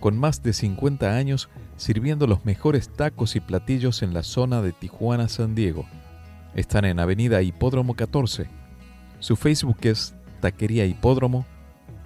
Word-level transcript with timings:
Con 0.00 0.18
más 0.18 0.42
de 0.42 0.52
50 0.52 1.16
años 1.16 1.48
sirviendo 1.76 2.26
los 2.26 2.44
mejores 2.44 2.88
tacos 2.88 3.36
y 3.36 3.40
platillos 3.40 4.02
en 4.02 4.14
la 4.14 4.22
zona 4.22 4.62
de 4.62 4.72
Tijuana, 4.72 5.28
San 5.28 5.54
Diego. 5.54 5.86
Están 6.54 6.84
en 6.84 7.00
Avenida 7.00 7.42
Hipódromo 7.42 7.94
14. 7.94 8.48
Su 9.20 9.36
Facebook 9.36 9.78
es 9.82 10.14
Taquería 10.40 10.86
Hipódromo 10.86 11.46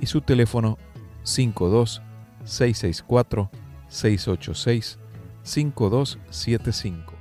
y 0.01 0.07
su 0.07 0.21
teléfono 0.21 0.79
52 1.23 2.03
664 2.45 3.51
686 3.89 4.99
5275. 5.43 7.13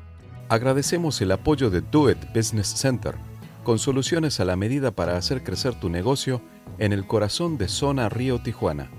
Agradecemos 0.49 1.22
el 1.22 1.31
apoyo 1.31 1.69
de 1.69 1.81
Do 1.81 2.09
It 2.09 2.17
Business 2.35 2.67
Center, 2.67 3.16
con 3.63 3.80
soluciones 3.80 4.39
a 4.39 4.45
la 4.45 4.55
medida 4.55 4.91
para 4.91 5.17
hacer 5.17 5.44
crecer 5.44 5.80
tu 5.80 5.89
negocio 5.89 6.41
en 6.77 6.94
el 6.94 7.08
corazón 7.08 7.58
de 7.58 7.67
Zona 7.67 8.09
Río 8.09 8.41
Tijuana. 8.41 8.89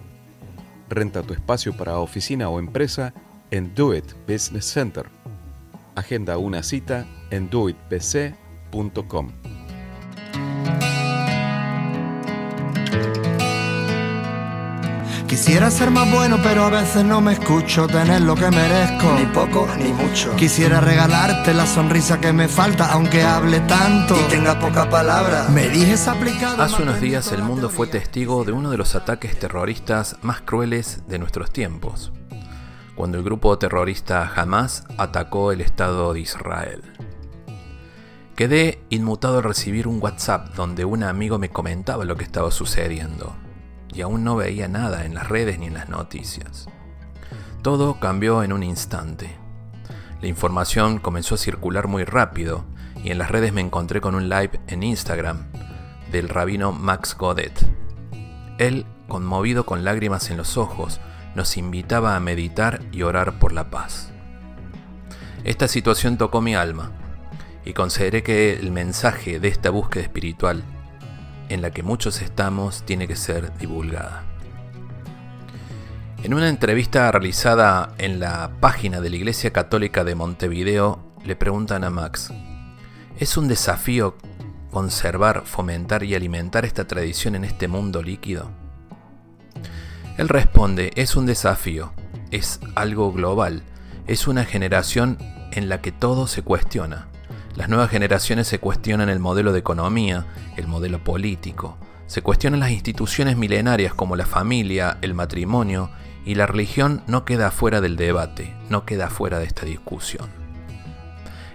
Renta 0.93 1.23
tu 1.23 1.33
espacio 1.33 1.75
para 1.75 1.99
oficina 1.99 2.51
o 2.51 2.59
empresa 2.59 3.15
en 3.51 3.75
Do 3.75 3.95
It 3.95 4.13
Business 4.29 4.67
Center. 4.67 5.07
Agenda 5.95 6.37
una 6.37 6.63
cita 6.63 7.07
en 7.31 7.49
doitbc.com. 7.49 9.31
Quisiera 15.33 15.71
ser 15.71 15.91
más 15.91 16.13
bueno, 16.13 16.37
pero 16.43 16.65
a 16.65 16.69
veces 16.69 17.07
no 17.07 17.23
me 17.23 17.33
escucho 17.33 17.87
tener 17.87 18.21
lo 18.21 18.35
que 18.35 18.51
merezco. 18.51 19.15
Ni 19.19 19.25
poco 19.25 19.67
ni 19.79 19.91
mucho. 19.91 20.37
Quisiera 20.37 20.79
regalarte 20.79 21.55
la 21.55 21.65
sonrisa 21.65 22.21
que 22.21 22.35
me 22.35 22.49
falta, 22.49 22.93
aunque 22.93 23.23
hable 23.23 23.61
tanto. 23.61 24.15
Y 24.15 24.29
tenga 24.29 24.59
poca 24.59 24.91
palabra. 24.91 25.49
Me 25.49 25.71
dijes 25.71 26.07
aplicado. 26.07 26.63
Hace 26.63 26.83
unos 26.83 27.01
días 27.01 27.33
el 27.33 27.43
mundo 27.43 27.71
fue 27.71 27.87
testigo 27.87 28.45
de 28.45 28.53
uno 28.53 28.71
de 28.71 28.77
los 28.77 28.95
ataques 28.95 29.39
terroristas 29.39 30.19
más 30.21 30.43
crueles 30.43 31.09
de 31.09 31.19
nuestros 31.19 31.51
tiempos, 31.51 32.13
cuando 32.95 33.17
el 33.17 33.25
grupo 33.25 33.57
terrorista 33.57 34.31
Hamas 34.37 34.85
atacó 34.99 35.51
el 35.51 35.63
Estado 35.63 36.13
de 36.13 36.21
Israel. 36.21 36.83
Quedé 38.37 38.85
inmutado 38.91 39.39
al 39.39 39.45
recibir 39.45 39.89
un 39.89 39.99
WhatsApp 39.99 40.55
donde 40.55 40.85
un 40.85 41.03
amigo 41.03 41.39
me 41.39 41.49
comentaba 41.49 42.05
lo 42.05 42.17
que 42.17 42.25
estaba 42.25 42.51
sucediendo 42.51 43.35
y 43.95 44.03
aún 44.03 44.25
no 44.25 44.37
veía 44.37 44.69
nada 44.69 45.05
en 45.05 45.15
las 45.15 45.29
redes 45.29 45.59
ni 45.59 45.67
en 45.67 45.75
las 45.75 45.89
noticias. 45.89 46.69
Todo 47.63 48.01
cambió 48.01 48.43
en 48.43 48.53
un 48.53 48.63
instante. 48.63 49.37
La 50.21 50.29
información 50.29 50.99
comenzó 50.99 51.35
a 51.35 51.39
circular 51.39 51.89
muy 51.89 52.05
rápido 52.05 52.65
y 53.05 53.11
en 53.11 53.19
las 53.19 53.31
redes 53.31 53.53
me 53.53 53.61
encontré 53.61 54.01
con 54.01 54.15
un 54.15 54.29
live 54.29 54.61
en 54.67 54.83
Instagram 54.83 55.47
del 56.11 56.29
rabino 56.29 56.73
Max 56.73 57.17
Godet. 57.17 57.67
Él, 58.59 58.87
conmovido 59.09 59.67
con 59.67 59.85
lágrimas 59.85 60.31
en 60.31 60.37
los 60.37 60.57
ojos, 60.57 61.01
nos 61.35 61.57
invitaba 61.57 62.15
a 62.15 62.21
meditar 62.21 62.83
y 62.93 63.03
orar 63.03 63.39
por 63.39 63.53
la 63.53 63.71
paz. 63.71 64.13
Esta 65.45 65.67
situación 65.67 66.19
tocó 66.19 66.41
mi 66.41 66.55
alma 66.55 66.93
y 67.65 67.73
consideré 67.73 68.23
que 68.23 68.55
el 68.55 68.71
mensaje 68.71 69.41
de 69.41 69.49
esta 69.49 69.71
búsqueda 69.71 70.03
espiritual 70.03 70.65
en 71.53 71.61
la 71.61 71.71
que 71.71 71.83
muchos 71.83 72.23
estamos 72.23 72.85
tiene 72.85 73.07
que 73.07 73.17
ser 73.17 73.57
divulgada. 73.59 74.25
En 76.23 76.35
una 76.35 76.49
entrevista 76.49 77.11
realizada 77.11 77.95
en 77.99 78.21
la 78.21 78.53
página 78.61 79.01
de 79.01 79.11
la 79.11 79.17
Iglesia 79.17 79.53
Católica 79.53 80.05
de 80.05 80.15
Montevideo, 80.15 81.01
le 81.25 81.37
preguntan 81.37 81.85
a 81.85 81.91
Max, 81.91 82.33
¿es 83.19 83.37
un 83.37 83.49
desafío 83.49 84.17
conservar, 84.71 85.43
fomentar 85.45 86.05
y 86.05 86.15
alimentar 86.15 86.65
esta 86.65 86.87
tradición 86.87 87.35
en 87.35 87.45
este 87.45 87.69
mundo 87.69 88.03
líquido? 88.03 88.51
Él 90.17 90.29
responde, 90.29 90.93
es 90.95 91.17
un 91.17 91.27
desafío, 91.27 91.93
es 92.31 92.61
algo 92.77 93.13
global, 93.13 93.63
es 94.07 94.27
una 94.27 94.45
generación 94.45 95.19
en 95.53 95.69
la 95.69 95.83
que 95.83 95.93
todo 95.93 96.27
se 96.27 96.43
cuestiona. 96.43 97.12
Las 97.55 97.69
nuevas 97.69 97.91
generaciones 97.91 98.49
se 98.49 98.59
cuestionan 98.59 99.09
el 99.09 99.19
modelo 99.19 99.53
de 99.53 99.59
economía, 99.59 100.27
el 100.57 100.67
modelo 100.67 101.05
político, 101.05 101.77
se 102.07 102.21
cuestionan 102.21 102.61
las 102.61 102.71
instituciones 102.71 103.39
milenarias 103.39 103.95
como 103.95 104.17
la 104.17 104.27
familia, 104.27 104.99
el 105.01 105.15
matrimonio, 105.15 105.91
y 106.25 106.35
la 106.35 106.47
religión 106.47 107.03
no 107.07 107.25
queda 107.25 107.51
fuera 107.51 107.81
del 107.81 107.97
debate, 107.97 108.55
no 108.69 108.85
queda 108.85 109.09
fuera 109.09 109.39
de 109.39 109.47
esta 109.47 109.65
discusión. 109.65 110.29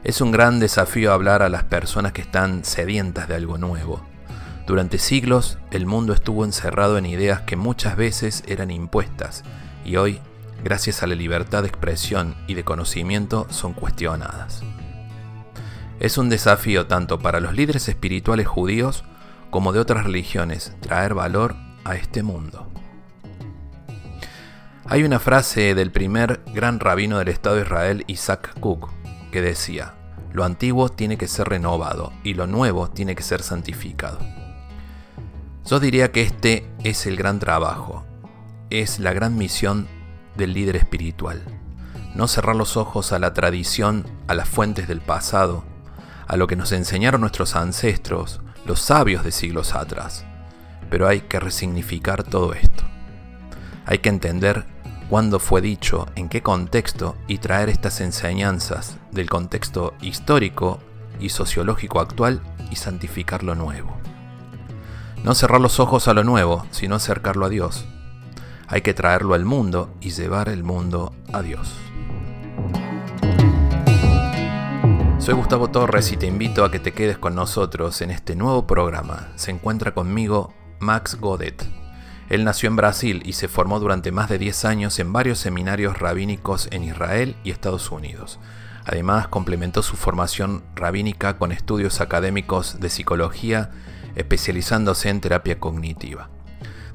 Es 0.03 0.19
un 0.19 0.31
gran 0.31 0.59
desafío 0.59 1.13
hablar 1.13 1.41
a 1.41 1.49
las 1.49 1.63
personas 1.65 2.11
que 2.11 2.21
están 2.21 2.63
sedientas 2.63 3.27
de 3.27 3.35
algo 3.35 3.57
nuevo. 3.57 4.01
Durante 4.65 4.97
siglos 4.97 5.57
el 5.71 5.85
mundo 5.85 6.13
estuvo 6.13 6.43
encerrado 6.43 6.97
en 6.97 7.05
ideas 7.05 7.41
que 7.41 7.55
muchas 7.55 7.95
veces 7.95 8.43
eran 8.47 8.71
impuestas 8.71 9.43
y 9.85 9.97
hoy, 9.97 10.21
gracias 10.63 11.03
a 11.03 11.07
la 11.07 11.15
libertad 11.15 11.61
de 11.61 11.69
expresión 11.69 12.35
y 12.47 12.55
de 12.55 12.63
conocimiento, 12.63 13.47
son 13.49 13.73
cuestionadas. 13.73 14.63
Es 15.99 16.19
un 16.19 16.29
desafío 16.29 16.85
tanto 16.85 17.17
para 17.19 17.39
los 17.39 17.53
líderes 17.53 17.89
espirituales 17.89 18.47
judíos 18.47 19.03
como 19.49 19.73
de 19.73 19.79
otras 19.79 20.03
religiones 20.03 20.75
traer 20.79 21.15
valor 21.15 21.55
a 21.85 21.95
este 21.95 22.21
mundo. 22.21 22.67
Hay 24.85 25.03
una 25.03 25.19
frase 25.19 25.73
del 25.73 25.91
primer 25.91 26.41
gran 26.53 26.79
rabino 26.79 27.17
del 27.17 27.29
Estado 27.29 27.55
de 27.55 27.63
Israel, 27.63 28.03
Isaac 28.07 28.59
Cook, 28.59 28.89
que 29.31 29.41
decía, 29.41 29.95
lo 30.31 30.43
antiguo 30.43 30.89
tiene 30.89 31.17
que 31.17 31.27
ser 31.27 31.49
renovado 31.49 32.13
y 32.23 32.35
lo 32.35 32.45
nuevo 32.45 32.89
tiene 32.89 33.15
que 33.15 33.23
ser 33.23 33.41
santificado. 33.41 34.19
Yo 35.65 35.79
diría 35.79 36.11
que 36.11 36.21
este 36.21 36.69
es 36.83 37.07
el 37.07 37.17
gran 37.17 37.39
trabajo, 37.39 38.05
es 38.69 38.99
la 38.99 39.13
gran 39.13 39.35
misión 39.35 39.87
del 40.37 40.53
líder 40.53 40.75
espiritual. 40.75 41.41
No 42.13 42.27
cerrar 42.27 42.55
los 42.55 42.77
ojos 42.77 43.11
a 43.11 43.19
la 43.19 43.33
tradición, 43.33 44.05
a 44.27 44.35
las 44.35 44.47
fuentes 44.47 44.87
del 44.87 45.01
pasado, 45.01 45.65
a 46.27 46.37
lo 46.37 46.47
que 46.47 46.55
nos 46.55 46.71
enseñaron 46.71 47.21
nuestros 47.21 47.55
ancestros, 47.55 48.41
los 48.65 48.81
sabios 48.81 49.23
de 49.23 49.31
siglos 49.31 49.75
atrás. 49.75 50.25
Pero 50.89 51.07
hay 51.07 51.21
que 51.21 51.39
resignificar 51.39 52.23
todo 52.23 52.53
esto. 52.53 52.83
Hay 53.85 53.99
que 53.99 54.09
entender 54.09 54.65
cuándo 55.09 55.39
fue 55.39 55.61
dicho, 55.61 56.07
en 56.15 56.29
qué 56.29 56.41
contexto 56.41 57.15
y 57.27 57.37
traer 57.37 57.69
estas 57.69 58.01
enseñanzas 58.01 58.97
del 59.11 59.29
contexto 59.29 59.93
histórico 60.01 60.79
y 61.19 61.29
sociológico 61.29 61.99
actual 61.99 62.41
y 62.69 62.75
santificar 62.75 63.43
lo 63.43 63.55
nuevo. 63.55 63.97
No 65.23 65.33
cerrar 65.33 65.61
los 65.61 65.79
ojos 65.79 66.07
a 66.07 66.13
lo 66.13 66.23
nuevo, 66.23 66.65
sino 66.71 66.95
acercarlo 66.95 67.45
a 67.45 67.49
Dios. 67.49 67.85
Hay 68.67 68.81
que 68.81 68.93
traerlo 68.93 69.33
al 69.33 69.45
mundo 69.45 69.93
y 70.01 70.11
llevar 70.11 70.49
el 70.49 70.63
mundo 70.63 71.13
a 71.31 71.41
Dios. 71.41 71.73
Soy 75.27 75.35
Gustavo 75.35 75.69
Torres 75.69 76.13
y 76.13 76.15
te 76.15 76.25
invito 76.25 76.63
a 76.63 76.71
que 76.71 76.79
te 76.79 76.93
quedes 76.93 77.17
con 77.17 77.35
nosotros 77.35 78.01
en 78.01 78.11
este 78.11 78.33
nuevo 78.33 78.65
programa. 78.65 79.27
Se 79.35 79.51
encuentra 79.51 79.93
conmigo 79.93 80.53
Max 80.79 81.17
Godet. 81.19 81.65
Él 82.29 82.45
nació 82.45 82.69
en 82.69 82.77
Brasil 82.77 83.21
y 83.25 83.33
se 83.33 83.49
formó 83.49 83.81
durante 83.81 84.13
más 84.13 84.29
de 84.29 84.37
10 84.37 84.63
años 84.63 84.99
en 84.99 85.11
varios 85.11 85.39
seminarios 85.39 85.99
rabínicos 85.99 86.69
en 86.71 86.85
Israel 86.85 87.35
y 87.43 87.51
Estados 87.51 87.91
Unidos. 87.91 88.39
Además, 88.85 89.27
complementó 89.27 89.83
su 89.83 89.97
formación 89.97 90.63
rabínica 90.75 91.37
con 91.37 91.51
estudios 91.51 91.99
académicos 91.99 92.79
de 92.79 92.89
psicología, 92.89 93.71
especializándose 94.15 95.09
en 95.09 95.19
terapia 95.19 95.59
cognitiva. 95.59 96.29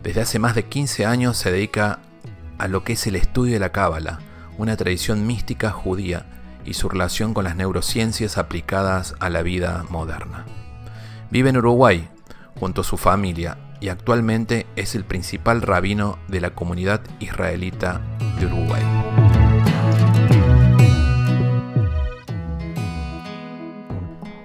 Desde 0.03 0.23
hace 0.23 0.39
más 0.39 0.55
de 0.55 0.65
15 0.65 1.05
años 1.05 1.37
se 1.37 1.53
dedica 1.53 1.99
a 2.57 2.67
lo 2.67 2.83
que 2.83 2.95
es 2.95 3.07
el 3.07 3.17
estudio 3.17 3.53
de 3.53 3.61
la 3.61 3.73
Cábala, 3.73 4.21
una 4.57 4.75
tradición 4.79 5.27
mística 5.27 5.71
judía 5.71 6.32
y 6.65 6.75
su 6.75 6.89
relación 6.89 7.35
con 7.35 7.45
las 7.45 7.57
neurociencias 7.57 8.39
aplicadas 8.39 9.15
a 9.21 9.31
la 9.31 9.43
vida 9.43 9.85
moderna. 9.91 10.47
Vive 11.31 11.51
en 11.51 11.57
Uruguay 11.57 12.09
junto 12.59 12.83
a 12.83 12.85
su 12.85 12.97
familia 12.97 13.59
y 13.81 13.89
actualmente 13.89 14.67
es 14.77 14.95
el 14.95 15.05
principal 15.05 15.63
rabino 15.63 16.19
de 16.29 16.41
la 16.41 16.51
comunidad 16.51 17.01
israelita 17.19 18.01
de 18.39 18.47
Uruguay. 18.47 18.83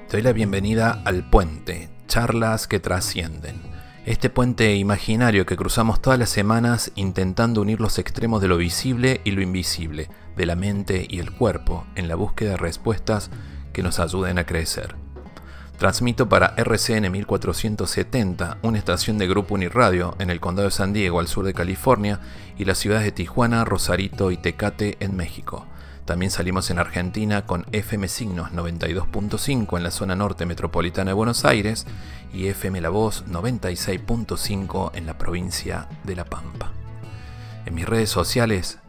Te 0.08 0.18
doy 0.18 0.22
la 0.22 0.32
bienvenida 0.32 1.02
al 1.04 1.30
puente, 1.30 1.90
charlas 2.08 2.68
que 2.68 2.80
trascienden. 2.80 3.67
Este 4.08 4.30
puente 4.30 4.74
imaginario 4.78 5.46
que 5.46 5.58
cruzamos 5.58 6.02
todas 6.02 6.18
las 6.18 6.30
semanas 6.30 6.94
intentando 6.96 7.60
unir 7.60 7.82
los 7.82 8.00
extremos 8.00 8.42
de 8.42 8.48
lo 8.48 8.56
visible 8.56 9.20
y 9.26 9.32
lo 9.32 9.42
invisible, 9.42 10.10
de 10.38 10.46
la 10.46 10.56
mente 10.56 11.06
y 11.10 11.20
el 11.20 11.34
cuerpo, 11.34 11.86
en 11.96 12.08
la 12.08 12.16
búsqueda 12.16 12.52
de 12.52 12.58
respuestas 12.58 13.30
que 13.74 13.84
nos 13.84 14.00
ayuden 14.00 14.40
a 14.40 14.46
crecer. 14.46 14.96
Transmito 15.78 16.30
para 16.30 16.54
RCN 16.56 17.12
1470, 17.12 18.60
una 18.62 18.78
estación 18.78 19.18
de 19.18 19.28
Grupo 19.28 19.56
Uniradio 19.56 20.16
en 20.20 20.30
el 20.30 20.40
condado 20.40 20.70
de 20.70 20.74
San 20.74 20.94
Diego, 20.94 21.20
al 21.20 21.28
sur 21.28 21.44
de 21.44 21.54
California, 21.54 22.22
y 22.58 22.64
las 22.64 22.78
ciudades 22.78 23.04
de 23.04 23.12
Tijuana, 23.12 23.66
Rosarito 23.66 24.32
y 24.32 24.38
Tecate, 24.38 24.96
en 25.02 25.18
México. 25.18 25.68
También 26.08 26.32
salimos 26.32 26.72
en 26.72 26.80
Argentina 26.80 27.46
con 27.46 27.66
FM 27.74 28.08
Signos 28.08 28.54
92.5 28.54 29.76
en 29.76 29.84
la 29.84 29.92
zona 29.92 30.16
norte 30.16 30.46
metropolitana 30.46 31.10
de 31.10 31.14
Buenos 31.14 31.44
Aires 31.44 31.86
y 32.34 32.48
FM 32.48 32.80
La 32.80 32.88
Voz 32.88 33.26
96.5 33.28 34.92
en 34.94 35.06
la 35.06 35.18
provincia 35.18 35.90
de 36.06 36.16
La 36.16 36.24
Pampa. 36.24 36.72
En 37.66 37.76
mis 37.76 37.86
redes 37.86 38.10
sociales 38.10 38.80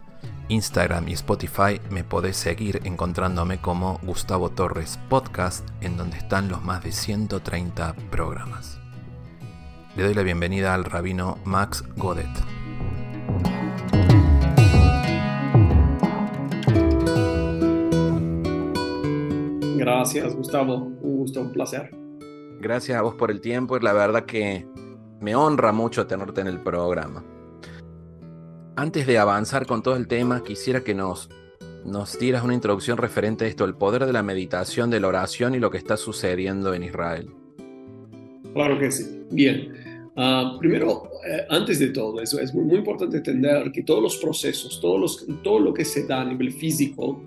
Instagram 0.47 1.09
y 1.09 1.15
Spotify 1.15 1.81
me 1.91 2.05
podés 2.05 2.37
seguir 2.37 2.83
encontrándome 2.85 3.59
como 3.59 3.99
Gustavo 4.05 4.51
Torres 4.51 5.01
Podcast, 5.09 5.69
en 5.81 5.97
donde 5.97 6.19
están 6.19 6.49
los 6.49 6.63
más 6.63 6.85
de 6.85 6.93
130 6.93 7.95
programas. 8.13 8.79
Le 9.97 10.05
doy 10.05 10.15
la 10.15 10.23
bienvenida 10.23 10.73
al 10.73 10.85
rabino 10.85 11.37
Max 11.45 11.83
Godet. 11.97 12.58
Gracias, 19.79 20.35
Gustavo. 20.35 20.75
Un 20.77 21.17
gusto, 21.19 21.41
un 21.41 21.53
placer. 21.53 21.91
Gracias 22.61 22.99
a 22.99 23.03
vos 23.03 23.15
por 23.15 23.31
el 23.31 23.41
tiempo 23.41 23.77
y 23.77 23.81
la 23.81 23.93
verdad 23.93 24.25
que 24.25 24.67
me 25.21 25.35
honra 25.35 25.73
mucho 25.73 26.07
tenerte 26.07 26.41
en 26.41 26.49
el 26.49 26.61
programa 26.61 27.25
antes 28.79 29.09
de 29.09 29.19
avanzar 29.19 29.67
con 29.67 29.83
todo 29.83 29.97
el 29.97 30.07
tema, 30.07 30.45
quisiera 30.45 30.85
que 30.85 30.95
nos, 30.95 31.29
nos 31.85 32.17
dieras 32.17 32.45
una 32.45 32.55
introducción 32.55 32.97
referente 32.97 33.45
a 33.45 33.49
esto, 33.49 33.65
el 33.65 33.75
poder 33.75 34.07
de 34.07 34.13
la 34.13 34.23
meditación, 34.23 34.89
de 34.89 35.01
la 35.01 35.09
oración 35.09 35.57
y 35.57 35.59
lo 35.59 35.69
que 35.69 35.79
está 35.79 35.97
sucediendo 35.97 36.73
en 36.73 36.85
Israel. 36.85 37.29
Claro 38.55 38.79
que 38.79 38.93
sí. 38.93 39.25
Bien. 39.33 39.73
Ah, 40.15 40.57
primero, 40.61 41.11
eh, 41.29 41.45
antes 41.51 41.81
de 41.81 41.89
todo, 41.89 42.21
eso 42.21 42.39
es 42.39 42.55
muy, 42.55 42.77
importante 42.77 43.17
entender 43.17 43.73
que 43.73 43.83
todos 43.83 44.01
los 44.01 44.17
procesos, 44.19 44.81
todos 44.81 45.01
los, 45.01 45.27
todo 45.43 45.59
lo 45.59 45.75
que 45.75 45.85
se 45.85 46.07
da 46.07 46.21
a 46.21 46.25
nivel 46.25 46.53
físico, 46.53 47.21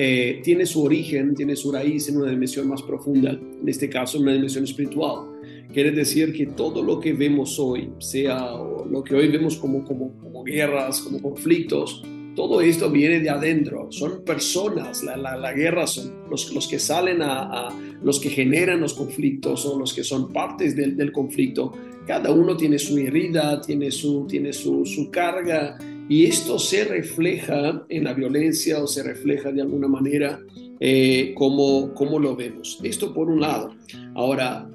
eh, 0.00 0.42
tiene 0.44 0.64
su 0.64 0.84
origen, 0.84 1.34
tiene 1.34 1.56
su 1.56 1.72
raíz 1.72 2.08
en 2.08 2.18
una 2.18 2.30
dimensión 2.30 2.68
más 2.68 2.82
profunda, 2.82 3.32
en 3.32 3.68
este 3.68 3.88
caso 3.88 4.16
en 4.16 4.22
una 4.22 4.32
dimensión 4.32 4.62
espiritual. 4.62 5.26
Quiere 5.72 5.90
decir 5.90 6.32
que 6.32 6.46
todo 6.46 6.84
lo 6.84 7.00
que 7.00 7.12
vemos 7.14 7.58
hoy, 7.58 7.90
sea 7.98 8.52
lo 8.88 9.02
que 9.02 9.16
hoy 9.16 9.26
vemos 9.26 9.56
como, 9.56 9.84
como, 9.84 10.16
como 10.18 10.44
guerras, 10.44 11.00
como 11.00 11.20
conflictos, 11.20 12.04
todo 12.36 12.60
esto 12.60 12.88
viene 12.88 13.18
de 13.18 13.28
adentro, 13.28 13.88
son 13.90 14.22
personas, 14.24 15.02
la, 15.02 15.16
la, 15.16 15.52
guerra 15.52 15.88
son 15.88 16.28
los, 16.30 16.54
los 16.54 16.68
que 16.68 16.78
salen 16.78 17.20
a, 17.20 17.68
los 18.00 18.20
que 18.20 18.30
generan 18.30 18.80
los 18.80 18.94
conflictos 18.94 19.66
o 19.66 19.76
los 19.76 19.92
que 19.92 20.04
son 20.04 20.32
partes 20.32 20.76
del, 20.76 20.96
del, 20.96 21.10
conflicto. 21.10 21.72
Cada 22.06 22.30
uno 22.30 22.56
tiene 22.56 22.78
su 22.78 22.96
herida, 22.98 23.60
tiene 23.60 23.90
su, 23.90 24.28
tiene 24.28 24.52
su, 24.52 24.86
su 24.86 25.10
carga 25.10 25.76
y 26.08 26.24
esto 26.24 26.58
se 26.58 26.84
refleja 26.84 27.84
en 27.88 28.04
la 28.04 28.14
violencia 28.14 28.82
o 28.82 28.86
se 28.86 29.02
refleja 29.02 29.52
de 29.52 29.62
alguna 29.62 29.88
manera 29.88 30.40
eh, 30.80 31.34
como, 31.36 31.92
como 31.92 32.18
lo 32.18 32.34
vemos. 32.34 32.80
Esto 32.82 33.12
por 33.12 33.28
un 33.28 33.40
lado. 33.40 33.74
Ahora, 34.14 34.68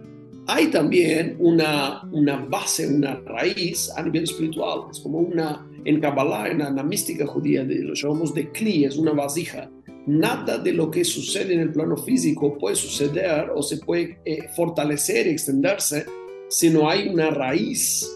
hay 0.45 0.67
también 0.67 1.35
una, 1.39 2.03
una 2.11 2.37
base, 2.37 2.87
una 2.87 3.15
raíz 3.25 3.89
a 3.95 4.03
nivel 4.03 4.23
espiritual. 4.23 4.81
Es 4.91 4.99
como 4.99 5.19
una, 5.19 5.65
en 5.85 5.99
Kabbalah, 5.99 6.49
en 6.49 6.59
la, 6.59 6.83
mística 6.83 7.25
judía, 7.25 7.63
de, 7.63 7.79
lo 7.79 7.93
llamamos 7.93 8.33
de 8.33 8.51
Kli, 8.51 8.85
es 8.85 8.97
una 8.97 9.13
vasija. 9.13 9.71
Nada 10.05 10.57
de 10.57 10.73
lo 10.73 10.91
que 10.91 11.03
sucede 11.03 11.53
en 11.53 11.61
el 11.61 11.71
plano 11.71 11.95
físico 11.95 12.57
puede 12.57 12.75
suceder 12.75 13.49
o 13.55 13.63
se 13.63 13.77
puede 13.77 14.19
eh, 14.25 14.49
fortalecer, 14.55 15.27
extenderse, 15.27 16.05
si 16.49 16.69
no 16.69 16.89
hay 16.89 17.07
una 17.07 17.29
raíz 17.29 18.07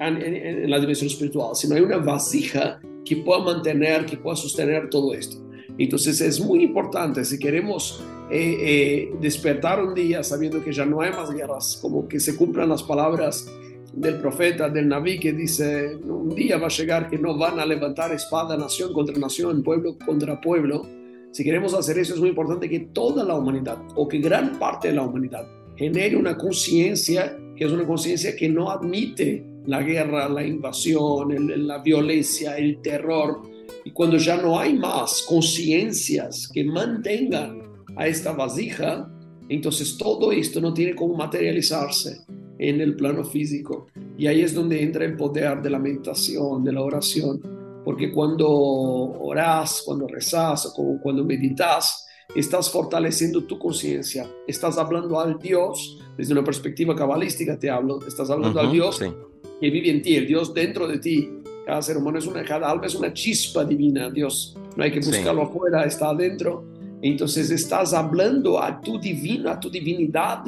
en, 0.00 0.22
en, 0.22 0.70
la 0.70 0.78
dimensión 0.78 1.08
espiritual, 1.08 1.54
si 1.54 1.68
no 1.68 1.74
hay 1.74 1.82
una 1.82 1.98
vasija 1.98 2.80
que 3.04 3.16
pueda 3.16 3.42
mantener, 3.42 4.06
que 4.06 4.16
pueda 4.16 4.36
sostener 4.36 4.90
todo 4.90 5.14
esto. 5.14 5.36
Entonces 5.78 6.20
es 6.20 6.40
muy 6.40 6.64
importante 6.64 7.24
si 7.24 7.38
queremos 7.38 8.02
eh, 8.30 8.56
eh, 8.60 9.12
despertar 9.20 9.82
un 9.82 9.94
día 9.94 10.22
sabiendo 10.22 10.62
que 10.62 10.72
ya 10.72 10.84
no 10.84 11.00
hay 11.00 11.10
más 11.10 11.30
guerras, 11.30 11.78
como 11.80 12.08
que 12.08 12.18
se 12.18 12.34
cumplan 12.36 12.68
las 12.68 12.82
palabras 12.82 13.48
del 13.92 14.16
profeta, 14.16 14.68
del 14.68 14.88
Naví, 14.88 15.18
que 15.20 15.32
dice, 15.32 15.96
un 15.96 16.34
día 16.34 16.58
va 16.58 16.66
a 16.66 16.70
llegar 16.70 17.08
que 17.08 17.18
no 17.18 17.38
van 17.38 17.60
a 17.60 17.66
levantar 17.66 18.12
espada 18.12 18.56
nación 18.56 18.92
contra 18.92 19.16
nación, 19.16 19.62
pueblo 19.62 19.96
contra 20.04 20.40
pueblo. 20.40 20.86
Si 21.30 21.44
queremos 21.44 21.72
hacer 21.74 21.98
eso 21.98 22.14
es 22.14 22.20
muy 22.20 22.30
importante 22.30 22.68
que 22.68 22.80
toda 22.80 23.22
la 23.22 23.34
humanidad, 23.34 23.78
o 23.94 24.08
que 24.08 24.18
gran 24.18 24.58
parte 24.58 24.88
de 24.88 24.94
la 24.94 25.02
humanidad, 25.02 25.46
genere 25.76 26.16
una 26.16 26.36
conciencia 26.36 27.38
que 27.54 27.64
es 27.64 27.72
una 27.72 27.86
conciencia 27.86 28.34
que 28.34 28.48
no 28.48 28.70
admite 28.70 29.44
la 29.66 29.82
guerra, 29.82 30.28
la 30.28 30.46
invasión, 30.46 31.66
la 31.66 31.78
violencia, 31.78 32.56
el 32.56 32.80
terror. 32.80 33.42
Y 33.84 33.90
cuando 33.90 34.16
ya 34.16 34.36
no 34.36 34.58
hay 34.58 34.74
más 34.74 35.24
conciencias 35.28 36.48
que 36.52 36.64
mantengan 36.64 37.62
a 37.96 38.06
esta 38.06 38.32
vasija, 38.32 39.10
entonces 39.48 39.96
todo 39.96 40.32
esto 40.32 40.60
no 40.60 40.74
tiene 40.74 40.94
cómo 40.94 41.14
materializarse 41.14 42.24
en 42.58 42.80
el 42.80 42.96
plano 42.96 43.24
físico. 43.24 43.86
Y 44.16 44.26
ahí 44.26 44.40
es 44.40 44.54
donde 44.54 44.82
entra 44.82 45.04
el 45.04 45.16
poder 45.16 45.62
de 45.62 45.70
la 45.70 45.78
meditación, 45.78 46.64
de 46.64 46.72
la 46.72 46.82
oración, 46.82 47.40
porque 47.84 48.10
cuando 48.10 48.48
oras, 48.48 49.82
cuando 49.84 50.08
rezas 50.08 50.72
o 50.76 50.98
cuando 51.02 51.24
meditas, 51.24 52.06
estás 52.34 52.70
fortaleciendo 52.70 53.44
tu 53.44 53.58
conciencia, 53.58 54.28
estás 54.46 54.78
hablando 54.78 55.20
al 55.20 55.38
Dios, 55.38 55.98
desde 56.16 56.32
una 56.32 56.42
perspectiva 56.42 56.96
cabalística 56.96 57.58
te 57.58 57.70
hablo, 57.70 58.00
estás 58.06 58.30
hablando 58.30 58.58
al 58.58 58.72
Dios 58.72 59.00
que 59.60 59.70
vive 59.70 59.90
en 59.90 60.02
ti, 60.02 60.16
el 60.16 60.26
Dios 60.26 60.52
dentro 60.52 60.86
de 60.86 60.98
ti. 60.98 61.30
Cada 61.64 61.82
ser 61.82 61.96
humano 61.96 62.18
es 62.18 62.26
una, 62.26 62.44
cada 62.44 62.70
alma 62.70 62.86
es 62.86 62.94
una 62.94 63.12
chispa 63.12 63.64
divina, 63.64 64.10
Dios. 64.10 64.56
No 64.76 64.84
hay 64.84 64.92
que 64.92 65.00
buscarlo 65.00 65.42
afuera, 65.42 65.84
está 65.84 66.10
adentro 66.10 66.76
entonces 67.02 67.50
estás 67.50 67.92
hablando 67.92 68.60
a 68.60 68.80
tu 68.80 68.98
divino, 68.98 69.50
a 69.50 69.60
tu 69.60 69.70
divinidad. 69.70 70.44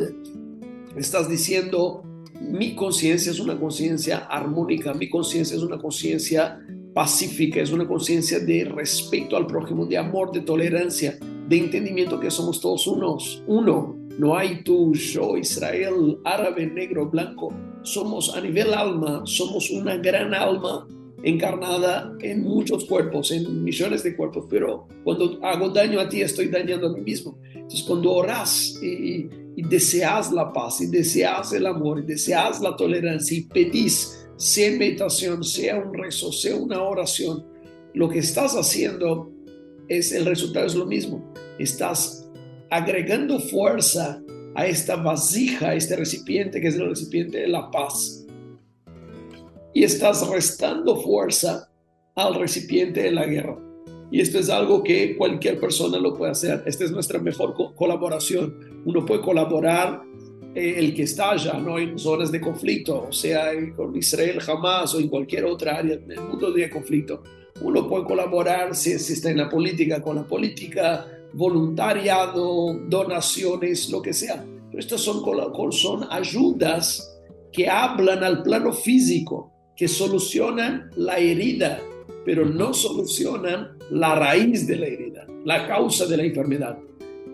Estás 0.97 1.29
diciendo, 1.29 2.03
mi 2.41 2.75
conciencia 2.75 3.31
es 3.31 3.39
una 3.39 3.59
conciencia 3.59 4.27
armónica, 4.31 4.95
mi 4.95 5.09
conciencia 5.09 5.57
es 5.57 5.63
una 5.63 5.79
conciencia 5.79 6.61
pacífica, 6.95 7.61
es 7.61 7.71
una 7.71 7.87
conciencia 7.87 8.41
de 8.41 8.65
respeto 8.65 9.37
al 9.37 9.47
prójimo, 9.47 9.87
de 9.87 9.99
amor, 9.99 10.33
de 10.33 10.41
tolerancia, 10.41 11.19
de 11.49 11.59
entendimiento 11.59 12.19
que 12.19 12.31
somos 12.31 12.61
todos 12.61 12.87
unos, 12.87 13.43
uno. 13.47 13.97
No 14.19 14.37
hay 14.37 14.65
tú, 14.65 14.95
yo, 14.95 15.37
Israel, 15.37 16.19
árabe, 16.25 16.67
negro, 16.67 17.09
blanco. 17.09 17.53
Somos 17.83 18.35
a 18.35 18.41
nivel 18.41 18.75
alma, 18.75 19.23
somos 19.25 19.71
una 19.71 19.97
gran 19.97 20.35
alma 20.35 20.87
encarnada 21.23 22.17
en 22.21 22.43
muchos 22.43 22.85
cuerpos, 22.85 23.31
en 23.33 23.65
millones 23.65 24.03
de 24.03 24.17
cuerpos, 24.17 24.47
pero 24.49 24.87
cuando 25.03 25.39
hago 25.43 25.69
daño 25.71 25.99
a 26.01 26.09
ti 26.09 26.23
estoy 26.23 26.49
dañando 26.49 26.89
a 26.89 26.93
mí 26.93 27.01
mismo. 27.01 27.39
Entonces 27.53 27.83
cuando 27.83 28.13
oras 28.13 28.79
y, 28.83 29.29
deseas 29.57 30.31
la 30.31 30.53
paz, 30.53 30.81
y 30.81 30.87
deseas 30.87 31.53
el 31.53 31.67
amor, 31.67 31.99
y 31.99 32.03
deseas 32.03 32.61
la 32.61 32.77
tolerancia, 32.77 33.37
y 33.37 33.43
pedís, 33.43 34.29
sea 34.37 34.71
meditación, 34.79 35.43
sea 35.43 35.77
un 35.77 35.93
rezo, 35.93 36.31
sea 36.31 36.55
una 36.55 36.81
oración, 36.81 37.45
lo 37.93 38.09
que 38.09 38.21
estás 38.21 38.55
haciendo 38.55 39.33
es, 39.89 40.13
el 40.13 40.27
resultado 40.27 40.67
es 40.67 40.77
lo 40.77 40.87
mismo. 40.87 41.33
Estás 41.59 42.31
agregando 42.71 43.41
fuerza 43.41 44.23
a 44.59 44.67
esta 44.67 44.97
vasija, 44.97 45.69
a 45.69 45.75
este 45.77 45.95
recipiente 45.95 46.61
que 46.61 46.67
es 46.67 46.75
el 46.75 46.89
recipiente 46.89 47.39
de 47.39 47.47
la 47.47 47.71
paz 47.71 48.27
y 49.73 49.85
estás 49.85 50.29
restando 50.29 51.01
fuerza 51.01 51.71
al 52.17 52.35
recipiente 52.35 53.05
de 53.05 53.13
la 53.13 53.25
guerra. 53.25 53.57
Y 54.11 54.21
esto 54.21 54.41
es 54.41 54.51
algo 54.51 54.83
que 54.83 55.17
cualquier 55.17 55.61
persona 55.61 55.99
lo 55.99 56.17
puede 56.17 56.33
hacer. 56.33 56.65
Esta 56.67 56.83
es 56.83 56.91
nuestra 56.91 57.21
mejor 57.21 57.55
colaboración. 57.77 58.83
Uno 58.85 59.07
puede 59.07 59.21
colaborar 59.21 60.03
eh, 60.57 60.75
el 60.79 60.93
que 60.93 61.05
está 61.05 61.31
allá, 61.31 61.53
no 61.53 61.79
en 61.79 61.97
zonas 61.97 62.33
de 62.33 62.41
conflicto, 62.41 63.07
o 63.11 63.13
sea, 63.13 63.53
con 63.77 63.95
Israel 63.95 64.41
jamás 64.41 64.93
o 64.93 64.99
en 64.99 65.07
cualquier 65.07 65.45
otra 65.45 65.77
área 65.77 65.99
del 65.99 66.21
mundo 66.21 66.51
de 66.51 66.69
conflicto. 66.69 67.23
Uno 67.61 67.89
puede 67.89 68.07
colaborar 68.07 68.75
si, 68.75 68.99
si 68.99 69.13
está 69.13 69.31
en 69.31 69.37
la 69.37 69.49
política, 69.49 70.03
con 70.03 70.17
la 70.17 70.25
política, 70.25 71.18
voluntariado, 71.33 72.75
donaciones, 72.89 73.91
lo 73.91 74.03
que 74.03 74.13
sea. 74.13 74.45
Pero 74.71 74.79
estas 74.79 75.01
son, 75.01 75.23
son 75.73 76.07
ayudas 76.11 77.19
que 77.53 77.69
hablan 77.69 78.23
al 78.23 78.43
plano 78.43 78.73
físico 78.73 79.53
que 79.77 79.89
solucionan 79.89 80.91
la 80.97 81.19
herida, 81.19 81.81
pero 82.25 82.45
no 82.45 82.75
solucionan 82.75 83.79
la 83.91 84.15
raíz 84.17 84.67
de 84.67 84.77
la 84.77 84.87
herida, 84.87 85.27
la 85.45 85.67
causa 85.67 86.07
de 86.07 86.17
la 86.17 86.25
enfermedad. 86.25 86.79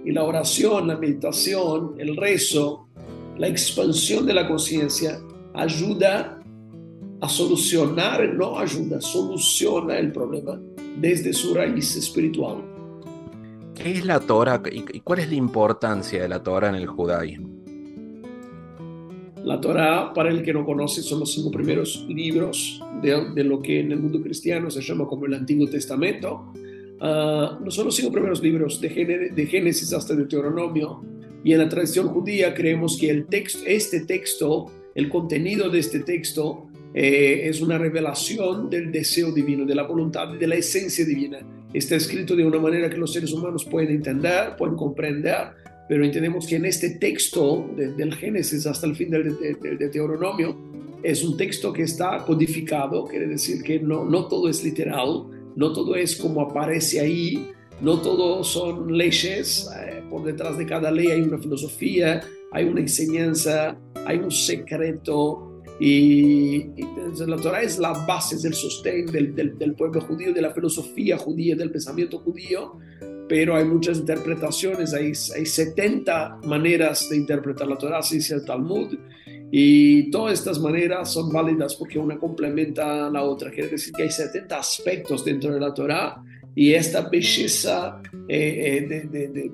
Y 0.04 0.12
la 0.12 0.24
oración, 0.24 0.86
la 0.86 0.98
meditación, 0.98 1.94
el 1.98 2.16
rezo, 2.16 2.88
la 3.38 3.48
expansión 3.48 4.26
de 4.26 4.34
la 4.34 4.46
conciencia 4.46 5.18
ayuda 5.54 6.38
a 7.20 7.28
solucionar, 7.28 8.34
no 8.34 8.58
ayuda, 8.58 9.00
soluciona 9.00 9.98
el 9.98 10.12
problema 10.12 10.60
desde 11.00 11.32
su 11.32 11.54
raíz 11.54 11.96
espiritual. 11.96 12.73
¿Qué 13.74 13.90
es 13.92 14.06
la 14.06 14.20
Torah 14.20 14.62
y 14.70 15.00
cuál 15.00 15.18
es 15.18 15.28
la 15.28 15.34
importancia 15.34 16.22
de 16.22 16.28
la 16.28 16.42
Torah 16.42 16.68
en 16.68 16.76
el 16.76 16.86
judaísmo? 16.86 17.48
La 19.44 19.60
Torah, 19.60 20.14
para 20.14 20.30
el 20.30 20.42
que 20.42 20.54
no 20.54 20.64
conoce, 20.64 21.02
son 21.02 21.20
los 21.20 21.34
cinco 21.34 21.50
primeros 21.50 22.06
libros 22.08 22.82
de, 23.02 23.44
lo 23.44 23.60
que 23.60 23.80
en 23.80 23.92
el 23.92 24.00
mundo 24.00 24.22
cristiano 24.22 24.70
se 24.70 24.80
llama 24.80 25.06
como 25.06 25.26
el 25.26 25.34
Antiguo 25.34 25.68
Testamento. 25.68 26.52
Ah, 27.00 27.58
no 27.62 27.70
son 27.70 27.86
los 27.86 27.96
cinco 27.96 28.10
primeros 28.10 28.42
libros 28.42 28.80
de, 28.80 29.32
de 29.34 29.46
Génesis 29.46 29.92
hasta 29.92 30.14
Deuteronomio. 30.14 31.02
Y 31.44 31.52
en 31.52 31.58
la 31.58 31.68
tradición 31.68 32.08
judía 32.08 32.54
creemos 32.54 32.96
que 32.96 33.10
el 33.10 33.26
texto, 33.26 33.58
este 33.66 34.00
texto, 34.00 34.66
el 34.94 35.10
contenido 35.10 35.68
de 35.68 35.80
este 35.80 36.00
texto, 36.00 36.68
eh, 36.94 37.48
es 37.48 37.60
una 37.60 37.76
revelación 37.76 38.70
del 38.70 38.90
deseo 38.92 39.30
divino, 39.30 39.66
de 39.66 39.74
la 39.74 39.82
voluntad, 39.82 40.28
de 40.28 40.46
la 40.46 40.54
esencia 40.54 41.04
divina. 41.04 41.40
Está 41.74 41.96
escrito 41.96 42.36
de 42.36 42.46
una 42.46 42.60
manera 42.60 42.88
que 42.88 42.96
los 42.96 43.12
seres 43.12 43.32
humanos 43.32 43.64
pueden 43.64 43.90
entender, 43.90 44.54
pueden 44.56 44.76
comprender, 44.76 45.48
pero 45.88 46.04
entendemos 46.04 46.46
que 46.46 46.54
en 46.56 46.66
este 46.66 46.90
texto 46.90 47.68
del 47.76 48.14
Génesis 48.14 48.64
hasta 48.66 48.86
el 48.86 48.94
fin 48.94 49.10
del, 49.10 49.36
Deuteronomio 49.78 50.56
es 51.02 51.24
un 51.24 51.36
texto 51.36 51.72
que 51.72 51.82
está 51.82 52.24
codificado, 52.24 53.04
quiere 53.04 53.26
decir 53.26 53.60
que 53.62 53.80
no, 53.80 54.04
no 54.04 54.28
todo 54.28 54.48
es 54.48 54.62
literal, 54.62 55.24
no 55.56 55.72
todo 55.72 55.96
es 55.96 56.14
como 56.14 56.42
aparece 56.42 57.00
ahí, 57.00 57.50
no 57.80 58.00
todo 58.00 58.44
son 58.44 58.96
leyes, 58.96 59.68
eh, 59.76 60.00
por 60.08 60.22
detrás 60.24 60.56
de 60.56 60.66
cada 60.66 60.92
ley 60.92 61.08
hay 61.08 61.22
una 61.22 61.38
filosofía, 61.38 62.22
hay 62.52 62.66
una 62.66 62.80
enseñanza, 62.80 63.76
hay 64.06 64.18
un 64.18 64.30
secreto, 64.30 65.53
y, 65.80 66.66
la 67.26 67.36
Torah 67.36 67.62
es 67.62 67.78
la 67.78 67.92
base 67.92 68.36
del 68.38 68.54
sostén 68.54 69.06
del, 69.06 69.34
del, 69.34 69.58
del, 69.58 69.74
pueblo 69.74 70.00
judío, 70.00 70.32
de 70.32 70.42
la 70.42 70.50
filosofía 70.50 71.18
judía, 71.18 71.56
del 71.56 71.70
pensamiento 71.70 72.18
judío, 72.18 72.78
pero 73.28 73.56
hay 73.56 73.64
muchas 73.64 73.98
interpretaciones, 73.98 74.92
hay, 74.94 75.12
hay 75.34 75.46
70 75.46 76.40
maneras 76.44 77.08
de 77.08 77.16
interpretar 77.16 77.66
la 77.66 77.76
Torah, 77.76 77.98
así 77.98 78.16
dice 78.16 78.34
el 78.34 78.44
Talmud, 78.44 78.94
y 79.50 80.10
todas 80.10 80.34
estas 80.34 80.58
maneras 80.58 81.12
son 81.12 81.32
válidas 81.32 81.76
porque 81.76 81.98
una 81.98 82.18
complementa 82.18 83.06
a 83.06 83.10
la 83.10 83.22
otra. 83.22 83.52
Quiere 83.52 83.68
decir 83.68 83.92
que 83.92 84.02
hay 84.02 84.10
70 84.10 84.58
aspectos 84.58 85.24
dentro 85.24 85.54
de 85.54 85.60
la 85.60 85.72
Torah 85.72 86.20
y 86.56 86.72
esta 86.72 87.08
belleza 87.08 88.02
eh, 88.28 88.78
eh, 88.82 88.86
de, 88.88 89.28
de, 89.28 89.52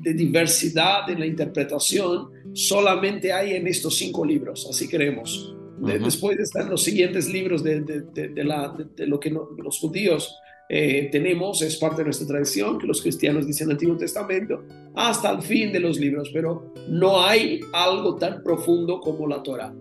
de, 0.00 0.14
diversidad 0.14 1.08
en 1.08 1.20
la 1.20 1.26
interpretación 1.26 2.30
solamente 2.54 3.32
hay 3.32 3.54
en 3.54 3.66
estos 3.66 3.96
cinco 3.96 4.24
libros, 4.24 4.66
así 4.68 4.88
creemos. 4.88 5.54
Después 5.78 6.38
están 6.38 6.70
los 6.70 6.82
siguientes 6.82 7.28
libros 7.28 7.64
de, 7.64 8.32
la, 8.36 8.76
lo 8.98 9.18
que 9.18 9.30
los 9.30 9.78
judíos 9.78 10.36
eh, 10.68 11.08
tenemos, 11.10 11.60
es 11.60 11.76
parte 11.76 11.98
de 11.98 12.04
nuestra 12.04 12.26
tradición, 12.26 12.78
que 12.78 12.86
los 12.86 13.02
cristianos 13.02 13.46
dicen 13.46 13.70
Antiguo 13.70 13.96
Testamento, 13.96 14.62
hasta 14.94 15.30
el 15.30 15.42
fin 15.42 15.72
de 15.72 15.80
los 15.80 15.98
libros, 15.98 16.30
pero 16.32 16.72
no 16.88 17.20
hay 17.20 17.60
algo 17.72 18.16
tan 18.16 18.42
profundo 18.42 19.00
como 19.00 19.26
la 19.26 19.42
Torah. 19.42 19.74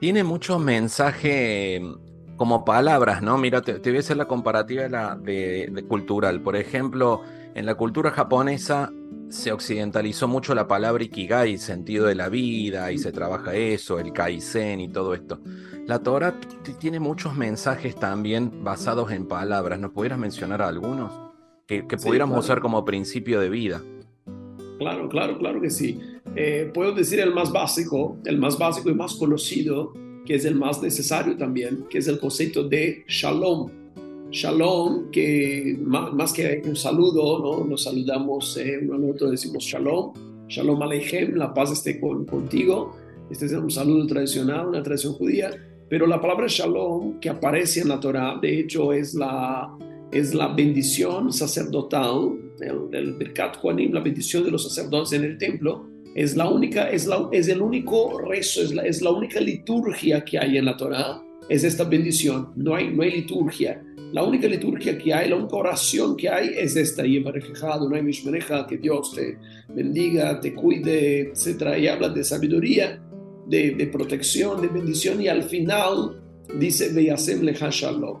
Tiene 0.00 0.24
mucho 0.24 0.58
mensaje 0.58 1.80
mm, 1.80 2.36
como 2.36 2.64
palabras, 2.64 3.22
¿no? 3.22 3.38
Mira, 3.38 3.62
te, 3.62 3.78
voy 3.78 3.96
a 3.96 4.00
hacer 4.00 4.16
la 4.16 4.26
comparativa 4.26 4.82
de, 4.82 4.88
la, 4.90 5.14
de, 5.16 5.84
cultural. 5.88 6.42
Por 6.42 6.56
ejemplo, 6.56 7.22
en 7.60 7.66
la 7.66 7.74
cultura 7.74 8.10
japonesa 8.10 8.90
se 9.28 9.52
occidentalizó 9.52 10.26
mucho 10.26 10.54
la 10.54 10.66
palabra 10.66 11.04
ikigai, 11.04 11.58
sentido 11.58 12.06
de 12.06 12.14
la 12.14 12.30
vida, 12.30 12.90
y 12.90 12.96
se 12.96 13.12
trabaja 13.12 13.54
eso, 13.54 13.98
el 14.00 14.12
kaizen 14.12 14.80
y 14.80 14.88
todo 14.88 15.14
esto. 15.14 15.40
La 15.86 15.98
Torah 15.98 16.40
tiene 16.78 17.00
muchos 17.00 17.36
mensajes 17.36 17.94
también 17.96 18.64
basados 18.64 19.12
en 19.12 19.28
palabras. 19.28 19.78
¿Nos 19.78 19.92
pudieras 19.92 20.18
mencionar 20.18 20.62
algunos? 20.62 21.12
Que, 21.66 21.82
pudiéramos 21.82 22.44
usar 22.44 22.60
como 22.60 22.84
principio 22.84 23.40
de 23.40 23.50
vida. 23.50 23.82
Claro, 24.78 25.08
claro, 25.10 25.38
claro 25.38 25.60
que 25.60 25.68
sí. 25.70 26.00
Eh, 26.34 26.70
puedo 26.72 26.92
decir 26.92 27.20
el 27.20 27.34
más 27.34 27.52
básico, 27.52 28.16
el 28.24 28.38
más 28.38 28.58
básico 28.58 28.88
y 28.88 28.94
más 28.94 29.14
conocido, 29.14 29.92
que 30.24 30.34
es 30.34 30.46
el 30.46 30.54
más 30.54 30.82
necesario 30.82 31.36
también, 31.36 31.84
que 31.90 31.98
es 31.98 32.08
el 32.08 32.18
concepto 32.18 32.66
de 32.66 33.04
shalom. 33.06 33.79
Shalom, 34.30 35.10
que 35.10 35.76
más, 35.80 36.32
que 36.32 36.62
un 36.64 36.76
saludo, 36.76 37.38
¿no? 37.40 37.64
nos 37.64 37.84
saludamos 37.84 38.56
eh, 38.56 38.78
uno 38.82 39.12
al 39.20 39.30
decimos 39.30 39.64
shalom, 39.64 40.12
shalom 40.48 40.80
aleichem, 40.82 41.34
la 41.34 41.52
paz 41.52 41.72
esté 41.72 41.98
contigo. 42.00 42.96
Este 43.30 43.46
es 43.46 43.52
un 43.52 43.70
saludo 43.70 44.06
tradicional, 44.06 44.68
una 44.68 44.82
tradición 44.82 45.14
judía 45.14 45.50
pero 45.90 46.06
la 46.06 46.20
palabra 46.20 46.46
shalom 46.48 47.18
que 47.18 47.28
aparece 47.28 47.80
en 47.80 47.88
la 47.88 47.98
Torah, 47.98 48.38
de 48.40 48.60
hecho, 48.60 48.92
es 48.92 49.12
la, 49.12 49.76
es 50.12 50.32
la 50.34 50.46
bendición 50.46 51.32
sacerdotal, 51.32 52.38
el, 52.60 52.94
el 52.96 53.14
Birkat 53.14 53.56
la 53.64 54.00
bendición 54.00 54.44
de 54.44 54.52
los 54.52 54.62
sacerdotes 54.62 55.12
en 55.14 55.24
el 55.24 55.36
templo. 55.36 55.90
Es, 56.14 56.36
la 56.36 56.48
única, 56.48 56.88
es, 56.90 57.08
la, 57.08 57.28
es 57.32 57.48
el 57.48 57.60
único 57.60 58.20
rezo, 58.20 58.62
es 58.62 58.72
la, 58.72 58.82
es 58.82 59.02
la 59.02 59.10
única 59.10 59.40
liturgia 59.40 60.24
que 60.24 60.38
hay 60.38 60.58
en 60.58 60.66
la 60.66 60.76
Torah, 60.76 61.20
es 61.48 61.64
esta 61.64 61.82
bendición. 61.82 62.52
No 62.54 62.76
hay, 62.76 62.94
no 62.94 63.02
hay 63.02 63.10
liturgia. 63.10 63.82
La 64.12 64.24
única 64.24 64.48
liturgia 64.48 64.98
que 64.98 65.14
hay, 65.14 65.28
la 65.28 65.36
única 65.36 65.56
oración 65.56 66.16
que 66.16 66.28
hay 66.28 66.50
es 66.56 66.74
esta, 66.74 67.06
y 67.06 67.20
no 67.20 67.30
hay 67.94 68.02
mishmereja, 68.02 68.66
que 68.66 68.76
Dios 68.76 69.12
te 69.14 69.38
bendiga, 69.68 70.40
te 70.40 70.52
cuide, 70.52 71.32
etc. 71.32 71.78
Y 71.78 71.86
habla 71.86 72.08
de 72.08 72.24
sabiduría 72.24 73.00
de, 73.50 73.90
protección, 73.92 74.60
de 74.62 74.68
bendición 74.68 75.20
y 75.20 75.28
al 75.28 75.42
final 75.42 76.20
dice, 76.58 76.92
Veyasem 76.92 77.42
leja 77.42 77.68
shalom 77.70 78.18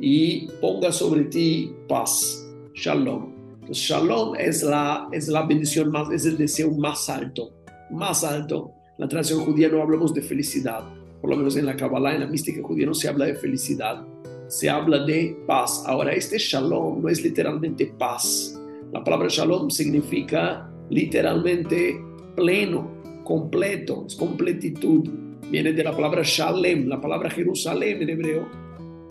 y 0.00 0.48
ponga 0.60 0.90
sobre 0.90 1.24
ti 1.24 1.72
paz, 1.86 2.46
shalom. 2.74 3.32
shalom 3.70 4.34
es 4.36 4.62
la, 4.62 5.08
es 5.12 5.28
la 5.28 5.42
bendición 5.42 5.90
más, 5.90 6.10
es 6.10 6.24
el 6.24 6.38
deseo 6.38 6.70
más 6.70 7.08
alto, 7.08 7.52
más 7.90 8.24
alto. 8.24 8.72
En 8.98 9.04
la 9.04 9.08
tradición 9.08 9.40
judía 9.40 9.68
no 9.68 9.82
hablamos 9.82 10.14
de 10.14 10.22
felicidad, 10.22 10.82
por 11.20 11.30
lo 11.30 11.36
menos 11.36 11.56
en 11.56 11.66
la 11.66 11.76
Kabbalah, 11.76 12.14
en 12.14 12.20
la 12.20 12.26
mística 12.26 12.62
judía 12.62 12.86
no 12.86 12.94
se 12.94 13.08
habla 13.08 13.26
de 13.26 13.34
felicidad, 13.34 14.04
se 14.48 14.68
habla 14.68 15.04
de 15.04 15.36
paz. 15.46 15.82
Ahora, 15.86 16.12
este 16.12 16.38
shalom 16.38 17.02
no 17.02 17.08
es 17.08 17.22
literalmente 17.22 17.92
paz. 17.98 18.60
La 18.92 19.02
palabra 19.02 19.28
shalom 19.28 19.70
significa 19.70 20.70
literalmente 20.90 22.00
pleno, 22.36 22.90
completo, 23.24 24.04
es 24.06 24.16
completitud. 24.16 25.08
Viene 25.50 25.72
de 25.72 25.84
la 25.84 25.92
palabra 25.92 26.22
Shalem, 26.24 26.88
la 26.88 27.00
palabra 27.00 27.30
Jerusalén 27.30 28.02
en 28.02 28.10
hebreo. 28.10 28.48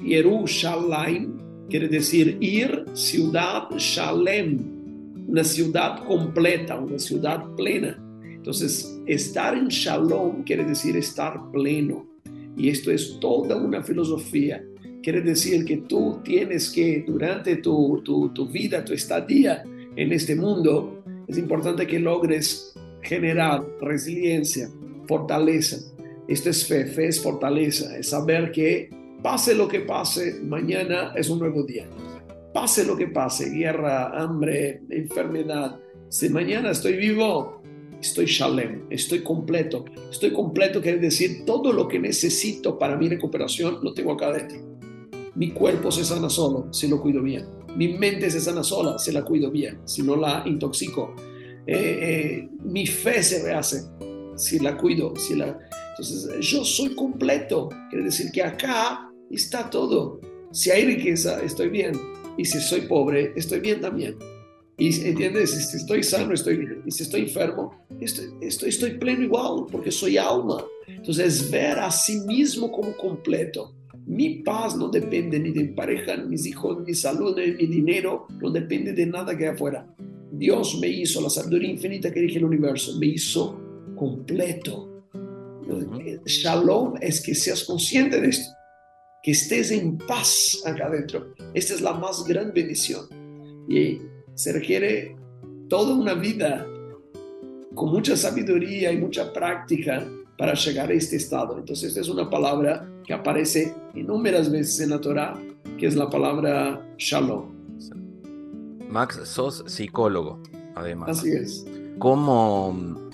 Yerushalayim 0.04 1.38
quiere 1.70 1.88
decir 1.88 2.38
ir, 2.42 2.86
ciudad, 2.94 3.70
Shalem, 3.78 4.60
una 5.28 5.44
ciudad 5.44 6.04
completa, 6.06 6.80
una 6.80 7.00
ciudad 7.00 7.46
plena. 7.56 8.00
Entonces, 8.24 9.00
estar 9.06 9.58
en 9.58 9.68
Shalom 9.68 10.44
quiere 10.44 10.66
decir 10.66 10.98
estar 10.98 11.40
pleno. 11.52 12.06
Y 12.58 12.70
esto 12.70 12.92
es 12.92 13.20
toda 13.20 13.56
una 13.56 13.82
filosofía. 13.84 14.63
Quiere 15.03 15.19
decir 15.19 15.65
que 15.65 15.77
tú 15.77 16.22
tienes 16.24 16.69
que, 16.69 17.03
durante 17.05 17.57
tu, 17.57 18.01
tu, 18.05 18.29
tu 18.29 18.48
vida, 18.48 18.86
tu 18.86 18.93
estadía 18.93 19.62
en 19.98 20.13
este 20.13 20.33
mundo, 20.33 21.03
es 21.27 21.38
importante 21.38 21.86
que 21.86 22.00
logres 22.00 22.74
generar 23.01 23.65
resiliencia, 23.81 24.69
fortaleza. 25.05 25.77
Esto 26.29 26.50
es 26.50 26.65
fe, 26.65 26.86
fe 26.86 27.07
es 27.07 27.22
fortaleza, 27.22 27.98
es 27.98 28.12
saber 28.12 28.53
que 28.53 28.89
pase 29.22 29.53
lo 29.53 29.67
que 29.67 29.81
pase, 29.81 30.39
mañana 30.41 31.12
es 31.17 31.29
un 31.29 31.39
nuevo 31.39 31.63
día. 31.63 31.86
Pase 32.53 32.86
lo 32.86 32.95
que 32.95 33.07
pase, 33.07 33.50
guerra, 33.50 34.17
hambre, 34.17 34.83
enfermedad. 34.89 35.81
Si 36.07 36.29
mañana 36.29 36.72
estoy 36.72 36.95
vivo, 36.95 37.62
estoy 38.00 38.25
shalem, 38.27 38.83
estoy 38.89 39.19
completo. 39.19 39.83
Estoy 40.10 40.31
completo 40.31 40.81
quiere 40.81 41.00
decir 41.00 41.43
todo 41.45 41.74
lo 41.74 41.89
que 41.89 42.00
necesito 42.00 42.79
para 42.79 42.95
mi 42.95 43.10
recuperación 43.10 43.79
lo 43.81 43.93
tengo 43.93 44.13
acá 44.13 44.31
dentro. 44.31 44.73
Mi 45.36 45.52
cuerpo 45.52 45.92
se 45.92 46.04
sana 46.04 46.30
solo 46.30 46.68
si 46.72 46.88
lo 46.88 47.02
cuido 47.02 47.22
bien. 47.22 47.48
Mi 47.75 47.98
mente 47.98 48.30
se 48.30 48.40
sana 48.40 48.63
sola 48.63 49.00
si 49.00 49.12
la 49.12 49.24
cuido 49.24 49.50
bien, 49.50 49.82
si 49.86 50.04
no 50.04 50.16
la 50.16 50.44
intoxico 50.46 51.16
eh, 51.66 52.00
eh, 52.02 52.50
mi 52.62 52.86
fe 52.86 53.24
se 53.24 53.42
rehace 53.42 53.84
si 54.36 54.60
la 54.60 54.75
cuido, 54.78 55.16
si 55.16 55.36
la... 55.36 55.58
Entonces, 55.92 56.40
yo 56.40 56.66
soy 56.66 56.96
completo, 56.96 57.70
quiere 57.90 58.06
decir 58.06 58.32
que 58.32 58.42
acá 58.42 59.12
está 59.30 59.70
todo. 59.70 60.20
Si 60.52 60.72
hay 60.72 60.86
riqueza, 60.86 61.42
estoy 61.44 61.70
bien. 61.70 61.94
Y 62.36 62.46
si 62.46 62.60
soy 62.60 62.82
pobre, 62.82 63.32
estoy 63.36 63.60
bien 63.60 63.80
también. 63.80 64.18
Y 64.78 64.88
entiendes, 65.08 65.52
si 65.52 65.78
estoy 65.78 66.02
sano, 66.02 66.34
estoy 66.34 66.58
bien. 66.58 66.82
Y 66.86 66.92
si 66.92 67.04
estoy 67.04 67.22
enfermo, 67.22 67.86
estoy, 68.02 68.34
estoy, 68.42 68.70
estoy 68.70 68.98
pleno 68.98 69.24
igual, 69.24 69.68
porque 69.72 69.92
soy 69.92 70.18
alma. 70.18 70.66
Entonces, 70.88 71.50
ver 71.52 71.78
a 71.78 71.92
sí 71.92 72.22
mismo 72.22 72.72
como 72.72 72.98
completo. 72.98 73.75
Mi 74.05 74.41
paz 74.43 74.75
no 74.75 74.89
depende 74.89 75.39
ni 75.39 75.51
de 75.51 75.63
mi 75.63 75.74
pareja, 75.74 76.17
ni 76.17 76.29
mis 76.29 76.45
hijos, 76.45 76.79
ni 76.79 76.86
mi 76.88 76.93
salud, 76.93 77.38
ni 77.38 77.53
mi 77.53 77.67
dinero, 77.67 78.27
no 78.41 78.50
depende 78.50 78.93
de 78.93 79.05
nada 79.05 79.38
que 79.38 79.48
hay 79.48 79.53
afuera. 79.53 79.88
Dios 80.31 80.79
me 80.79 80.88
hizo, 80.88 81.22
la 81.22 81.29
sabiduría 81.29 81.69
infinita 81.69 82.12
que 82.12 82.19
rige 82.19 82.39
el 82.39 82.45
universo, 82.45 82.98
me 83.00 83.07
hizo 83.07 83.60
completo. 83.95 84.89
Shalom 86.25 86.95
es 87.00 87.22
que 87.22 87.33
seas 87.33 87.63
consciente 87.63 88.19
de 88.19 88.29
esto, 88.29 88.51
que 89.22 89.31
estés 89.31 89.72
en 89.72 89.98
paz 89.98 90.62
acá 90.65 90.88
adentro. 90.88 91.33
Esta 91.53 91.74
es 91.74 91.81
la 91.81 91.93
más 91.93 92.25
gran 92.25 92.51
bendición. 92.53 93.05
Y 93.69 94.00
se 94.36 94.51
requiere 94.51 95.15
toda 95.69 95.95
una 95.95 96.13
vida 96.13 96.67
con 97.74 97.91
mucha 97.91 98.17
sabiduría 98.17 98.91
y 98.91 98.98
mucha 98.98 99.31
práctica 99.31 100.05
para 100.38 100.54
llegar 100.54 100.90
a 100.90 100.94
este 100.94 101.16
estado. 101.16 101.58
Entonces, 101.58 101.90
esta 101.90 102.02
es 102.02 102.10
una 102.10 102.30
palabra 102.30 102.88
que 103.06 103.13
aparece 103.13 103.74
innumerables 103.94 104.52
veces 104.52 104.80
en 104.82 104.90
la 104.92 105.02
Torah, 105.02 105.36
que 105.78 105.88
es 105.88 105.96
la 105.96 106.10
palabra 106.10 106.82
shalom. 106.98 107.52
Max, 108.90 109.22
sos 109.24 109.63
psicólogo, 109.68 110.40
además. 110.75 111.10
Así 111.18 111.32
es. 111.32 111.66
¿Cómo 112.00 113.10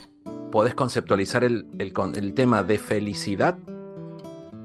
podés 0.51 0.75
conceptualizar 0.75 1.43
el, 1.43 1.67
el, 1.77 2.33
tema 2.33 2.63
de 2.63 2.77
felicidad 2.77 3.57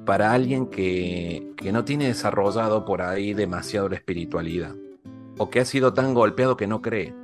para 0.05 0.33
alguien 0.33 0.67
que, 0.67 1.53
que 1.57 1.73
no 1.73 1.85
tiene 1.85 2.07
desarrollado 2.07 2.85
por 2.85 3.03
ahí 3.03 3.35
demasiado 3.35 3.89
la 3.89 3.97
espiritualidad? 3.97 4.75
O 5.39 5.51
que 5.51 5.61
ha 5.61 5.65
sido 5.65 5.93
tan 5.95 6.15
golpeado 6.15 6.57
que 6.57 6.67
no 6.67 6.81
cree. 6.81 7.15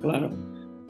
Claro. 0.00 0.30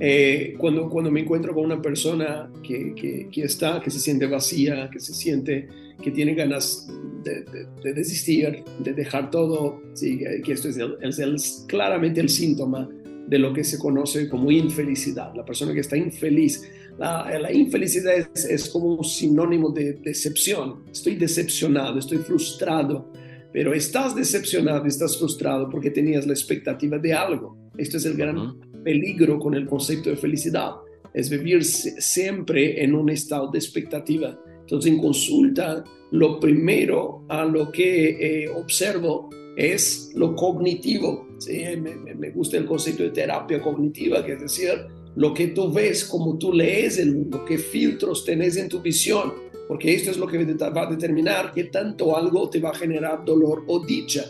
Eh, 0.01 0.55
cuando, 0.59 0.89
cuando 0.89 1.11
me 1.11 1.21
encuentro 1.21 1.55
con 1.55 1.65
una 1.65 1.81
persona 1.81 2.51
que, 2.63 2.95
que, 3.31 3.43
está, 3.43 3.81
que 3.81 3.91
se 3.91 4.01
siente 4.01 4.27
vacía, 4.27 4.91
que 4.91 4.99
se 4.99 5.15
siente 5.15 5.69
que 6.03 6.11
tiene 6.11 6.35
ganas 6.35 6.89
de, 7.23 7.45
de, 7.83 7.95
desistir, 7.95 8.65
de 8.81 8.93
dejar 8.93 9.31
todo, 9.31 9.81
sí, 9.95 10.19
que 10.45 10.53
esto 10.53 10.69
es, 10.69 11.65
claramente 11.69 12.21
el 12.21 12.29
síntoma 12.29 12.89
de 13.29 13.39
lo 13.39 13.55
que 13.55 13.63
se 13.63 13.79
conoce 13.79 14.29
como 14.29 14.51
infelicidad. 14.51 15.33
La 15.35 15.45
persona 15.45 15.73
que 15.73 15.81
está 15.81 15.97
infeliz, 15.97 16.69
la, 16.99 17.39
la 17.39 17.53
infelicidad 17.53 18.15
es, 18.17 18.45
es, 18.45 18.69
como 18.69 18.97
un 18.97 19.05
sinónimo 19.05 19.71
de 19.71 19.95
decepción. 19.95 20.83
Estoy 20.91 21.15
decepcionado, 21.15 22.01
estoy 22.01 22.19
frustrado, 22.19 23.11
pero 23.53 23.73
estás 23.73 24.17
decepcionado, 24.17 24.85
estás 24.87 25.17
frustrado 25.17 25.71
porque 25.71 25.91
tenías 25.91 26.27
la 26.27 26.33
expectativa 26.33 26.99
de 26.99 27.15
algo. 27.15 27.57
Esto 27.79 27.97
es 27.97 28.05
el 28.05 28.17
gran 28.17 28.59
peligro 28.85 29.39
con 29.39 29.55
el 29.55 29.67
concepto 29.67 30.11
de 30.11 30.17
felicidad, 30.17 30.73
es 31.13 31.31
vivir 31.31 31.65
siempre 31.65 32.83
en 32.85 32.95
un 32.95 33.09
estado 33.09 33.51
de 33.51 33.59
expectativa. 33.59 34.39
Entonces, 34.61 34.93
en 34.93 34.99
consulta, 34.99 35.85
lo 36.11 36.39
primero 36.39 37.25
a 37.29 37.45
lo 37.45 37.73
que 37.73 38.45
eh, 38.45 38.49
observo 38.49 39.31
es 39.57 40.11
lo 40.15 40.35
cognitivo. 40.35 41.29
¿sí? 41.39 41.65
Me, 41.81 42.15
me, 42.15 42.31
gusta 42.31 42.57
el 42.57 42.67
concepto 42.67 43.05
de 43.05 43.11
terapia 43.11 43.61
cognitiva, 43.61 44.25
que 44.25 44.33
es 44.33 44.41
decir, 44.41 44.73
lo 45.17 45.33
que 45.33 45.49
tú 45.49 45.73
ves, 45.73 46.05
como 46.05 46.39
tú 46.39 46.53
lees 46.53 46.99
el 46.99 47.15
mundo, 47.15 47.45
qué 47.45 47.59
filtros 47.59 48.25
tenés 48.25 48.57
en 48.57 48.69
tu 48.69 48.81
visión, 48.81 49.33
porque 49.69 49.95
esto 49.95 50.11
es 50.11 50.19
lo 50.19 50.27
que 50.27 50.45
va 50.45 50.83
a 50.83 50.91
determinar 50.91 51.53
qué 51.55 51.65
tanto 51.65 52.17
algo 52.17 52.51
te 52.51 52.61
va 52.61 52.71
a 52.71 52.75
generar 52.75 53.25
dolor 53.25 53.65
o 53.67 53.85
dicha 53.85 54.25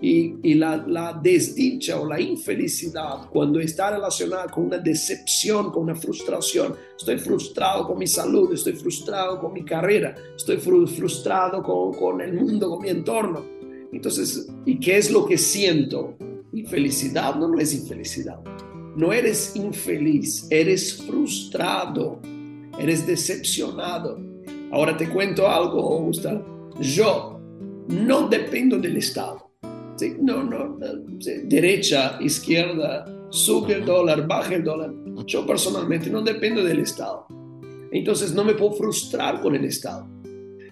y, 0.00 0.54
la, 0.54 1.18
desdicha 1.22 2.00
o 2.00 2.06
la 2.06 2.20
infelicidad 2.20 3.28
cuando 3.30 3.60
está 3.60 3.90
relacionada 3.90 4.46
con 4.48 4.66
una 4.66 4.78
decepción, 4.78 5.70
con 5.70 5.84
una 5.84 5.94
frustración. 5.94 6.74
Estoy 6.96 7.18
frustrado 7.18 7.86
con 7.86 7.98
mi 7.98 8.06
salud, 8.06 8.52
estoy 8.52 8.74
frustrado 8.74 9.40
con 9.40 9.52
mi 9.52 9.64
carrera, 9.64 10.14
estoy 10.36 10.58
frustrado 10.58 11.62
con, 11.62 11.94
con 11.94 12.20
el 12.20 12.34
mundo, 12.34 12.70
con 12.70 12.82
mi 12.82 12.88
entorno. 12.90 13.44
Entonces, 13.92 14.48
¿y 14.66 14.78
qué 14.78 14.98
es 14.98 15.10
lo 15.10 15.24
que 15.24 15.38
siento? 15.38 16.16
Infelicidad 16.52 17.36
no, 17.36 17.48
no 17.48 17.58
es 17.58 17.74
infelicidad. 17.74 18.40
No 18.96 19.12
eres 19.12 19.56
infeliz, 19.56 20.46
eres 20.50 21.02
frustrado, 21.02 22.20
eres 22.78 23.06
decepcionado. 23.06 24.20
Ahora 24.70 24.96
te 24.96 25.08
cuento 25.08 25.48
algo, 25.48 26.00
Gustavo. 26.00 26.70
Yo 26.80 27.40
no 27.88 28.28
dependo 28.28 28.78
del 28.78 28.96
Estado. 28.96 29.43
No, 30.20 30.42
no, 30.42 30.76
derecha, 31.44 32.18
izquierda, 32.20 33.04
sube 33.30 33.74
el 33.74 33.84
dólar, 33.84 34.26
baja 34.26 34.54
el 34.54 34.64
dólar. 34.64 34.92
Yo 35.26 35.46
personalmente 35.46 36.10
no 36.10 36.22
dependo 36.22 36.64
del 36.64 36.80
Estado. 36.80 37.26
Entonces 37.92 38.34
no 38.34 38.44
me 38.44 38.54
puedo 38.54 38.72
frustrar 38.72 39.40
con 39.40 39.54
el 39.54 39.64
Estado. 39.64 40.08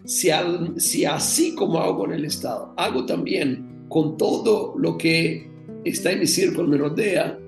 Si, 0.05 0.29
si 0.77 1.05
así 1.05 1.55
como 1.55 1.79
hago 1.79 1.99
con 1.99 2.13
el 2.13 2.25
Estado, 2.25 2.75
hago 2.77 3.07
también 3.07 3.87
con 3.89 4.17
todo 4.17 4.75
lo 4.77 4.99
que 4.99 5.49
está 5.85 6.11
en 6.13 6.21
mi 6.21 6.27
círculo, 6.27 6.67
me 6.67 6.79
rodea, 6.79 7.39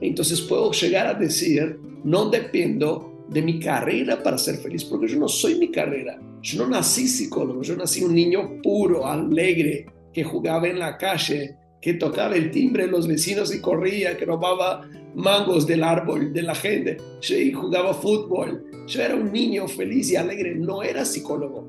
entonces 0.00 0.40
puedo 0.40 0.70
llegar 0.72 1.06
a 1.06 1.14
decir, 1.14 1.78
no 2.04 2.30
dependo 2.30 3.24
de 3.28 3.42
mi 3.42 3.58
carrera 3.58 4.22
para 4.22 4.38
ser 4.38 4.56
feliz, 4.56 4.84
porque 4.84 5.08
yo 5.08 5.18
no 5.18 5.28
soy 5.28 5.56
mi 5.56 5.70
carrera. 5.70 6.20
Yo 6.42 6.62
no 6.62 6.68
nací 6.68 7.08
psicólogo, 7.08 7.62
yo 7.62 7.74
nací 7.74 8.02
un 8.02 8.14
niño 8.14 8.60
puro, 8.62 9.06
alegre, 9.06 9.86
que 10.14 10.24
jugaba 10.24 10.68
en 10.68 10.78
la 10.78 10.96
calle, 10.96 11.56
que 11.82 11.94
tocaba 11.94 12.36
el 12.36 12.50
timbre 12.50 12.86
de 12.86 12.90
los 12.90 13.06
vecinos 13.06 13.54
y 13.54 13.60
corría, 13.60 14.16
que 14.16 14.24
robaba 14.24 14.88
mangos 15.14 15.66
del 15.66 15.82
árbol 15.84 16.32
de 16.32 16.42
la 16.42 16.54
gente, 16.54 16.96
y 17.28 17.52
jugaba 17.52 17.92
fútbol. 17.92 18.64
Yo 18.86 19.02
era 19.02 19.16
un 19.16 19.32
niño 19.32 19.68
feliz 19.68 20.10
y 20.10 20.16
alegre, 20.16 20.54
no 20.54 20.82
era 20.82 21.04
psicólogo. 21.04 21.68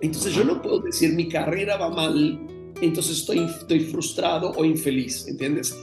Entonces 0.00 0.32
yo 0.34 0.44
no 0.44 0.62
puedo 0.62 0.78
decir 0.80 1.12
mi 1.12 1.28
carrera 1.28 1.76
va 1.76 1.90
mal, 1.90 2.40
entonces 2.80 3.18
estoy, 3.18 3.44
estoy 3.44 3.80
frustrado 3.80 4.52
o 4.56 4.64
infeliz, 4.64 5.26
¿entiendes? 5.26 5.76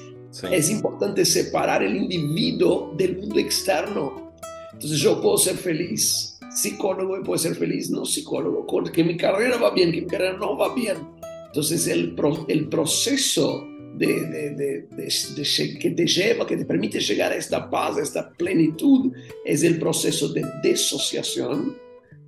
Es 0.51 0.71
importante 0.71 1.25
separar 1.25 1.83
el 1.83 1.95
individuo 1.95 2.93
del 2.97 3.17
mundo 3.17 3.39
externo. 3.39 4.33
Entonces 4.71 4.99
yo 4.99 5.21
puedo 5.21 5.37
ser 5.37 5.57
feliz, 5.57 6.39
psicólogo 6.49 7.19
y 7.19 7.23
puedo 7.23 7.37
ser 7.37 7.55
feliz, 7.55 7.89
no 7.89 8.05
psicólogo, 8.05 8.65
que 8.91 9.03
mi 9.03 9.17
carrera 9.17 9.57
va 9.57 9.71
bien, 9.71 9.91
que 9.91 10.01
mi 10.01 10.07
carrera 10.07 10.37
no 10.37 10.57
va 10.57 10.73
bien 10.73 11.12
entonces 11.53 11.85
el, 11.85 12.15
el 12.47 12.67
proceso 12.67 13.67
de, 13.95 14.07
de, 14.07 14.87
de, 14.89 15.77
que 15.79 15.91
te 15.91 16.07
lleva, 16.07 16.47
que 16.47 16.57
te 16.57 16.65
permite 16.65 16.99
llegar 16.99 17.31
a 17.31 17.35
esta 17.35 17.69
paz, 17.69 17.95
a 17.97 18.01
esta 18.01 18.31
plenitud, 18.31 19.11
es 19.45 19.61
el 19.61 19.77
proceso 19.77 20.29
de 20.29 20.43
desociación, 20.63 21.77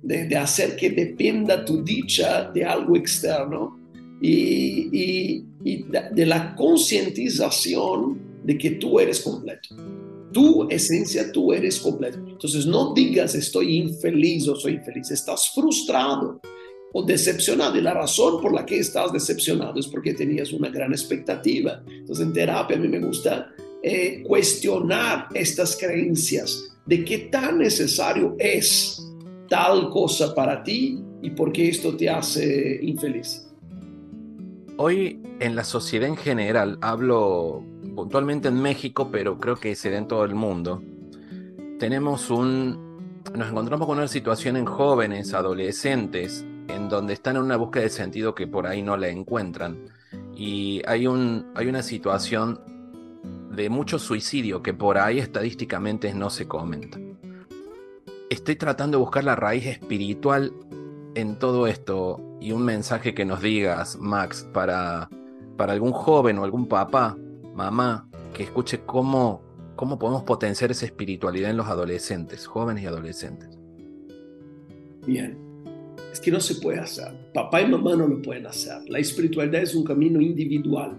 de, 0.00 0.36
hacer 0.36 0.76
que 0.76 0.90
dependa 0.90 1.64
tu 1.64 1.82
dicha 1.82 2.52
de 2.52 2.64
algo 2.64 2.94
externo 2.94 3.76
y, 4.20 4.90
y, 4.92 5.44
y 5.64 5.84
de 6.12 6.24
la 6.24 6.54
concientización 6.54 8.20
de 8.44 8.56
que 8.56 8.70
tú 8.70 9.00
eres 9.00 9.18
completo. 9.22 9.74
Tu 10.32 10.68
esencia, 10.70 11.32
tú 11.32 11.52
eres 11.52 11.80
completo. 11.80 12.18
Entonces 12.18 12.64
no 12.64 12.94
digas 12.94 13.34
estoy 13.34 13.76
infeliz 13.76 14.46
o 14.46 14.54
soy 14.54 14.74
infeliz, 14.74 15.10
estás 15.10 15.50
frustrado 15.52 16.40
o 16.96 17.02
decepcionado. 17.02 17.76
Y 17.76 17.82
la 17.82 17.92
razón 17.92 18.40
por 18.40 18.54
la 18.54 18.64
que 18.64 18.78
estás 18.78 19.12
decepcionado 19.12 19.78
es 19.78 19.86
porque 19.86 20.14
tenías 20.14 20.50
una 20.52 20.70
gran 20.70 20.92
expectativa. 20.92 21.82
Entonces 21.86 22.24
en 22.24 22.32
terapia 22.32 22.74
a 22.74 22.80
mí 22.80 22.88
me 22.88 23.00
gusta 23.00 23.52
eh, 23.82 24.22
cuestionar 24.26 25.28
estas 25.34 25.76
creencias 25.76 26.74
de 26.86 27.04
qué 27.04 27.18
tan 27.30 27.58
necesario 27.58 28.34
es 28.38 29.06
tal 29.46 29.90
cosa 29.90 30.34
para 30.34 30.64
ti 30.64 30.98
y 31.20 31.30
por 31.30 31.52
qué 31.52 31.68
esto 31.68 31.94
te 31.94 32.08
hace 32.08 32.78
infeliz. 32.82 33.46
Hoy 34.78 35.20
en 35.38 35.54
la 35.54 35.64
sociedad 35.64 36.08
en 36.08 36.16
general, 36.16 36.78
hablo 36.80 37.62
puntualmente 37.94 38.48
en 38.48 38.62
México, 38.62 39.10
pero 39.12 39.38
creo 39.38 39.56
que 39.56 39.74
se 39.74 39.90
da 39.90 39.98
en 39.98 40.08
todo 40.08 40.24
el 40.24 40.34
mundo, 40.34 40.82
tenemos 41.78 42.30
un, 42.30 43.22
nos 43.34 43.50
encontramos 43.50 43.86
con 43.86 43.98
una 43.98 44.08
situación 44.08 44.56
en 44.56 44.64
jóvenes, 44.64 45.34
adolescentes, 45.34 46.46
en 46.68 46.88
donde 46.88 47.12
están 47.14 47.36
en 47.36 47.42
una 47.42 47.56
búsqueda 47.56 47.84
de 47.84 47.90
sentido 47.90 48.34
que 48.34 48.46
por 48.46 48.66
ahí 48.66 48.82
no 48.82 48.96
la 48.96 49.08
encuentran. 49.08 49.78
Y 50.34 50.82
hay, 50.86 51.06
un, 51.06 51.46
hay 51.54 51.66
una 51.66 51.82
situación 51.82 52.60
de 53.50 53.70
mucho 53.70 53.98
suicidio 53.98 54.62
que 54.62 54.74
por 54.74 54.98
ahí 54.98 55.18
estadísticamente 55.18 56.12
no 56.14 56.30
se 56.30 56.46
comenta. 56.46 56.98
Estoy 58.28 58.56
tratando 58.56 58.98
de 58.98 59.04
buscar 59.04 59.24
la 59.24 59.36
raíz 59.36 59.66
espiritual 59.66 60.52
en 61.14 61.38
todo 61.38 61.66
esto 61.66 62.20
y 62.40 62.52
un 62.52 62.64
mensaje 62.64 63.14
que 63.14 63.24
nos 63.24 63.40
digas, 63.40 63.96
Max, 63.98 64.46
para, 64.52 65.08
para 65.56 65.72
algún 65.72 65.92
joven 65.92 66.38
o 66.38 66.44
algún 66.44 66.68
papá, 66.68 67.16
mamá, 67.54 68.08
que 68.34 68.42
escuche 68.42 68.80
cómo, 68.84 69.40
cómo 69.76 69.98
podemos 69.98 70.24
potenciar 70.24 70.70
esa 70.70 70.84
espiritualidad 70.84 71.50
en 71.50 71.56
los 71.56 71.68
adolescentes, 71.68 72.46
jóvenes 72.46 72.84
y 72.84 72.86
adolescentes. 72.86 73.58
Bien, 75.06 75.45
es 76.16 76.20
que 76.20 76.30
no 76.30 76.40
se 76.40 76.54
puede 76.54 76.78
hacer. 76.78 77.12
Papá 77.34 77.60
y 77.60 77.68
mamá 77.68 77.94
no 77.94 78.08
lo 78.08 78.22
pueden 78.22 78.46
hacer. 78.46 78.88
La 78.88 78.98
espiritualidad 78.98 79.62
es 79.62 79.74
un 79.74 79.84
camino 79.84 80.18
individual. 80.18 80.96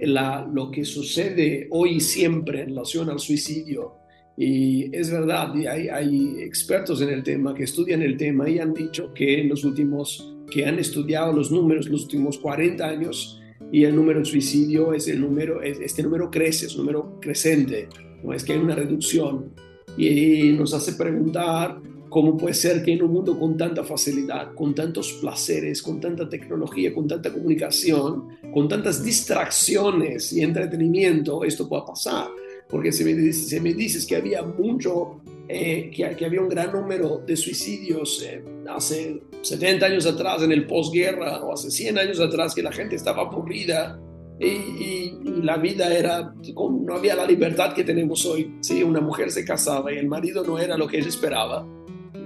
La, 0.00 0.48
lo 0.50 0.70
que 0.70 0.82
sucede 0.82 1.68
hoy 1.70 1.96
y 1.96 2.00
siempre 2.00 2.62
en 2.62 2.68
relación 2.68 3.10
al 3.10 3.18
suicidio, 3.20 3.96
y 4.38 4.96
es 4.96 5.10
verdad, 5.10 5.54
y 5.54 5.66
hay, 5.66 5.88
hay, 5.88 6.36
expertos 6.38 7.02
en 7.02 7.10
el 7.10 7.22
tema 7.22 7.54
que 7.54 7.64
estudian 7.64 8.00
el 8.00 8.16
tema 8.16 8.48
y 8.48 8.58
han 8.58 8.72
dicho 8.72 9.12
que 9.12 9.42
en 9.42 9.50
los 9.50 9.62
últimos, 9.62 10.34
que 10.50 10.64
han 10.64 10.78
estudiado 10.78 11.34
los 11.34 11.50
números 11.50 11.90
los 11.90 12.04
últimos 12.04 12.38
40 12.38 12.82
años, 12.82 13.42
y 13.70 13.84
el 13.84 13.94
número 13.94 14.20
de 14.20 14.24
suicidio 14.24 14.94
es 14.94 15.06
el 15.08 15.20
número, 15.20 15.60
este 15.60 16.02
número 16.02 16.30
crece, 16.30 16.64
es 16.64 16.76
un 16.76 16.86
número 16.86 17.18
creciente, 17.20 17.90
no 18.24 18.32
es 18.32 18.42
que 18.42 18.54
hay 18.54 18.58
una 18.58 18.74
reducción. 18.74 19.52
Y 19.98 20.52
nos 20.52 20.72
hace 20.72 20.94
preguntar 20.94 21.78
¿Cómo 22.10 22.36
puede 22.36 22.54
ser 22.54 22.82
que 22.82 22.92
en 22.92 23.02
un 23.04 23.12
mundo 23.12 23.38
con 23.38 23.56
tanta 23.56 23.84
facilidad, 23.84 24.52
con 24.54 24.74
tantos 24.74 25.12
placeres, 25.20 25.80
con 25.80 26.00
tanta 26.00 26.28
tecnología, 26.28 26.92
con 26.92 27.06
tanta 27.06 27.32
comunicación, 27.32 28.30
con 28.52 28.68
tantas 28.68 29.04
distracciones 29.04 30.32
y 30.32 30.42
entretenimiento, 30.42 31.44
esto 31.44 31.68
pueda 31.68 31.86
pasar? 31.86 32.26
Porque 32.68 32.90
si 32.90 33.04
me, 33.04 33.14
dices, 33.14 33.62
me 33.62 33.74
dices 33.74 34.06
que 34.06 34.16
había 34.16 34.42
mucho, 34.42 35.20
eh, 35.48 35.88
que, 35.94 36.16
que, 36.16 36.24
había 36.24 36.40
un 36.40 36.48
gran 36.48 36.72
número 36.72 37.22
de 37.24 37.36
suicidios 37.36 38.20
eh, 38.26 38.42
hace 38.68 39.22
70 39.42 39.86
años 39.86 40.04
atrás 40.04 40.42
en 40.42 40.50
el 40.50 40.66
posguerra 40.66 41.44
o 41.44 41.52
hace 41.52 41.70
100 41.70 41.96
años 41.96 42.18
atrás 42.18 42.56
que 42.56 42.62
la 42.62 42.72
gente 42.72 42.96
estaba 42.96 43.22
aburrida 43.22 44.00
y, 44.40 44.46
y, 44.46 45.18
la 45.42 45.58
vida 45.58 45.96
era, 45.96 46.34
no 46.56 46.94
había 46.94 47.14
la 47.14 47.24
libertad 47.24 47.72
que 47.72 47.84
tenemos 47.84 48.26
hoy. 48.26 48.56
¿sí? 48.62 48.82
Una 48.82 49.00
mujer 49.00 49.30
se 49.30 49.44
casaba 49.44 49.92
y 49.92 49.98
el 49.98 50.08
marido 50.08 50.42
no 50.44 50.58
era 50.58 50.76
lo 50.76 50.88
que 50.88 50.98
ella 50.98 51.08
esperaba 51.08 51.66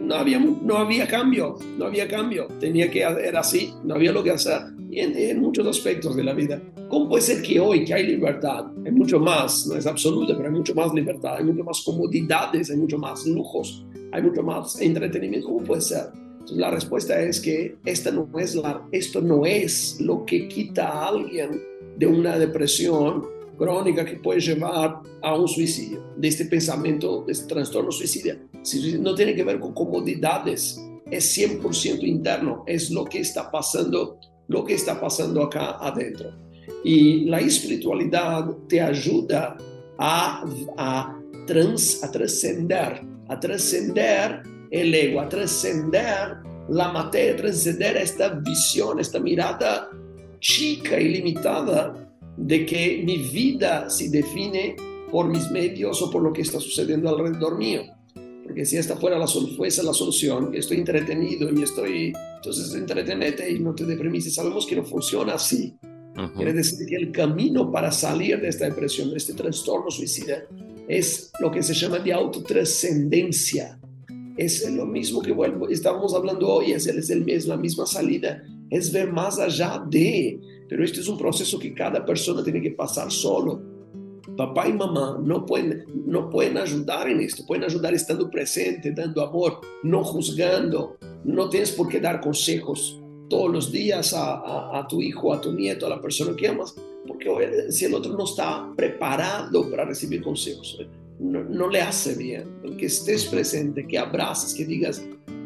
no 0.04 0.14
había, 0.14 0.38
no 0.38 0.76
había 0.76 1.06
cambio, 1.06 1.56
no 1.78 1.86
había 1.86 2.06
cambio, 2.08 2.48
tenía 2.60 2.90
que 2.90 3.00
era 3.00 3.40
así, 3.40 3.72
no 3.84 3.94
había 3.94 4.12
lo 4.12 4.22
que 4.22 4.30
hacer 4.30 4.60
en, 4.92 5.40
muchos 5.40 5.66
aspectos 5.66 6.16
de 6.16 6.24
la 6.24 6.34
vida. 6.34 6.60
¿Cómo 6.88 7.08
puede 7.08 7.22
ser 7.22 7.42
que 7.42 7.58
hoy 7.58 7.84
que 7.84 7.94
hay 7.94 8.06
libertad, 8.06 8.66
hay 8.84 8.92
mucho 8.92 9.18
más, 9.18 9.66
no 9.66 9.76
es 9.76 9.86
absoluta, 9.86 10.34
pero 10.36 10.48
hay 10.48 10.54
mucho 10.54 10.74
más 10.74 10.92
libertad, 10.92 11.36
hay 11.38 11.44
mucho 11.44 11.64
más 11.64 11.82
comodidades, 11.82 12.70
hay 12.70 12.76
mucho 12.76 12.98
más 12.98 13.26
lujos, 13.26 13.84
hay 14.12 14.22
mucho 14.22 14.42
más 14.42 14.80
entretenimiento? 14.80 15.48
¿Cómo 15.48 15.64
puede 15.64 15.80
ser? 15.80 16.06
La 16.52 16.70
respuesta 16.70 17.20
es 17.20 17.40
que 17.40 17.76
esta 17.84 18.10
no 18.10 18.28
es 18.38 18.54
la, 18.54 18.86
esto 18.92 19.22
no 19.22 19.46
es 19.46 19.98
lo 20.00 20.26
que 20.26 20.46
quita 20.46 20.88
a 20.88 21.08
alguien 21.08 21.62
de 21.96 22.06
una 22.06 22.38
depresión 22.38 23.24
crónica 23.56 24.04
que 24.04 24.16
puede 24.16 24.40
llevar 24.40 25.00
a 25.22 25.34
un 25.34 25.48
suicidio, 25.48 26.04
de 26.16 26.28
este 26.28 26.46
pensamiento, 26.46 27.24
de 27.26 27.32
este 27.32 27.54
trastorno 27.54 27.90
suicida. 27.90 28.36
No 29.00 29.14
tiene 29.14 29.34
que 29.34 29.44
ver 29.44 29.60
con 29.60 29.74
comodidades, 29.74 30.80
es 31.10 31.36
100% 31.38 32.02
interno, 32.02 32.64
es 32.66 32.90
lo 32.90 33.04
que 33.04 33.20
está 33.20 33.50
pasando, 33.50 34.18
lo 34.48 34.64
que 34.64 34.74
está 34.74 35.00
pasando 35.00 35.42
acá 35.42 35.76
adentro. 35.80 36.30
Y 36.82 37.26
la 37.26 37.40
espiritualidad 37.40 38.46
te 38.68 38.80
ayuda 38.80 39.56
a, 39.98 40.44
a, 40.76 41.20
trans, 41.46 42.02
a 42.02 42.10
trascender, 42.10 43.02
a 43.28 43.40
trascender 43.40 44.42
el 44.70 44.94
ego, 44.94 45.20
a 45.20 45.28
trascender 45.28 46.36
la 46.68 46.92
materia, 46.92 47.34
a 47.34 47.36
trascender 47.36 47.96
esta 47.96 48.28
visión, 48.30 48.98
esta 48.98 49.20
mirada 49.20 49.90
chica 50.40 50.98
y 50.98 51.08
limitada 51.08 52.03
de 52.36 52.66
que 52.66 53.02
mi 53.04 53.18
vida 53.18 53.88
se 53.88 54.08
define 54.08 54.76
por 55.10 55.28
mis 55.28 55.50
medios 55.50 56.02
o 56.02 56.10
por 56.10 56.22
lo 56.22 56.32
que 56.32 56.42
está 56.42 56.58
sucediendo 56.58 57.08
alrededor 57.08 57.56
mío. 57.56 57.82
Porque 58.44 58.66
si 58.66 58.76
esta 58.76 58.96
fuera 58.96 59.18
la, 59.18 59.26
fuese 59.26 59.82
la 59.82 59.94
solución, 59.94 60.54
estoy 60.54 60.78
entretenido 60.78 61.50
y 61.52 61.62
estoy, 61.62 62.12
entonces 62.36 62.74
entretenete 62.74 63.50
y 63.50 63.58
no 63.58 63.74
te 63.74 63.84
deprimes. 63.86 64.32
Sabemos 64.34 64.66
que 64.66 64.76
no 64.76 64.84
funciona 64.84 65.34
así. 65.34 65.74
Quiere 66.36 66.52
decir 66.52 66.86
que 66.86 66.96
el 66.96 67.10
camino 67.10 67.72
para 67.72 67.90
salir 67.90 68.40
de 68.40 68.48
esta 68.48 68.66
depresión, 68.66 69.10
de 69.10 69.16
este 69.16 69.34
trastorno 69.34 69.90
suicida, 69.90 70.44
es 70.86 71.32
lo 71.40 71.50
que 71.50 71.62
se 71.62 71.74
llama 71.74 71.98
de 71.98 72.12
autotrascendencia. 72.12 73.80
Es 74.36 74.68
lo 74.70 74.86
mismo 74.86 75.22
que 75.22 75.32
bueno, 75.32 75.68
estábamos 75.68 76.14
hablando 76.14 76.48
hoy, 76.48 76.72
es, 76.72 76.86
es, 76.86 77.10
el, 77.10 77.28
es 77.28 77.46
la 77.46 77.56
misma 77.56 77.86
salida, 77.86 78.42
es 78.70 78.92
ver 78.92 79.12
más 79.12 79.38
allá 79.38 79.82
de 79.88 80.40
pero 80.68 80.84
este 80.84 81.00
es 81.00 81.08
un 81.08 81.18
proceso 81.18 81.58
que 81.58 81.74
cada 81.74 82.04
persona 82.04 82.42
tiene 82.42 82.60
que 82.60 82.70
pasar 82.70 83.10
solo. 83.10 83.60
Papá 84.36 84.68
y 84.68 84.72
mamá 84.72 85.18
no 85.22 85.44
pueden, 85.44 85.84
no 86.06 86.30
pueden 86.30 86.56
ayudar 86.56 87.08
en 87.08 87.20
esto, 87.20 87.44
pueden 87.46 87.64
ayudar 87.64 87.94
estando 87.94 88.30
presente, 88.30 88.90
dando 88.92 89.22
amor, 89.22 89.60
no 89.82 90.02
juzgando. 90.02 90.96
No 91.24 91.48
tienes 91.48 91.72
por 91.72 91.88
qué 91.88 92.00
dar 92.00 92.20
consejos 92.20 93.00
todos 93.28 93.50
los 93.50 93.72
días 93.72 94.12
a, 94.14 94.78
a, 94.78 94.86
tu 94.88 95.00
hijo, 95.00 95.32
a 95.32 95.40
tu 95.40 95.52
nieto, 95.52 95.86
a 95.86 95.90
la 95.90 96.00
persona 96.00 96.34
que 96.36 96.48
amas, 96.48 96.74
porque 97.06 97.70
si 97.70 97.84
el 97.84 97.94
otro 97.94 98.12
no 98.12 98.24
está 98.24 98.70
preparado 98.76 99.70
para 99.70 99.84
recibir 99.84 100.22
consejos, 100.22 100.78
no, 101.18 101.44
no 101.44 101.68
le 101.68 101.80
hace 101.80 102.14
bien. 102.14 102.48
Que 102.78 102.86
estés 102.86 103.26
presente, 103.26 103.86
que 103.86 103.98
abraces, 103.98 104.54
que 104.54 104.64
digas, 104.64 105.04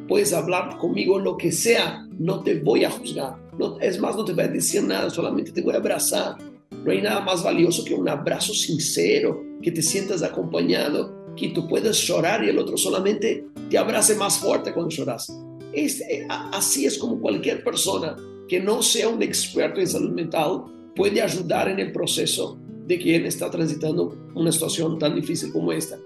puedes 0.08 0.32
hablar 0.32 0.78
conmigo 0.78 1.18
lo 1.18 1.36
que 1.36 1.52
sea, 1.52 2.06
no 2.18 2.40
te 2.42 2.58
voy 2.60 2.84
a 2.84 2.90
juzgar. 2.90 3.47
No, 3.58 3.78
es 3.80 3.98
más, 3.98 4.16
no 4.16 4.24
te 4.24 4.32
voy 4.32 4.44
a 4.44 4.48
decir 4.48 4.82
nada, 4.84 5.10
solamente 5.10 5.50
te 5.50 5.62
voy 5.62 5.74
a 5.74 5.78
abrazar. 5.78 6.36
No 6.70 6.92
hay 6.92 7.02
nada 7.02 7.20
más 7.20 7.42
valioso 7.42 7.84
que 7.84 7.94
un 7.94 8.08
abrazo 8.08 8.54
sincero, 8.54 9.42
que 9.60 9.72
te 9.72 9.82
sientas 9.82 10.22
acompañado, 10.22 11.34
que 11.36 11.48
tú 11.48 11.68
puedas 11.68 11.96
llorar 12.06 12.44
y 12.44 12.50
el 12.50 12.58
otro 12.58 12.76
solamente 12.76 13.44
te 13.68 13.78
abrace 13.78 14.14
más 14.14 14.38
fuerte 14.38 14.72
cuando 14.72 14.90
lloras. 14.90 15.32
Este, 15.72 16.26
así 16.28 16.86
es 16.86 16.98
como 16.98 17.20
cualquier 17.20 17.64
persona 17.64 18.16
que 18.48 18.60
no 18.60 18.82
sea 18.82 19.08
un 19.08 19.22
experto 19.22 19.80
en 19.80 19.86
salud 19.86 20.10
mental 20.10 20.64
puede 20.94 21.20
ayudar 21.20 21.68
en 21.68 21.80
el 21.80 21.92
proceso 21.92 22.58
de 22.86 22.98
quien 22.98 23.26
está 23.26 23.50
transitando 23.50 24.16
una 24.34 24.50
situación 24.50 24.98
tan 24.98 25.14
difícil 25.14 25.52
como 25.52 25.72
esta. 25.72 25.98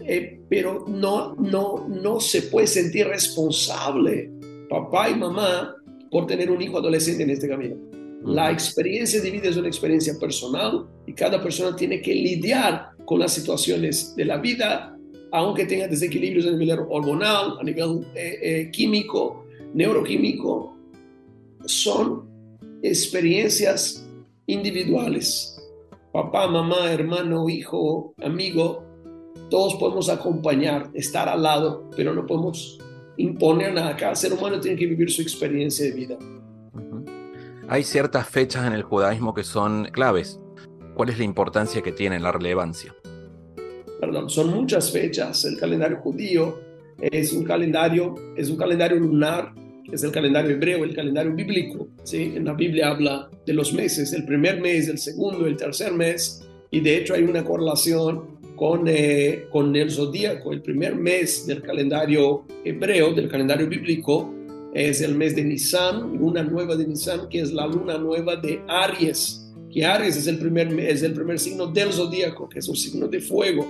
Eh, 0.00 0.40
pero 0.48 0.84
no, 0.88 1.34
no, 1.36 1.88
no 1.88 2.20
se 2.20 2.42
puede 2.42 2.66
sentir 2.66 3.06
responsable 3.06 4.30
papá 4.70 5.10
y 5.10 5.16
mamá 5.16 5.74
por 6.10 6.26
tener 6.26 6.50
un 6.50 6.60
hijo 6.60 6.78
adolescente 6.78 7.22
en 7.22 7.30
este 7.30 7.48
camino. 7.48 7.76
La 8.24 8.50
experiencia 8.50 9.20
de 9.20 9.30
vida 9.30 9.48
es 9.48 9.56
una 9.56 9.68
experiencia 9.68 10.18
personal 10.18 10.86
y 11.06 11.14
cada 11.14 11.42
persona 11.42 11.74
tiene 11.74 12.02
que 12.02 12.14
lidiar 12.14 12.90
con 13.06 13.18
las 13.18 13.32
situaciones 13.32 14.14
de 14.14 14.26
la 14.26 14.36
vida, 14.36 14.96
aunque 15.32 15.64
tenga 15.64 15.88
desequilibrios 15.88 16.46
a 16.46 16.50
nivel 16.50 16.80
hormonal, 16.90 17.56
a 17.58 17.62
nivel 17.62 18.06
eh, 18.14 18.38
eh, 18.42 18.70
químico, 18.70 19.46
neuroquímico. 19.72 20.76
Son 21.64 22.28
experiencias 22.82 24.06
individuales. 24.46 25.56
Papá, 26.12 26.46
mamá, 26.46 26.92
hermano, 26.92 27.48
hijo, 27.48 28.14
amigo, 28.22 28.84
todos 29.48 29.76
podemos 29.76 30.08
acompañar, 30.08 30.90
estar 30.92 31.28
al 31.28 31.42
lado, 31.42 31.88
pero 31.96 32.12
no 32.12 32.26
podemos 32.26 32.78
imponer 33.20 33.72
nada. 33.72 33.96
Cada 33.96 34.14
ser 34.14 34.32
humano 34.32 34.60
tiene 34.60 34.76
que 34.76 34.86
vivir 34.86 35.10
su 35.10 35.22
experiencia 35.22 35.84
de 35.84 35.92
vida. 35.92 36.18
Hay 37.68 37.84
ciertas 37.84 38.28
fechas 38.28 38.66
en 38.66 38.72
el 38.72 38.82
judaísmo 38.82 39.34
que 39.34 39.44
son 39.44 39.88
claves. 39.92 40.40
¿Cuál 40.94 41.10
es 41.10 41.18
la 41.18 41.24
importancia 41.24 41.82
que 41.82 41.92
tienen, 41.92 42.22
la 42.22 42.32
relevancia? 42.32 42.94
Perdón, 44.00 44.28
son 44.28 44.50
muchas 44.50 44.90
fechas. 44.90 45.44
El 45.44 45.56
calendario 45.56 45.98
judío 45.98 46.58
es 47.00 47.32
un 47.32 47.44
calendario, 47.44 48.14
es 48.36 48.50
un 48.50 48.56
calendario 48.56 48.98
lunar, 48.98 49.54
es 49.92 50.02
el 50.02 50.10
calendario 50.10 50.50
hebreo, 50.52 50.84
el 50.84 50.94
calendario 50.94 51.32
bíblico. 51.32 51.88
¿sí? 52.02 52.32
En 52.34 52.44
la 52.44 52.54
Biblia 52.54 52.88
habla 52.88 53.30
de 53.46 53.52
los 53.52 53.72
meses, 53.72 54.12
el 54.12 54.24
primer 54.24 54.60
mes, 54.60 54.88
el 54.88 54.98
segundo, 54.98 55.46
el 55.46 55.56
tercer 55.56 55.92
mes, 55.92 56.46
y 56.70 56.80
de 56.80 56.96
hecho 56.96 57.14
hay 57.14 57.22
una 57.22 57.44
correlación 57.44 58.39
con, 58.60 58.84
eh, 58.88 59.46
con 59.50 59.74
el 59.74 59.90
zodíaco. 59.90 60.52
El 60.52 60.60
primer 60.60 60.94
mes 60.94 61.46
del 61.46 61.62
calendario 61.62 62.44
hebreo, 62.62 63.14
del 63.14 63.26
calendario 63.26 63.66
bíblico, 63.66 64.34
es 64.74 65.00
el 65.00 65.14
mes 65.14 65.34
de 65.34 65.44
Nisan, 65.44 66.18
luna 66.18 66.42
nueva 66.42 66.76
de 66.76 66.86
Nisan, 66.86 67.26
que 67.30 67.40
es 67.40 67.54
la 67.54 67.66
luna 67.66 67.96
nueva 67.96 68.36
de 68.36 68.60
Aries, 68.68 69.50
que 69.72 69.82
Aries 69.82 70.14
es 70.14 70.26
el 70.26 70.38
primer, 70.38 70.78
es 70.78 71.02
el 71.02 71.14
primer 71.14 71.38
signo 71.38 71.68
del 71.68 71.90
zodíaco, 71.90 72.50
que 72.50 72.58
es 72.58 72.68
un 72.68 72.76
signo 72.76 73.08
de 73.08 73.22
fuego. 73.22 73.66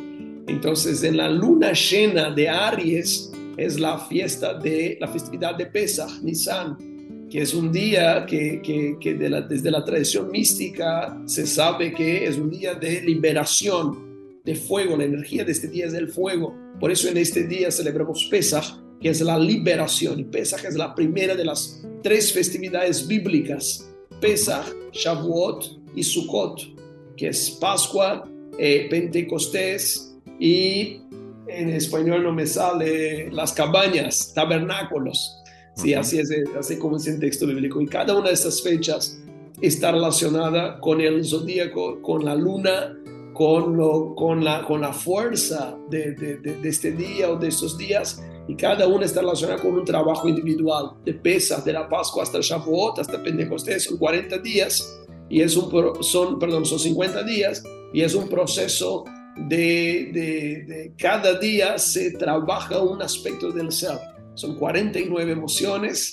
Entonces, 0.48 1.05
en 1.05 1.18
la 1.18 1.31
luna 1.31 1.70
llena 1.72 2.33
de 2.33 2.48
Aries 2.48 3.31
es 3.57 3.79
la 3.79 3.96
fiesta 3.96 4.55
de 4.55 4.98
la 5.00 5.07
festividad 5.07 5.55
de 5.55 5.66
Pesach, 5.66 6.20
Nisan, 6.20 7.29
que 7.31 7.42
es 7.42 7.55
un 7.55 7.70
día 7.70 8.26
que, 8.26 8.61
que, 8.61 8.96
que 9.00 9.14
desde 9.14 9.70
la 9.70 9.85
tradición 9.85 10.33
mística 10.33 11.16
se 11.26 11.46
sabe 11.46 11.94
que 11.94 12.26
es 12.26 12.38
un 12.38 12.50
día 12.50 12.74
de 12.74 13.03
liberación 13.03 14.10
de 14.44 14.55
fuego, 14.55 14.96
la 14.96 15.05
energía 15.05 15.44
de 15.44 15.53
este 15.53 15.68
día 15.68 15.87
es 15.87 15.94
el 15.94 16.09
fuego. 16.09 16.57
Por 16.79 16.90
eso 16.90 17.09
en 17.09 17.16
este 17.16 17.46
día 17.46 17.70
celebramos 17.70 18.26
Pesach, 18.31 18.64
que 19.00 19.11
es 19.11 19.20
la 19.20 19.38
liberación. 19.38 20.20
Y 20.20 20.24
Pesach 20.24 20.64
es 20.64 20.74
la 20.74 20.94
primera 20.94 21.35
de 21.35 21.44
las 21.44 21.83
tres 22.03 22.33
festividades 22.33 23.07
bíblicas, 23.07 23.90
Pesach, 24.20 24.66
Shavuot 24.92 25.81
y 25.94 26.03
Sukkot, 26.03 27.16
que 27.16 27.29
es 27.29 27.50
Pascua, 27.50 28.29
eh, 28.59 28.87
Pentecostés 28.90 30.16
y 30.38 31.03
en 31.48 31.70
español 31.70 32.22
no 32.22 32.33
me 32.33 32.46
sale 32.46 33.31
las 33.31 33.53
cabañas, 33.53 34.33
tabernáculos. 34.35 35.37
Sí, 35.74 35.94
así 35.94 36.18
es, 36.18 36.31
así 36.59 36.76
como 36.76 36.96
es 36.96 37.07
el 37.07 37.18
texto 37.20 37.46
bíblico. 37.46 37.81
Y 37.81 37.87
cada 37.87 38.16
una 38.16 38.29
de 38.29 38.35
estas 38.35 38.62
fechas 38.62 39.18
está 39.61 39.92
relacionada 39.92 40.79
con 40.81 41.00
el 41.00 41.24
zodíaco, 41.24 42.00
con 42.03 42.24
la 42.24 42.35
luna 42.35 42.96
con, 43.40 43.74
lo, 43.74 44.14
con, 44.14 44.44
la, 44.44 44.62
con 44.66 44.83
la 44.83 44.92
fuerza 44.92 45.74
de, 45.88 46.12
de, 46.12 46.37
de, 46.37 46.68
este 46.68 46.92
día 46.92 47.31
o 47.31 47.37
de 47.37 47.48
estos 47.48 47.79
días 47.79 48.22
y 48.46 48.55
cada 48.55 48.87
una 48.87 49.07
está 49.07 49.22
relacionada 49.22 49.62
con 49.62 49.72
un 49.72 49.85
trabajo 49.87 50.29
individual 50.29 50.90
de 51.07 51.14
pesa 51.14 51.62
de 51.62 51.72
la 51.72 51.88
Pascua 51.88 52.24
hasta 52.24 52.37
el 52.37 52.44
Shavuot, 52.44 52.98
hasta 52.98 53.22
Pentecostés, 53.22 53.85
son 53.85 53.96
40 53.96 54.37
días 54.40 55.00
y 55.31 55.40
es 55.40 55.57
un, 55.57 55.70
son, 56.03 56.38
perdón, 56.38 56.66
son 56.66 56.79
50 56.79 57.22
días 57.22 57.62
y 57.94 58.03
es 58.03 58.14
un 58.14 58.29
proceso 58.29 59.05
de, 59.48 60.11
de, 60.12 60.64
de 60.66 60.92
cada 60.98 61.38
día 61.38 61.79
se 61.79 62.11
trabaja 62.11 62.83
un 62.83 63.00
aspecto 63.00 63.50
del 63.50 63.72
ser. 63.72 63.98
Son 64.35 64.55
49 64.57 65.33
emociones 65.33 66.12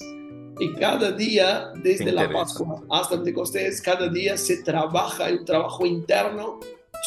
y 0.62 0.74
cada 0.76 1.12
día, 1.12 1.74
desde 1.84 2.10
la 2.10 2.32
Pascua 2.32 2.82
hasta 2.90 3.18
Pentecostés, 3.18 3.82
cada 3.82 4.08
día 4.08 4.38
se 4.38 4.64
trabaja 4.64 5.30
un 5.30 5.44
trabajo 5.44 5.86
interno 5.86 6.60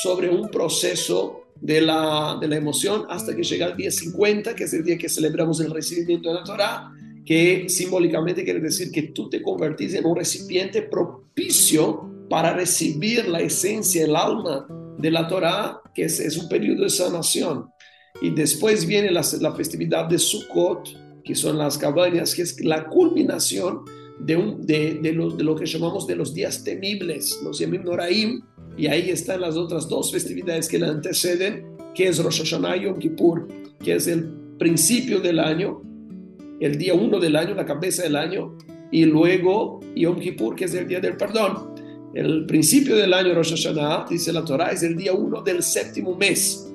sobre 0.03 0.31
un 0.31 0.49
proceso 0.49 1.45
de 1.61 1.81
la, 1.81 2.39
de 2.41 2.49
la 2.49 2.57
emoción 2.57 3.05
hasta 3.09 3.37
que 3.37 3.43
llega 3.43 3.67
el 3.67 3.77
día 3.77 3.91
50, 3.91 4.55
que 4.55 4.65
es 4.65 4.73
el 4.73 4.85
día 4.85 4.97
que 4.97 5.09
celebramos 5.09 5.61
el 5.61 5.71
recibimiento 5.71 6.31
de 6.31 6.35
la 6.37 6.45
Torah, 6.45 6.91
que 7.25 7.69
simbólicamente 7.69 8.45
quiere 8.45 8.61
decir 8.61 8.91
que 8.91 9.03
tú 9.03 9.29
te 9.29 9.43
convertís 9.43 9.95
en 9.95 10.07
un 10.07 10.17
recipiente 10.17 10.83
propicio 10.83 12.09
para 12.29 12.55
recibir 12.55 13.29
la 13.29 13.41
esencia, 13.41 14.05
el 14.05 14.17
alma 14.17 14.67
de 14.99 15.11
la 15.11 15.29
Torah, 15.29 15.81
que 15.95 16.05
es, 16.05 16.19
es 16.21 16.37
un 16.37 16.49
periodo 16.49 16.85
de 16.85 16.91
sanación. 16.91 17.67
Y 18.23 18.31
después 18.31 18.87
viene 18.87 19.11
la, 19.11 19.23
la 19.41 19.55
festividad 19.55 20.07
de 20.07 20.19
Sukkot, 20.19 21.23
que 21.23 21.35
son 21.35 21.59
las 21.59 21.77
cabañas, 21.77 22.35
que 22.35 22.43
es 22.43 22.61
la 22.65 22.87
culminación 22.89 23.85
de, 24.21 24.57
de, 24.61 24.95
de, 25.03 25.13
lo, 25.13 25.31
de 25.31 25.45
lo 25.45 25.57
que 25.57 25.67
llamamos 25.67 26.07
de 26.07 26.17
los 26.17 26.35
días 26.35 26.63
temibles, 26.65 27.41
los 27.43 27.59
Yamim 27.59 27.83
Noraim, 27.85 28.43
y 28.77 28.87
ahí 28.87 29.11
están 29.11 29.41
las 29.41 29.57
otras 29.57 29.89
dos 29.89 30.13
festividades 30.13 30.69
que 30.69 30.79
le 30.79 30.87
anteceden, 30.87 31.67
que 31.95 32.09
es 32.09 32.23
Rosh 32.23 32.39
Hashanah 32.39 32.77
y 32.77 32.85
Yom 32.85 32.99
Kippur, 32.99 33.49
que 33.83 33.95
es 33.95 34.07
el 34.07 34.25
principio 34.59 35.21
del 35.21 35.39
año, 35.39 35.83
el 36.61 36.77
día 36.79 36.95
uno 36.95 37.19
del 37.19 37.37
año, 37.37 37.55
la 37.55 37.65
cabeza 37.65 38.03
del 38.03 38.17
año, 38.17 38.57
y 38.93 39.05
luego 39.05 39.81
Yom 39.97 40.19
Kippur, 40.19 40.55
que 40.55 40.65
es 40.65 40.75
el 40.75 40.87
día 40.87 41.01
del 41.01 41.17
perdón. 41.17 41.75
El 42.15 42.45
principio 42.47 42.97
del 42.97 43.15
año 43.15 43.35
Rosh 43.35 43.51
Hashanah, 43.51 44.07
dice 44.09 44.33
la 44.33 44.45
Torah, 44.45 44.71
es 44.71 44.83
el 44.83 44.97
día 44.97 45.13
uno 45.13 45.43
del 45.43 45.63
séptimo 45.63 46.17
mes. 46.17 46.71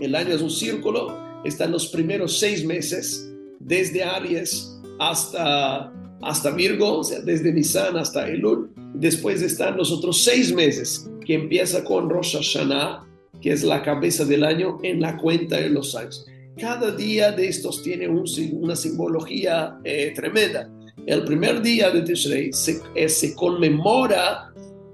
El 0.00 0.14
año 0.14 0.34
es 0.34 0.40
un 0.40 0.50
círculo, 0.50 1.16
están 1.44 1.72
los 1.72 1.88
primeros 1.88 2.38
seis 2.38 2.64
meses, 2.64 3.28
desde 3.58 4.04
Aries 4.04 4.80
hasta, 4.98 5.92
hasta 6.22 6.50
Virgo, 6.50 7.02
desde 7.24 7.52
Nisan 7.52 7.96
hasta 7.96 8.28
Elul. 8.28 8.70
Después 8.94 9.42
están 9.42 9.76
los 9.76 9.92
otros 9.92 10.24
seis 10.24 10.52
meses, 10.52 11.08
que 11.24 11.34
empieza 11.34 11.84
con 11.84 12.08
Rosh 12.08 12.36
Hashanah, 12.36 13.06
que 13.40 13.52
es 13.52 13.62
la 13.62 13.82
cabeza 13.82 14.24
del 14.24 14.44
año 14.44 14.78
en 14.82 15.00
la 15.00 15.16
cuenta 15.16 15.56
de 15.56 15.70
los 15.70 15.94
años. 15.94 16.26
Cada 16.58 16.90
día 16.90 17.30
de 17.30 17.48
estos 17.48 17.82
tiene 17.82 18.08
un, 18.08 18.24
una 18.52 18.74
simbología 18.74 19.78
eh, 19.84 20.12
tremenda. 20.14 20.68
El 21.06 21.24
primer 21.24 21.62
día 21.62 21.90
de 21.90 22.02
Tishrei 22.02 22.52
se, 22.52 22.80
eh, 22.94 23.08
se 23.08 23.34
conmemora 23.34 24.52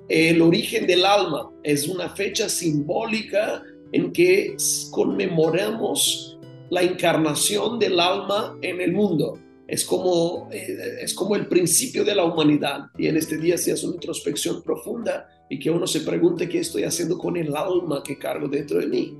el 0.08 0.42
origen 0.42 0.86
del 0.86 1.04
alma. 1.06 1.50
Es 1.62 1.88
una 1.88 2.10
fecha 2.10 2.48
simbólica 2.48 3.62
en 3.92 4.12
que 4.12 4.56
conmemoramos 4.90 6.38
la 6.70 6.82
encarnación 6.82 7.78
del 7.78 7.98
alma 7.98 8.56
en 8.60 8.80
el 8.80 8.92
mundo. 8.92 9.38
Es 9.66 9.84
como, 9.84 10.48
eh, 10.52 10.98
es 11.00 11.14
como 11.14 11.36
el 11.36 11.46
principio 11.46 12.04
de 12.04 12.14
la 12.14 12.24
humanidad. 12.24 12.86
Y 12.98 13.06
en 13.06 13.16
este 13.16 13.38
día 13.38 13.56
se 13.56 13.72
hace 13.72 13.86
una 13.86 13.96
introspección 13.96 14.62
profunda 14.62 15.28
y 15.48 15.58
que 15.58 15.70
uno 15.70 15.86
se 15.86 16.00
pregunte 16.00 16.48
qué 16.48 16.60
estoy 16.60 16.84
haciendo 16.84 17.18
con 17.18 17.36
el 17.36 17.54
alma 17.56 18.02
que 18.02 18.18
cargo 18.18 18.48
dentro 18.48 18.78
de 18.78 18.86
mí. 18.86 19.16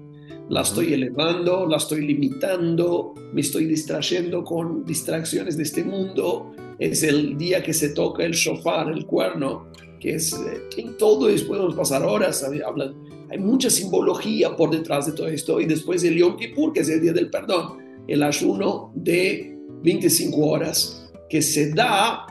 La 0.51 0.61
estoy 0.61 0.93
elevando, 0.93 1.67
la 1.67 1.79
estoy 1.79 2.07
limitando, 2.07 3.15
me 3.33 3.41
estoy 3.41 3.65
distrayendo 3.65 4.45
con 4.45 4.85
distracciones 4.85 5.57
de 5.57 5.63
este 5.63 5.83
mundo. 5.83 6.53
Es 6.79 7.03
el 7.03 7.39
día 7.39 7.63
que 7.63 7.73
se 7.73 7.91
toca 7.91 8.25
el 8.25 8.33
shofar, 8.33 8.91
el 8.91 9.07
cuerno, 9.07 9.69
que 10.01 10.17
es 10.17 10.35
eh, 10.35 10.69
en 10.77 10.99
todo 10.99 11.31
eso 11.31 11.47
podemos 11.47 11.75
pasar 11.75 12.03
horas 12.03 12.45
hablan. 12.45 12.95
Hay 13.31 13.39
mucha 13.39 13.71
simbología 13.71 14.55
por 14.55 14.71
detrás 14.71 15.07
de 15.07 15.13
todo 15.13 15.29
esto. 15.29 15.61
Y 15.61 15.65
después 15.65 16.05
el 16.05 16.17
Yom 16.17 16.37
Kippur, 16.37 16.75
que 16.75 16.81
es 16.81 16.91
el 16.91 17.01
día 17.01 17.15
del 17.15 17.31
perdón, 17.31 17.79
el 18.07 18.23
ayuno 18.23 18.93
de 18.95 19.54
25 19.85 20.41
horas, 20.41 21.11
que 21.29 21.43
se 21.43 21.71
da 21.71 22.27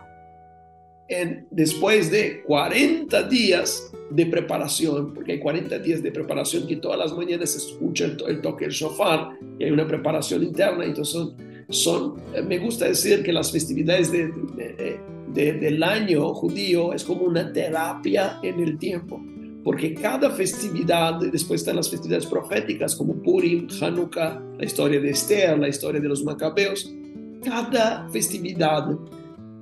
en, 1.08 1.48
después 1.52 2.12
de 2.12 2.42
40 2.44 3.24
días 3.30 3.92
de 4.10 4.26
preparación, 4.26 5.14
porque 5.14 5.34
hay 5.34 5.40
40 5.40 5.80
días 5.80 6.02
de 6.02 6.12
preparación 6.12 6.68
que 6.68 6.78
todas 6.78 6.98
las 6.98 7.16
mañanas 7.16 7.52
se 7.52 7.60
escucha 7.60 8.06
el, 8.06 8.18
el 8.28 8.42
toque 8.42 8.66
del 8.66 8.74
shofar 8.74 9.38
y 9.60 9.66
hay 9.66 9.72
una 9.72 9.88
preparación 9.88 10.44
interna. 10.44 10.84
Entonces, 10.84 11.14
son, 11.14 11.36
son, 11.70 12.16
me 12.48 12.58
gusta 12.58 12.86
decir 12.86 13.24
que 13.24 13.32
las 13.32 13.52
festividades 13.52 14.12
de, 14.12 14.28
de, 14.56 15.00
de, 15.34 15.54
del 15.54 15.84
año 15.84 16.34
judío 16.34 16.94
es 16.94 17.04
como 17.04 17.26
una 17.26 17.54
terapia 17.54 18.40
en 18.42 18.60
el 18.60 18.78
tiempo, 18.78 19.22
porque 19.64 19.94
cada 19.94 20.32
festividad, 20.32 21.20
después 21.20 21.62
están 21.62 21.76
las 21.76 21.90
festividades 21.90 22.26
proféticas 22.26 22.96
como 22.96 23.14
Purim, 23.22 23.68
Hanukkah, 23.82 24.42
la 24.58 24.66
historia 24.66 25.00
de 25.00 25.12
Esther, 25.12 25.58
la 25.58 25.70
historia 25.70 26.02
de 26.02 26.10
los 26.10 26.24
macabeos, 26.24 26.94
cada 27.44 28.08
festividad 28.10 28.90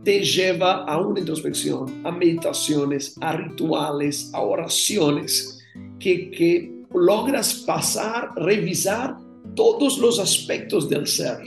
te 0.03 0.21
lleva 0.21 0.83
a 0.85 0.99
una 0.99 1.19
introspección, 1.19 2.01
a 2.05 2.11
meditaciones, 2.11 3.15
a 3.21 3.33
rituales, 3.33 4.31
a 4.33 4.41
oraciones, 4.41 5.59
que, 5.99 6.31
que 6.31 6.73
logras 6.93 7.53
pasar, 7.65 8.31
revisar 8.35 9.17
todos 9.55 9.97
los 9.99 10.19
aspectos 10.19 10.89
del 10.89 11.07
ser 11.07 11.39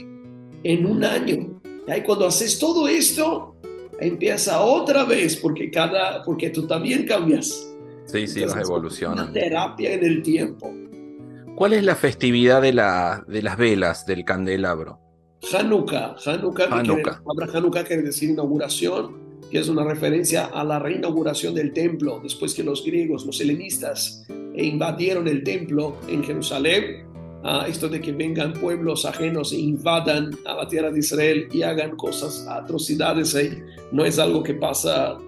en 0.63 0.85
un 0.85 1.03
año. 1.03 1.61
Y 1.87 2.01
cuando 2.01 2.27
haces 2.27 2.57
todo 2.57 2.87
esto, 2.87 3.55
empieza 3.99 4.61
otra 4.61 5.03
vez, 5.03 5.35
porque, 5.35 5.69
cada, 5.69 6.23
porque 6.23 6.49
tú 6.49 6.65
también 6.65 7.05
cambias. 7.05 7.67
Sí, 8.05 8.27
sí, 8.27 8.41
vas 8.41 8.57
evolucionando. 8.57 9.23
Una 9.23 9.33
terapia 9.33 9.93
en 9.93 10.05
el 10.05 10.21
tiempo. 10.21 10.73
¿Cuál 11.55 11.73
es 11.73 11.83
la 11.83 11.95
festividad 11.95 12.61
de, 12.61 12.73
la, 12.73 13.23
de 13.27 13.41
las 13.41 13.57
velas 13.57 14.05
del 14.05 14.25
candelabro? 14.25 14.99
Hanukkah. 15.51 16.15
Hanukkah, 16.25 16.69
Hanukkah. 16.69 16.83
Quiere, 16.83 17.03
la 17.03 17.21
palabra 17.23 17.57
Hanukkah 17.57 17.83
quiere 17.83 18.01
decir 18.01 18.29
inauguración, 18.29 19.39
que 19.51 19.59
es 19.59 19.69
una 19.69 19.83
referencia 19.83 20.45
a 20.45 20.63
la 20.63 20.79
reinauguración 20.79 21.53
del 21.53 21.73
templo, 21.73 22.19
después 22.21 22.53
que 22.53 22.63
los 22.63 22.83
griegos, 22.83 23.25
los 23.25 23.39
helenistas, 23.41 24.25
invadieron 24.55 25.27
el 25.27 25.43
templo 25.43 25.97
en 26.07 26.23
Jerusalén. 26.23 27.05
Uh, 27.43 27.67
esto 27.67 27.87
de 27.87 28.01
que 28.01 28.11
vengan 28.11 28.53
pueblos 28.53 29.05
ajenos 29.05 29.53
e 29.53 29.57
invadan 29.57 30.31
a 30.45 30.55
la 30.55 30.67
tierra 30.67 30.89
de 30.89 30.97
Israel 30.97 31.47
y 31.51 31.61
hagan 31.61 31.95
cosas, 31.95 32.47
atrocidades 32.49 33.35
ahí, 33.35 33.61
no 33.91 34.03
es 34.03 34.17
algo 34.17 34.41
que 34.41 34.55
pasa 34.55 35.19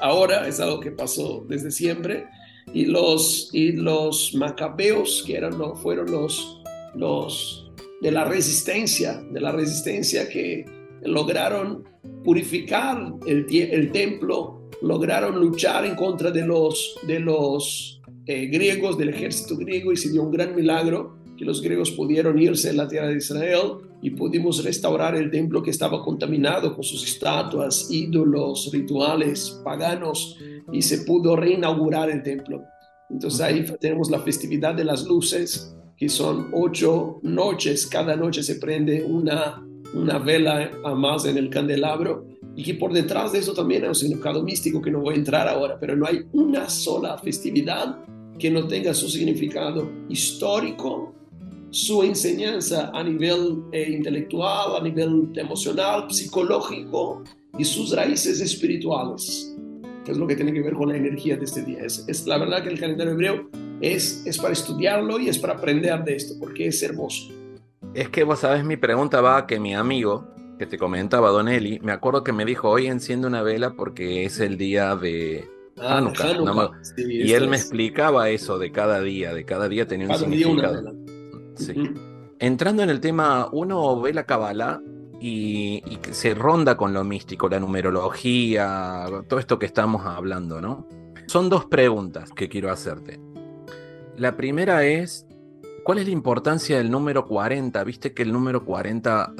ahora, 0.00 0.46
es 0.46 0.60
algo 0.60 0.78
que 0.78 0.92
pasó 0.92 1.44
desde 1.48 1.72
siempre. 1.72 2.26
Y 2.72 2.84
los, 2.84 3.50
y 3.52 3.72
los 3.72 4.34
macabeos, 4.34 5.24
que 5.26 5.36
eran, 5.36 5.58
no, 5.58 5.74
fueron 5.74 6.12
los, 6.12 6.62
los 6.94 7.65
de 8.00 8.10
la 8.10 8.24
resistencia, 8.24 9.22
de 9.30 9.40
la 9.40 9.52
resistencia 9.52 10.28
que 10.28 10.64
lograron 11.02 11.84
purificar 12.24 13.14
el, 13.26 13.46
el 13.50 13.92
templo, 13.92 14.68
lograron 14.82 15.40
luchar 15.40 15.84
en 15.86 15.94
contra 15.94 16.30
de 16.30 16.46
los, 16.46 16.98
de 17.06 17.20
los 17.20 18.00
eh, 18.26 18.46
griegos, 18.46 18.98
del 18.98 19.10
ejército 19.10 19.56
griego, 19.56 19.92
y 19.92 19.96
se 19.96 20.10
dio 20.10 20.22
un 20.22 20.30
gran 20.30 20.54
milagro 20.54 21.16
que 21.36 21.44
los 21.44 21.62
griegos 21.62 21.90
pudieron 21.90 22.38
irse 22.40 22.70
a 22.70 22.72
la 22.72 22.88
tierra 22.88 23.08
de 23.08 23.18
Israel 23.18 23.78
y 24.02 24.10
pudimos 24.10 24.64
restaurar 24.64 25.14
el 25.16 25.30
templo 25.30 25.62
que 25.62 25.70
estaba 25.70 26.02
contaminado 26.02 26.74
con 26.74 26.82
sus 26.82 27.04
estatuas, 27.04 27.88
ídolos, 27.90 28.70
rituales 28.72 29.60
paganos, 29.64 30.38
y 30.72 30.82
se 30.82 30.98
pudo 30.98 31.36
reinaugurar 31.36 32.10
el 32.10 32.22
templo. 32.22 32.64
Entonces 33.08 33.40
ahí 33.40 33.64
tenemos 33.80 34.10
la 34.10 34.20
festividad 34.20 34.74
de 34.74 34.84
las 34.84 35.04
luces, 35.04 35.76
que 35.96 36.08
son 36.08 36.50
ocho 36.52 37.20
noches, 37.22 37.86
cada 37.86 38.16
noche 38.16 38.42
se 38.42 38.56
prende 38.56 39.02
una, 39.02 39.66
una 39.94 40.18
vela 40.18 40.70
a 40.84 40.94
más 40.94 41.24
en 41.24 41.38
el 41.38 41.48
candelabro 41.48 42.26
y 42.54 42.62
que 42.62 42.74
por 42.74 42.92
detrás 42.92 43.32
de 43.32 43.38
eso 43.38 43.54
también 43.54 43.82
hay 43.82 43.88
un 43.88 43.94
significado 43.94 44.42
místico 44.42 44.80
que 44.80 44.90
no 44.90 45.00
voy 45.00 45.14
a 45.14 45.18
entrar 45.18 45.48
ahora, 45.48 45.78
pero 45.78 45.96
no 45.96 46.06
hay 46.06 46.20
una 46.32 46.68
sola 46.68 47.16
festividad 47.18 47.98
que 48.38 48.50
no 48.50 48.66
tenga 48.66 48.92
su 48.92 49.08
significado 49.08 49.90
histórico, 50.08 51.14
su 51.70 52.02
enseñanza 52.02 52.90
a 52.94 53.02
nivel 53.02 53.62
eh, 53.72 53.90
intelectual, 53.90 54.76
a 54.78 54.82
nivel 54.82 55.30
emocional, 55.34 56.10
psicológico 56.10 57.24
y 57.58 57.64
sus 57.64 57.94
raíces 57.94 58.40
espirituales, 58.40 59.54
que 60.04 60.12
es 60.12 60.18
lo 60.18 60.26
que 60.26 60.36
tiene 60.36 60.52
que 60.52 60.60
ver 60.60 60.74
con 60.74 60.90
la 60.90 60.96
energía 60.96 61.36
de 61.36 61.44
este 61.44 61.62
día. 61.62 61.80
Es, 61.80 62.04
es 62.06 62.26
la 62.26 62.38
verdad 62.38 62.62
que 62.62 62.70
el 62.70 62.78
calendario 62.78 63.12
hebreo 63.14 63.50
es, 63.80 64.24
es 64.26 64.38
para 64.38 64.52
estudiarlo 64.52 65.18
y 65.18 65.28
es 65.28 65.38
para 65.38 65.54
aprender 65.54 66.02
de 66.04 66.16
esto, 66.16 66.34
porque 66.40 66.68
es 66.68 66.82
hermoso. 66.82 67.30
Es 67.94 68.08
que 68.08 68.24
vos 68.24 68.40
sabés, 68.40 68.64
mi 68.64 68.76
pregunta 68.76 69.20
va 69.20 69.38
a 69.38 69.46
que 69.46 69.58
mi 69.60 69.74
amigo, 69.74 70.26
que 70.58 70.66
te 70.66 70.78
comentaba, 70.78 71.30
Don 71.30 71.48
Eli, 71.48 71.78
me 71.80 71.92
acuerdo 71.92 72.24
que 72.24 72.32
me 72.32 72.44
dijo, 72.44 72.68
hoy 72.70 72.86
enciende 72.86 73.26
una 73.26 73.42
vela 73.42 73.74
porque 73.74 74.24
es 74.24 74.40
el 74.40 74.56
día 74.56 74.96
de 74.96 75.48
Ah, 75.78 75.98
Hanukkah. 75.98 76.30
Hanukkah, 76.30 76.44
no 76.44 76.54
me- 76.54 76.84
sí, 76.84 77.04
y 77.06 77.32
él 77.32 77.48
me 77.48 77.56
explicaba 77.56 78.30
eso 78.30 78.58
de 78.58 78.72
cada 78.72 79.00
día, 79.02 79.34
de 79.34 79.44
cada 79.44 79.68
día 79.68 79.86
tenía 79.86 80.06
un 80.06 80.12
cada 80.12 80.20
significado. 80.24 80.94
Sí. 81.54 81.74
Entrando 82.38 82.82
en 82.82 82.88
el 82.90 83.00
tema, 83.00 83.48
uno 83.52 84.00
ve 84.00 84.14
la 84.14 84.24
Kabbalah 84.24 84.80
y, 85.20 85.82
y 85.86 85.98
se 86.12 86.34
ronda 86.34 86.76
con 86.78 86.94
lo 86.94 87.04
místico, 87.04 87.48
la 87.50 87.60
numerología, 87.60 89.06
todo 89.28 89.38
esto 89.38 89.58
que 89.58 89.66
estamos 89.66 90.04
hablando, 90.06 90.60
¿no? 90.60 90.86
Son 91.26 91.48
dos 91.48 91.66
preguntas 91.66 92.30
que 92.32 92.48
quiero 92.48 92.70
hacerte. 92.70 93.18
La 94.16 94.34
primera 94.34 94.86
es, 94.86 95.26
¿cuál 95.84 95.98
es 95.98 96.06
la 96.06 96.12
importancia 96.12 96.78
del 96.78 96.90
número 96.90 97.26
40? 97.26 97.84
Viste 97.84 98.14
que 98.14 98.22
el 98.22 98.32
número 98.32 98.64
40 98.64 99.34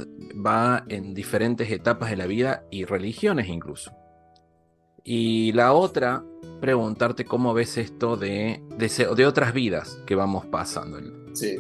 va 0.44 0.84
en 0.88 1.14
diferentes 1.14 1.70
etapas 1.70 2.10
de 2.10 2.16
la 2.16 2.26
vida 2.26 2.66
y 2.70 2.84
religiones 2.84 3.48
incluso. 3.48 3.92
Y 5.02 5.52
la 5.52 5.72
otra, 5.72 6.24
preguntarte 6.60 7.24
cómo 7.24 7.54
ves 7.54 7.78
esto 7.78 8.18
de, 8.18 8.60
de, 8.76 9.26
otras 9.26 9.54
vidas 9.54 9.98
que 10.04 10.14
vamos 10.14 10.44
pasando. 10.44 10.98
Sí. 11.32 11.56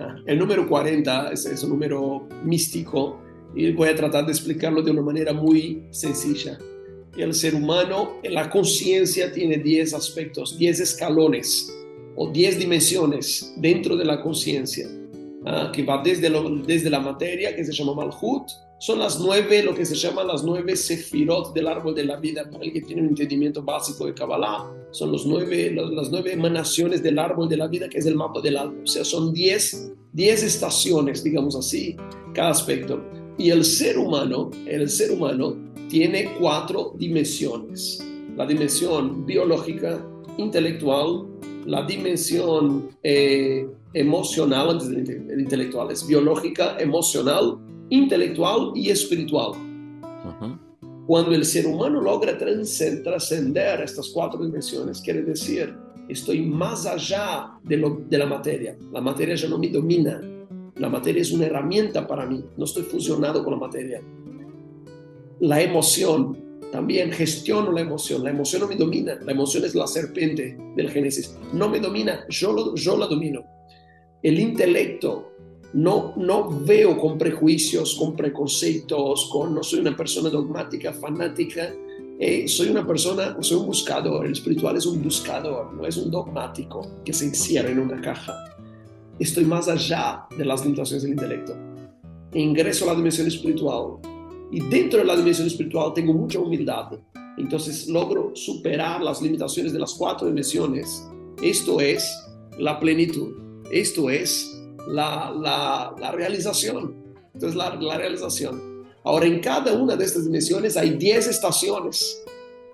Ah, 0.00 0.16
el 0.24 0.38
número 0.38 0.66
40 0.66 1.32
es, 1.32 1.44
es 1.44 1.62
un 1.62 1.70
número 1.70 2.26
místico 2.42 3.20
y 3.54 3.72
voy 3.72 3.88
a 3.88 3.94
tratar 3.94 4.24
de 4.24 4.32
explicarlo 4.32 4.80
de 4.80 4.92
una 4.92 5.02
manera 5.02 5.34
muy 5.34 5.84
sencilla. 5.90 6.58
El 7.18 7.34
ser 7.34 7.54
humano, 7.54 8.14
la 8.22 8.48
conciencia 8.48 9.30
tiene 9.30 9.58
10 9.58 9.92
aspectos, 9.92 10.56
10 10.56 10.80
escalones 10.80 11.74
o 12.16 12.30
10 12.30 12.58
dimensiones 12.58 13.54
dentro 13.56 13.96
de 13.96 14.04
la 14.04 14.22
conciencia, 14.22 14.88
ah, 15.46 15.70
que 15.72 15.82
va 15.82 16.02
desde, 16.02 16.30
desde 16.66 16.90
la 16.90 17.00
materia, 17.00 17.54
que 17.54 17.64
se 17.64 17.72
llama 17.72 17.94
Malhut, 17.94 18.50
son 18.80 19.00
las 19.00 19.18
nueve, 19.18 19.64
lo 19.64 19.74
que 19.74 19.84
se 19.84 19.96
llama 19.96 20.22
las 20.22 20.44
nueve 20.44 20.76
sefirot 20.76 21.52
del 21.52 21.66
árbol 21.66 21.96
de 21.96 22.04
la 22.04 22.16
vida, 22.16 22.48
para 22.48 22.64
el 22.64 22.72
que 22.72 22.80
tiene 22.80 23.02
un 23.02 23.08
entendimiento 23.08 23.60
básico 23.60 24.06
de 24.06 24.14
Kabbalah, 24.14 24.72
son 24.92 25.10
los 25.10 25.26
nueve, 25.26 25.72
las 25.72 26.10
nueve 26.12 26.32
emanaciones 26.32 27.02
del 27.02 27.18
árbol 27.18 27.48
de 27.48 27.56
la 27.56 27.66
vida, 27.66 27.88
que 27.88 27.98
es 27.98 28.06
el 28.06 28.14
mapa 28.14 28.40
del 28.40 28.56
alma. 28.56 28.80
O 28.84 28.86
sea, 28.86 29.04
son 29.04 29.32
diez, 29.32 29.92
diez 30.12 30.44
estaciones, 30.44 31.24
digamos 31.24 31.56
así, 31.56 31.96
cada 32.32 32.50
aspecto. 32.50 33.02
Y 33.36 33.50
el 33.50 33.64
ser 33.64 33.98
humano, 33.98 34.50
el 34.64 34.88
ser 34.88 35.10
humano 35.10 35.56
tiene 35.88 36.32
cuatro 36.38 36.94
dimensiones. 36.96 37.98
La 38.36 38.46
dimensión 38.46 39.26
biológica, 39.26 40.06
intelectual, 40.36 41.26
la 41.68 41.82
dimensión 41.82 42.88
eh, 43.02 43.68
emocional, 43.92 44.70
antes 44.70 44.88
de 44.88 45.34
intelectual, 45.38 45.90
es 45.90 46.06
biológica, 46.06 46.78
emocional, 46.78 47.58
intelectual 47.90 48.72
y 48.74 48.88
espiritual. 48.88 49.52
Cuando 51.06 51.32
el 51.32 51.44
ser 51.44 51.66
humano 51.66 52.00
logra 52.00 52.38
trascender 52.38 53.82
estas 53.82 54.08
cuatro 54.08 54.42
dimensiones, 54.42 55.02
quiere 55.02 55.22
decir, 55.22 55.74
estoy 56.08 56.40
más 56.40 56.86
allá 56.86 57.52
de, 57.62 57.76
lo, 57.76 58.00
de 58.08 58.16
la 58.16 58.26
materia. 58.26 58.74
La 58.90 59.02
materia 59.02 59.34
ya 59.34 59.48
no 59.48 59.58
me 59.58 59.68
domina. 59.68 60.22
La 60.76 60.88
materia 60.88 61.20
es 61.20 61.32
una 61.32 61.46
herramienta 61.46 62.06
para 62.06 62.24
mí. 62.24 62.42
No 62.56 62.64
estoy 62.64 62.84
fusionado 62.84 63.44
con 63.44 63.52
la 63.52 63.58
materia. 63.58 64.00
La 65.40 65.60
emoción, 65.60 66.47
también 66.70 67.12
gestiono 67.12 67.72
la 67.72 67.80
emoción. 67.80 68.22
La 68.22 68.30
emoción 68.30 68.62
no 68.62 68.68
me 68.68 68.76
domina. 68.76 69.18
La 69.24 69.32
emoción 69.32 69.64
es 69.64 69.74
la 69.74 69.86
serpiente 69.86 70.56
del 70.76 70.90
Génesis. 70.90 71.36
No 71.52 71.68
me 71.68 71.80
domina, 71.80 72.26
yo, 72.28 72.74
yo 72.74 72.96
la 72.96 73.06
domino. 73.06 73.44
El 74.22 74.38
intelecto 74.38 75.32
no, 75.72 76.14
no 76.16 76.48
veo 76.64 76.98
con 76.98 77.18
prejuicios, 77.18 77.94
con 77.94 78.16
preconceptos, 78.16 79.28
con, 79.30 79.54
no 79.54 79.62
soy 79.62 79.80
una 79.80 79.96
persona 79.96 80.28
dogmática, 80.28 80.92
fanática, 80.92 81.72
eh, 82.18 82.48
soy 82.48 82.70
una 82.70 82.86
persona, 82.86 83.36
soy 83.40 83.58
un 83.58 83.66
buscador, 83.66 84.26
el 84.26 84.32
espiritual 84.32 84.76
es 84.76 84.86
un 84.86 85.02
buscador, 85.02 85.72
no 85.74 85.86
es 85.86 85.96
un 85.96 86.10
dogmático 86.10 87.00
que 87.04 87.12
se 87.12 87.26
encierra 87.26 87.70
en 87.70 87.78
una 87.78 88.00
caja. 88.00 88.34
Estoy 89.18 89.44
más 89.44 89.68
allá 89.68 90.26
de 90.36 90.44
las 90.44 90.64
limitaciones 90.64 91.02
del 91.02 91.12
intelecto. 91.12 91.56
Ingreso 92.32 92.84
a 92.84 92.88
la 92.88 92.94
dimensión 92.94 93.26
espiritual 93.26 93.98
y 94.50 94.60
dentro 94.60 95.00
de 95.00 95.04
la 95.04 95.16
dimensión 95.16 95.46
espiritual 95.46 95.92
tengo 95.94 96.12
mucha 96.12 96.38
humildad. 96.38 96.92
Entonces 97.36 97.88
logro 97.88 98.32
superar 98.34 99.02
las 99.02 99.22
limitaciones 99.22 99.72
de 99.72 99.78
las 99.78 99.94
cuatro 99.94 100.26
dimensiones. 100.26 101.06
Esto 101.42 101.80
es 101.80 102.04
la 102.58 102.80
plenitud. 102.80 103.32
Esto 103.70 104.10
es 104.10 104.58
la, 104.88 105.94
la, 105.98 106.12
realización. 106.12 106.94
Entonces, 107.34 107.56
la, 107.56 107.74
la, 107.76 107.98
realización. 107.98 108.86
Ahora, 109.04 109.26
en 109.26 109.40
cada 109.40 109.74
una 109.74 109.96
de 109.96 110.04
estas 110.04 110.24
dimensiones 110.24 110.76
hay 110.76 110.90
10 110.90 111.28
estaciones. 111.28 112.22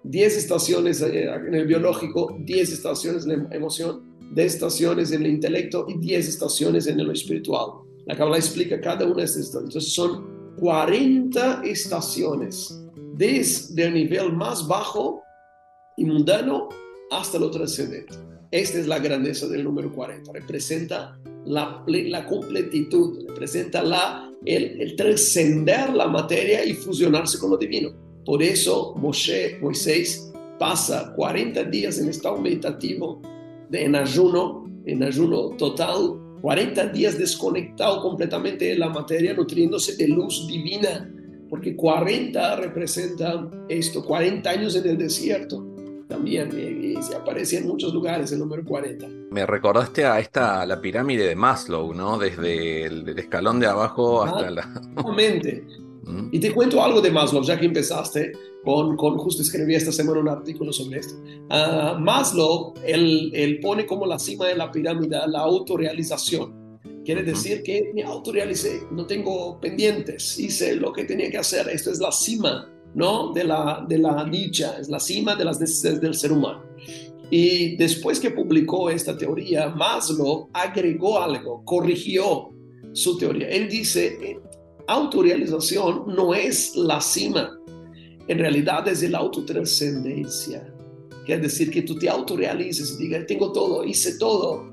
10 0.04 0.36
estaciones 0.36 1.00
eh, 1.00 1.24
en 1.24 1.54
el 1.54 1.66
biológico, 1.66 2.36
10 2.38 2.72
estaciones 2.72 3.26
en 3.26 3.48
la 3.48 3.56
emoción, 3.56 4.02
10 4.34 4.54
estaciones 4.54 5.12
en 5.12 5.24
el 5.24 5.32
intelecto 5.32 5.86
y 5.88 5.98
10 5.98 6.28
estaciones 6.28 6.86
en 6.86 7.04
lo 7.04 7.12
espiritual. 7.12 7.70
La 8.06 8.16
Kabbalah 8.16 8.36
explica 8.36 8.80
cada 8.80 9.06
una 9.06 9.16
de 9.16 9.24
estas 9.24 9.44
estaciones. 9.44 9.68
Entonces, 9.70 9.92
son 9.92 10.33
40 10.58 11.62
estaciones 11.64 12.80
desde 13.14 13.84
el 13.84 13.94
nivel 13.94 14.32
más 14.32 14.66
bajo 14.66 15.22
y 15.96 16.04
mundano 16.04 16.68
hasta 17.10 17.38
lo 17.38 17.50
trascendente. 17.50 18.14
Esta 18.50 18.78
es 18.78 18.86
la 18.86 18.98
grandeza 18.98 19.48
del 19.48 19.64
número 19.64 19.92
40. 19.92 20.32
Representa 20.32 21.18
la, 21.44 21.84
la 21.86 22.26
completitud, 22.26 23.26
representa 23.28 23.82
la, 23.82 24.30
el, 24.44 24.80
el, 24.80 24.96
trascender 24.96 25.92
la 25.92 26.06
materia 26.06 26.64
y 26.64 26.74
fusionarse 26.74 27.38
con 27.38 27.50
lo 27.50 27.56
divino. 27.56 27.90
Por 28.24 28.42
eso 28.42 28.94
Moshe, 28.96 29.58
Moisés 29.60 30.32
pasa 30.58 31.12
40 31.14 31.64
días 31.64 31.98
en 31.98 32.08
estado 32.08 32.38
meditativo, 32.38 33.20
de, 33.68 33.84
en 33.84 33.96
ayuno, 33.96 34.64
en 34.86 35.02
ayuno 35.02 35.50
total, 35.56 36.23
40 36.44 36.88
días 36.88 37.16
desconectado 37.16 38.02
completamente 38.02 38.66
de 38.66 38.76
la 38.76 38.90
materia, 38.90 39.32
nutriéndose 39.32 39.96
de 39.96 40.08
luz 40.08 40.46
divina, 40.46 41.10
porque 41.48 41.74
40 41.74 42.56
representa 42.56 43.48
esto, 43.66 44.04
40 44.04 44.50
años 44.50 44.76
en 44.76 44.86
el 44.90 44.98
desierto 44.98 45.66
también 46.06 46.50
y, 46.52 47.02
se 47.02 47.16
aparece 47.16 47.56
en 47.56 47.66
muchos 47.66 47.94
lugares 47.94 48.30
el 48.32 48.40
número 48.40 48.62
40. 48.62 49.08
Me 49.30 49.46
recordaste 49.46 50.04
a 50.04 50.20
esta, 50.20 50.66
la 50.66 50.82
pirámide 50.82 51.26
de 51.26 51.34
Maslow, 51.34 51.94
¿no? 51.94 52.18
Desde 52.18 52.84
el, 52.84 53.08
escalón 53.18 53.58
de 53.58 53.66
abajo 53.66 54.22
hasta 54.22 54.50
la... 54.50 54.60
Exactamente. 54.60 55.64
¿Mm? 56.06 56.28
Y 56.32 56.38
te 56.38 56.52
cuento 56.52 56.82
algo 56.82 57.00
de 57.00 57.10
Maslow, 57.10 57.42
ya 57.42 57.58
que 57.58 57.66
empezaste 57.66 58.32
con, 58.64 58.96
con 58.96 59.18
justo 59.18 59.42
escribí 59.42 59.74
esta 59.74 59.92
semana 59.92 60.20
un 60.20 60.28
artículo 60.28 60.72
sobre 60.72 61.00
esto. 61.00 61.14
Uh, 61.50 61.98
Maslow, 61.98 62.74
él, 62.84 63.30
él, 63.34 63.60
pone 63.60 63.86
como 63.86 64.06
la 64.06 64.18
cima 64.18 64.46
de 64.46 64.56
la 64.56 64.70
pirámide 64.70 65.18
la 65.26 65.40
autorrealización. 65.40 66.80
Quiere 67.04 67.22
decir 67.22 67.62
que 67.62 67.92
me 67.94 68.02
autorrealicé, 68.02 68.82
no 68.90 69.06
tengo 69.06 69.60
pendientes, 69.60 70.38
hice 70.38 70.74
lo 70.76 70.92
que 70.92 71.04
tenía 71.04 71.30
que 71.30 71.36
hacer. 71.36 71.68
Esto 71.68 71.90
es 71.90 71.98
la 71.98 72.10
cima 72.10 72.72
¿no? 72.94 73.32
de, 73.32 73.44
la, 73.44 73.84
de 73.86 73.98
la 73.98 74.24
dicha, 74.24 74.78
es 74.80 74.88
la 74.88 74.98
cima 74.98 75.36
de 75.36 75.44
las 75.44 75.60
necesidades 75.60 76.00
del 76.00 76.14
ser 76.14 76.32
humano. 76.32 76.62
Y 77.30 77.76
después 77.76 78.20
que 78.20 78.30
publicó 78.30 78.88
esta 78.90 79.16
teoría, 79.16 79.68
Maslow 79.68 80.48
agregó 80.52 81.20
algo, 81.20 81.62
corrigió 81.64 82.50
su 82.92 83.18
teoría. 83.18 83.48
Él 83.48 83.68
dice, 83.68 84.38
autorrealización 84.86 86.04
no 86.14 86.34
es 86.34 86.76
la 86.76 87.00
cima, 87.00 87.58
en 88.28 88.38
realidad 88.38 88.86
es 88.88 89.08
la 89.10 89.18
autotrascendencia. 89.18 90.72
Quiere 91.26 91.42
decir 91.42 91.70
que 91.70 91.82
tú 91.82 91.98
te 91.98 92.08
autorrealices 92.08 92.96
y 92.98 93.04
digas, 93.04 93.26
tengo 93.26 93.52
todo, 93.52 93.84
hice 93.84 94.18
todo. 94.18 94.72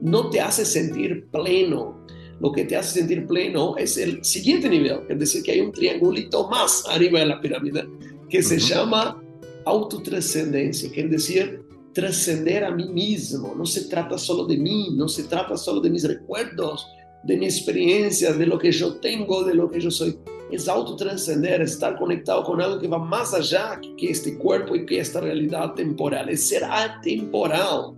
No 0.00 0.30
te 0.30 0.40
hace 0.40 0.64
sentir 0.64 1.28
pleno, 1.30 2.02
lo 2.42 2.50
que 2.50 2.64
te 2.64 2.76
hace 2.76 2.98
sentir 2.98 3.26
pleno 3.26 3.76
es 3.76 3.96
el 3.96 4.24
siguiente 4.24 4.68
nivel, 4.68 5.02
es 5.08 5.16
decir, 5.16 5.44
que 5.44 5.52
hay 5.52 5.60
un 5.60 5.70
triangulito 5.70 6.48
más 6.48 6.84
arriba 6.88 7.20
de 7.20 7.26
la 7.26 7.40
pirámide 7.40 7.86
que 8.28 8.42
se 8.42 8.58
llama 8.58 9.22
autotrascendencia, 9.64 10.90
que 10.90 11.02
es 11.02 11.10
decir, 11.10 11.62
trascender 11.92 12.64
a 12.64 12.72
mí 12.72 12.88
mismo. 12.88 13.54
No 13.56 13.64
se 13.64 13.82
trata 13.82 14.18
solo 14.18 14.44
de 14.44 14.56
mí, 14.56 14.88
no 14.92 15.06
se 15.06 15.22
trata 15.24 15.56
solo 15.56 15.80
de 15.80 15.90
mis 15.90 16.02
recuerdos, 16.02 16.84
de 17.24 17.36
mi 17.36 17.46
experiencia, 17.46 18.32
de 18.32 18.46
lo 18.46 18.58
que 18.58 18.72
yo 18.72 18.96
tengo, 18.96 19.44
de 19.44 19.54
lo 19.54 19.70
que 19.70 19.80
yo 19.80 19.90
soy. 19.90 20.18
Es 20.50 20.68
autotrascender, 20.68 21.62
estar 21.62 21.96
conectado 21.98 22.44
con 22.44 22.60
algo 22.60 22.78
que 22.78 22.88
va 22.88 22.98
más 22.98 23.32
allá 23.32 23.80
que 23.96 24.10
este 24.10 24.36
cuerpo 24.36 24.76
y 24.76 24.84
que 24.84 24.98
esta 24.98 25.20
realidad 25.20 25.72
temporal, 25.74 26.28
es 26.28 26.46
ser 26.46 26.64
atemporal 26.64 27.94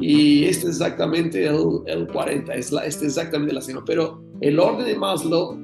y 0.00 0.44
este 0.44 0.68
es 0.68 0.74
exactamente 0.74 1.46
el, 1.46 1.80
el 1.86 2.06
40, 2.08 2.54
es 2.54 2.72
la, 2.72 2.84
este 2.84 3.06
es 3.06 3.16
exactamente 3.16 3.54
la 3.54 3.60
cima. 3.60 3.82
Pero 3.84 4.22
el 4.40 4.58
orden 4.58 4.86
de 4.86 4.96
Maslow, 4.96 5.58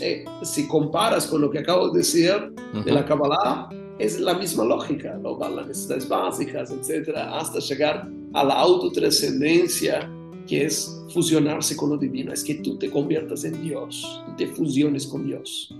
eh, 0.00 0.24
si 0.42 0.66
comparas 0.68 1.26
con 1.26 1.40
lo 1.40 1.50
que 1.50 1.58
acabo 1.58 1.90
de 1.90 1.98
decir 1.98 2.52
de 2.84 2.92
la 2.92 3.04
Kabbalah, 3.04 3.68
es 3.98 4.18
la 4.20 4.34
misma 4.34 4.64
lógica, 4.64 5.18
¿no? 5.22 5.38
las 5.38 5.66
necesidades 5.66 6.08
básicas, 6.08 6.70
etcétera, 6.70 7.38
hasta 7.38 7.58
llegar 7.60 8.08
a 8.32 8.44
la 8.44 8.54
autotrascendencia, 8.54 10.10
que 10.46 10.64
es 10.66 11.02
fusionarse 11.12 11.76
con 11.76 11.90
lo 11.90 11.96
divino, 11.96 12.32
es 12.32 12.42
que 12.42 12.56
tú 12.56 12.78
te 12.78 12.90
conviertas 12.90 13.44
en 13.44 13.62
Dios, 13.62 14.22
te 14.36 14.46
fusiones 14.46 15.06
con 15.06 15.26
Dios. 15.26 15.74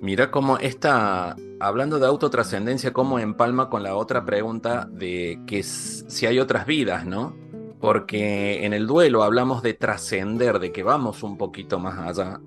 Mira 0.00 0.30
cómo 0.30 0.58
esta, 0.58 1.36
hablando 1.60 1.98
de 1.98 2.06
autotrascendencia, 2.06 2.92
cómo 2.92 3.18
empalma 3.18 3.70
con 3.70 3.82
la 3.82 3.94
otra 3.94 4.24
pregunta 4.24 4.88
de 4.90 5.40
que 5.46 5.62
si 5.62 6.26
hay 6.26 6.40
otras 6.40 6.66
vidas, 6.66 7.06
¿no? 7.06 7.36
Porque 7.80 8.64
en 8.64 8.72
el 8.72 8.86
duelo 8.86 9.22
hablamos 9.22 9.62
de 9.62 9.74
trascender, 9.74 10.58
de 10.58 10.72
que 10.72 10.82
vamos 10.82 11.22
un 11.22 11.36
poquito 11.36 11.78
más 11.78 11.98
allá, 11.98 12.40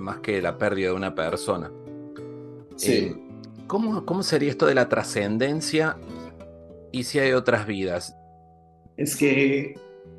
más 0.00 0.18
que 0.20 0.42
la 0.42 0.58
pérdida 0.58 0.88
de 0.88 0.94
una 0.94 1.14
persona. 1.14 1.70
Sí. 2.76 2.92
Eh, 2.92 3.16
¿cómo, 3.66 4.04
¿Cómo 4.04 4.22
sería 4.22 4.50
esto 4.50 4.66
de 4.66 4.74
la 4.74 4.88
trascendencia 4.88 5.96
y 6.92 7.04
si 7.04 7.18
hay 7.18 7.32
otras 7.32 7.66
vidas? 7.66 8.14
Es 8.96 9.16
que 9.16 9.74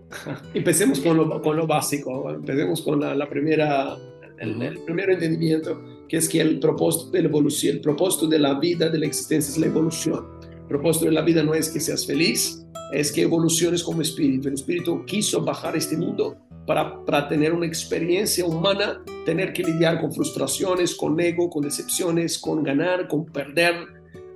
Empecemos 0.53 0.99
con 0.99 1.17
lo, 1.17 1.41
con 1.41 1.55
lo 1.55 1.67
básico, 1.67 2.29
empecemos 2.31 2.81
con 2.81 2.99
la, 2.99 3.15
la 3.15 3.29
primera, 3.29 3.97
el, 4.39 4.61
el, 4.61 4.79
primer 4.79 5.11
entendimiento, 5.11 5.81
que 6.07 6.17
es 6.17 6.27
que 6.27 6.41
el 6.41 6.59
propósito 6.59 7.11
de 7.11 7.23
la 7.23 7.29
evolución, 7.29 7.75
el 7.75 7.81
propósito 7.81 8.27
de 8.27 8.39
la 8.39 8.59
vida, 8.59 8.89
de 8.89 8.99
la 8.99 9.05
existencia 9.05 9.51
es 9.51 9.57
la 9.57 9.67
evolución. 9.67 10.25
El 10.61 10.67
propósito 10.67 11.05
de 11.05 11.11
la 11.11 11.21
vida 11.21 11.43
no 11.43 11.53
es 11.53 11.69
que 11.69 11.79
seas 11.79 12.05
feliz, 12.05 12.65
es 12.91 13.11
que 13.11 13.21
evoluciones 13.21 13.83
como 13.83 14.01
espíritu. 14.01 14.47
El 14.47 14.55
espíritu 14.55 15.05
quiso 15.05 15.43
bajar 15.43 15.75
este 15.75 15.95
mundo 15.97 16.37
para, 16.65 17.03
para 17.05 17.27
tener 17.27 17.53
una 17.53 17.65
experiencia 17.65 18.45
humana, 18.45 19.03
tener 19.25 19.53
que 19.53 19.63
lidiar 19.63 19.99
con 20.01 20.11
frustraciones, 20.11 20.95
con 20.95 21.19
ego, 21.19 21.49
con 21.49 21.63
decepciones, 21.63 22.37
con 22.37 22.63
ganar, 22.63 23.07
con 23.07 23.25
perder, 23.25 23.75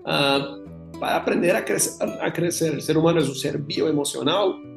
uh, 0.05 0.99
para 0.99 1.15
aprender 1.17 1.55
a 1.55 1.65
crecer, 1.65 2.07
a 2.21 2.31
crecer. 2.31 2.73
El 2.73 2.81
ser 2.81 2.97
humano 2.97 3.19
es 3.19 3.29
un 3.29 3.35
ser 3.35 3.57
bioemocional 3.59 4.72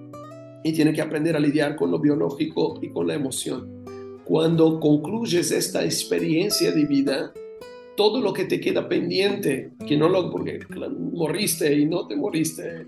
y 0.67 0.73
tiene 0.73 0.93
que 0.93 1.01
aprender 1.01 1.37
a 1.37 1.41
lidiar 1.41 1.77
con 1.77 1.93
lo 1.93 2.01
biológico 2.01 2.81
y 2.83 2.91
con 2.91 3.07
la 3.07 3.15
emoción. 3.15 3.85
Cuando 4.25 4.81
concluyes 4.81 5.53
esta 5.53 5.85
experiencia 5.85 6.73
de 6.73 6.85
vida, 6.85 7.33
todo 7.97 8.21
lo 8.21 8.33
que 8.33 8.47
te 8.47 8.61
queda 8.61 8.89
pendiente, 8.89 9.71
que 9.87 9.97
no 9.97 10.09
lo, 10.09 10.29
porque 10.29 10.59
moriste 10.99 11.73
y 11.73 11.87
no 11.87 12.09
te 12.09 12.17
moriste, 12.17 12.85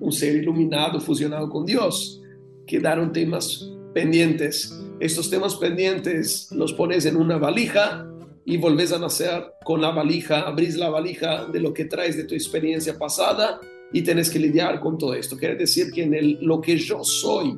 un 0.00 0.12
ser 0.12 0.36
iluminado, 0.36 1.00
fusionado 1.00 1.48
con 1.48 1.64
Dios, 1.64 2.20
quedaron 2.66 3.10
temas 3.10 3.70
pendientes. 3.94 4.78
Estos 5.00 5.30
temas 5.30 5.56
pendientes 5.56 6.52
los 6.52 6.74
pones 6.74 7.06
en 7.06 7.16
una 7.16 7.38
valija 7.38 8.06
y 8.44 8.58
volvés 8.58 8.92
a 8.92 8.98
nacer 8.98 9.44
con 9.64 9.80
la 9.80 9.92
valija, 9.92 10.40
abrís 10.40 10.76
la 10.76 10.90
valija 10.90 11.46
de 11.46 11.60
lo 11.60 11.72
que 11.72 11.86
traes 11.86 12.18
de 12.18 12.24
tu 12.24 12.34
experiencia 12.34 12.98
pasada 12.98 13.60
y 13.92 14.02
tienes 14.02 14.30
que 14.30 14.38
lidiar 14.38 14.80
con 14.80 14.98
todo 14.98 15.14
esto. 15.14 15.36
Quiere 15.36 15.56
decir 15.56 15.90
que 15.92 16.02
en 16.02 16.38
lo 16.40 16.60
que 16.60 16.76
yo 16.76 17.04
soy 17.04 17.56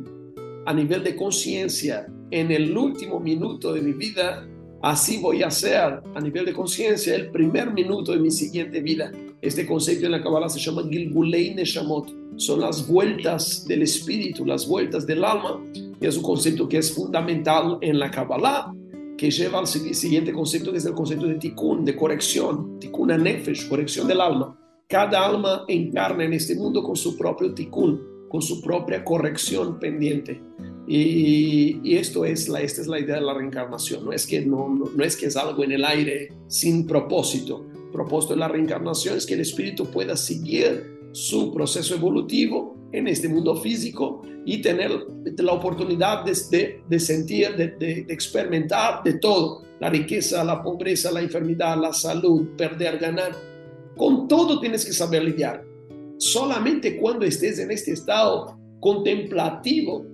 a 0.67 0.75
nivel 0.75 1.03
de 1.03 1.17
conciencia 1.17 2.07
en 2.31 2.51
el 2.51 2.77
último 2.77 3.21
minuto 3.21 3.73
de 3.73 3.81
mi 3.81 3.93
vida, 3.93 4.47
así 4.83 5.19
voy 5.19 5.43
a 5.43 5.51
ser 5.51 6.03
a 6.15 6.21
nivel 6.21 6.45
de 6.45 6.53
conciencia 6.53 7.15
el 7.15 7.31
primer 7.31 7.73
minuto 7.73 8.13
de 8.13 8.19
mi 8.19 8.31
siguiente 8.31 8.81
vida. 8.81 9.13
Este 9.41 9.67
concepto 9.67 10.07
en 10.07 10.13
la 10.13 10.23
Kabbalah 10.23 10.49
se 10.49 10.59
llama 10.59 10.83
Gilgulei 10.91 11.55
Neshamot. 11.55 12.13
Son 12.37 12.61
las 12.61 12.87
vueltas 12.87 13.65
del 13.67 13.83
espíritu, 13.83 14.45
las 14.45 14.67
vueltas 14.67 15.07
del 15.07 15.25
alma. 15.25 15.63
Y 15.75 16.07
es 16.07 16.17
un 16.17 16.23
concepto 16.23 16.69
que 16.69 16.79
es 16.79 16.93
fundamental 16.93 17.79
en 17.81 17.99
la 17.99 18.11
Kabbalah, 18.11 18.75
que 19.17 19.31
lleva 19.31 19.61
al 19.61 19.67
siguiente 19.67 20.33
concepto, 20.33 20.73
que 20.73 20.79
es 20.79 20.85
el 20.85 20.95
concepto 20.95 21.27
de 21.27 21.37
tikkun, 21.37 21.85
de 21.85 21.97
corrección, 21.97 22.79
tikkun 22.79 23.09
nefesh, 23.23 23.69
corrección 23.69 24.09
del 24.09 24.21
alma. 24.21 24.59
Cada 24.89 25.27
alma 25.27 25.65
encarna 25.67 26.25
en 26.25 26.33
este 26.33 26.55
mundo 26.55 26.81
con 26.81 26.95
su 26.95 27.17
propio 27.19 27.53
tikkun, 27.53 28.29
con 28.29 28.41
su 28.41 28.61
propia 28.61 29.05
corrección 29.05 29.81
pendiente. 29.81 30.41
Y, 30.87 31.97
esto 31.97 32.25
es 32.25 32.49
la, 32.49 32.61
esta 32.61 32.83
es 32.83 32.87
la 32.87 33.01
idea 33.01 33.17
de 33.17 33.23
la 33.23 33.35
reencarnación. 33.35 34.05
No 34.05 34.13
es, 34.13 34.29
que 34.29 34.47
no, 34.47 34.69
no, 34.69 34.85
no, 34.95 35.05
es 35.05 35.17
que 35.17 35.27
es 35.27 35.37
algo 35.37 35.65
en 35.65 35.73
el 35.73 35.85
aire 35.85 36.29
sin 36.47 36.87
propósito. 36.87 37.67
El 37.75 37.91
propósito 37.91 38.35
de 38.35 38.41
la 38.41 38.47
reencarnación 38.47 39.17
es 39.17 39.27
que 39.27 39.35
el 39.35 39.41
espíritu 39.41 39.87
pueda 39.87 40.17
seguir 40.17 41.11
su 41.11 41.53
proceso 41.53 41.97
evolutivo 41.97 42.77
en 42.93 43.09
este 43.09 43.29
mundo 43.29 43.57
físico 43.57 44.23
y 44.45 44.63
tener 44.63 44.93
la 45.39 45.53
oportunidad 45.53 46.25
de, 46.25 46.33
de, 46.51 46.83
de 46.89 47.01
sentir, 47.01 47.57
de, 47.57 47.69
de, 47.71 48.07
experimentar 48.09 49.03
de 49.03 49.15
todo. 49.15 49.65
La 49.81 49.91
riqueza, 49.91 50.45
la 50.45 50.63
pobreza, 50.63 51.11
la 51.11 51.23
enfermedad, 51.23 51.77
la 51.77 51.93
salud, 51.93 52.51
perder, 52.57 52.99
ganar 52.99 53.56
con 53.97 54.29
todo 54.29 54.61
tienes 54.61 54.85
que 54.85 54.93
saber 54.93 55.25
lidiar. 55.25 55.65
Solamente 56.19 56.99
cuando 56.99 57.25
estés 57.25 57.59
en 57.59 57.71
este 57.71 57.93
estado 57.93 58.59
contemplativo 58.81 60.05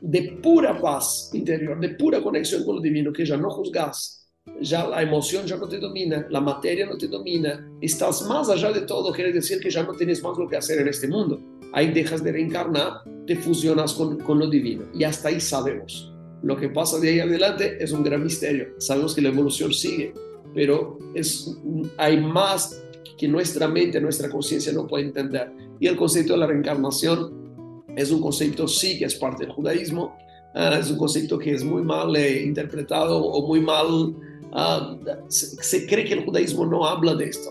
de 0.00 0.38
pura 0.42 0.80
paz 0.80 1.30
interior, 1.34 1.78
de 1.78 1.90
pura 1.90 2.22
conexión 2.22 2.64
con 2.64 2.76
lo 2.76 2.80
divino, 2.80 3.12
que 3.12 3.24
ya 3.24 3.36
no 3.36 3.50
juzgas, 3.50 4.28
ya 4.60 4.86
la 4.86 5.02
emoción 5.02 5.46
ya 5.46 5.56
no 5.56 5.68
te 5.68 5.78
domina, 5.78 6.26
la 6.30 6.40
materia 6.40 6.86
no 6.86 6.96
te 6.96 7.08
domina, 7.08 7.70
estás 7.80 8.26
más 8.26 8.48
allá 8.48 8.72
de 8.72 8.82
todo, 8.82 9.12
quiere 9.12 9.32
decir 9.32 9.60
que 9.60 9.70
ya 9.70 9.82
no 9.82 9.92
tienes 9.92 10.22
más 10.22 10.36
lo 10.38 10.48
que 10.48 10.56
hacer 10.56 10.80
en 10.80 10.88
este 10.88 11.08
mundo. 11.08 11.40
Ahí 11.72 11.92
dejas 11.92 12.24
de 12.24 12.32
reencarnar, 12.32 13.02
te 13.26 13.36
fusionas 13.36 13.92
con, 13.92 14.18
con 14.18 14.38
lo 14.38 14.48
divino 14.48 14.84
y 14.94 15.04
hasta 15.04 15.28
ahí 15.28 15.40
sabemos. 15.40 16.12
Lo 16.42 16.56
que 16.56 16.70
pasa 16.70 16.98
de 16.98 17.10
ahí 17.10 17.20
adelante 17.20 17.76
es 17.82 17.92
un 17.92 18.02
gran 18.02 18.24
misterio. 18.24 18.68
Sabemos 18.78 19.14
que 19.14 19.20
la 19.20 19.28
evolución 19.28 19.72
sigue, 19.72 20.14
pero 20.54 20.98
es, 21.14 21.54
hay 21.98 22.18
más 22.18 22.82
que 23.16 23.28
nuestra 23.28 23.68
mente, 23.68 24.00
nuestra 24.00 24.28
conciencia 24.28 24.72
no 24.72 24.86
puede 24.86 25.04
entender. 25.04 25.52
Y 25.78 25.86
el 25.86 25.96
concepto 25.96 26.34
de 26.34 26.38
la 26.38 26.46
reencarnación 26.46 27.84
es 27.96 28.10
un 28.10 28.20
concepto, 28.20 28.68
sí, 28.68 28.98
que 28.98 29.06
es 29.06 29.14
parte 29.14 29.44
del 29.44 29.52
judaísmo, 29.52 30.16
uh, 30.54 30.74
es 30.78 30.90
un 30.90 30.98
concepto 30.98 31.38
que 31.38 31.52
es 31.52 31.64
muy 31.64 31.82
mal 31.82 32.14
eh, 32.16 32.42
interpretado 32.42 33.22
o 33.22 33.46
muy 33.46 33.60
mal, 33.60 33.86
uh, 33.86 34.98
se, 35.28 35.62
se, 35.62 35.86
cree 35.86 36.04
que 36.04 36.14
el 36.14 36.24
judaísmo 36.24 36.66
no 36.66 36.86
habla 36.86 37.14
de 37.14 37.26
esto, 37.26 37.50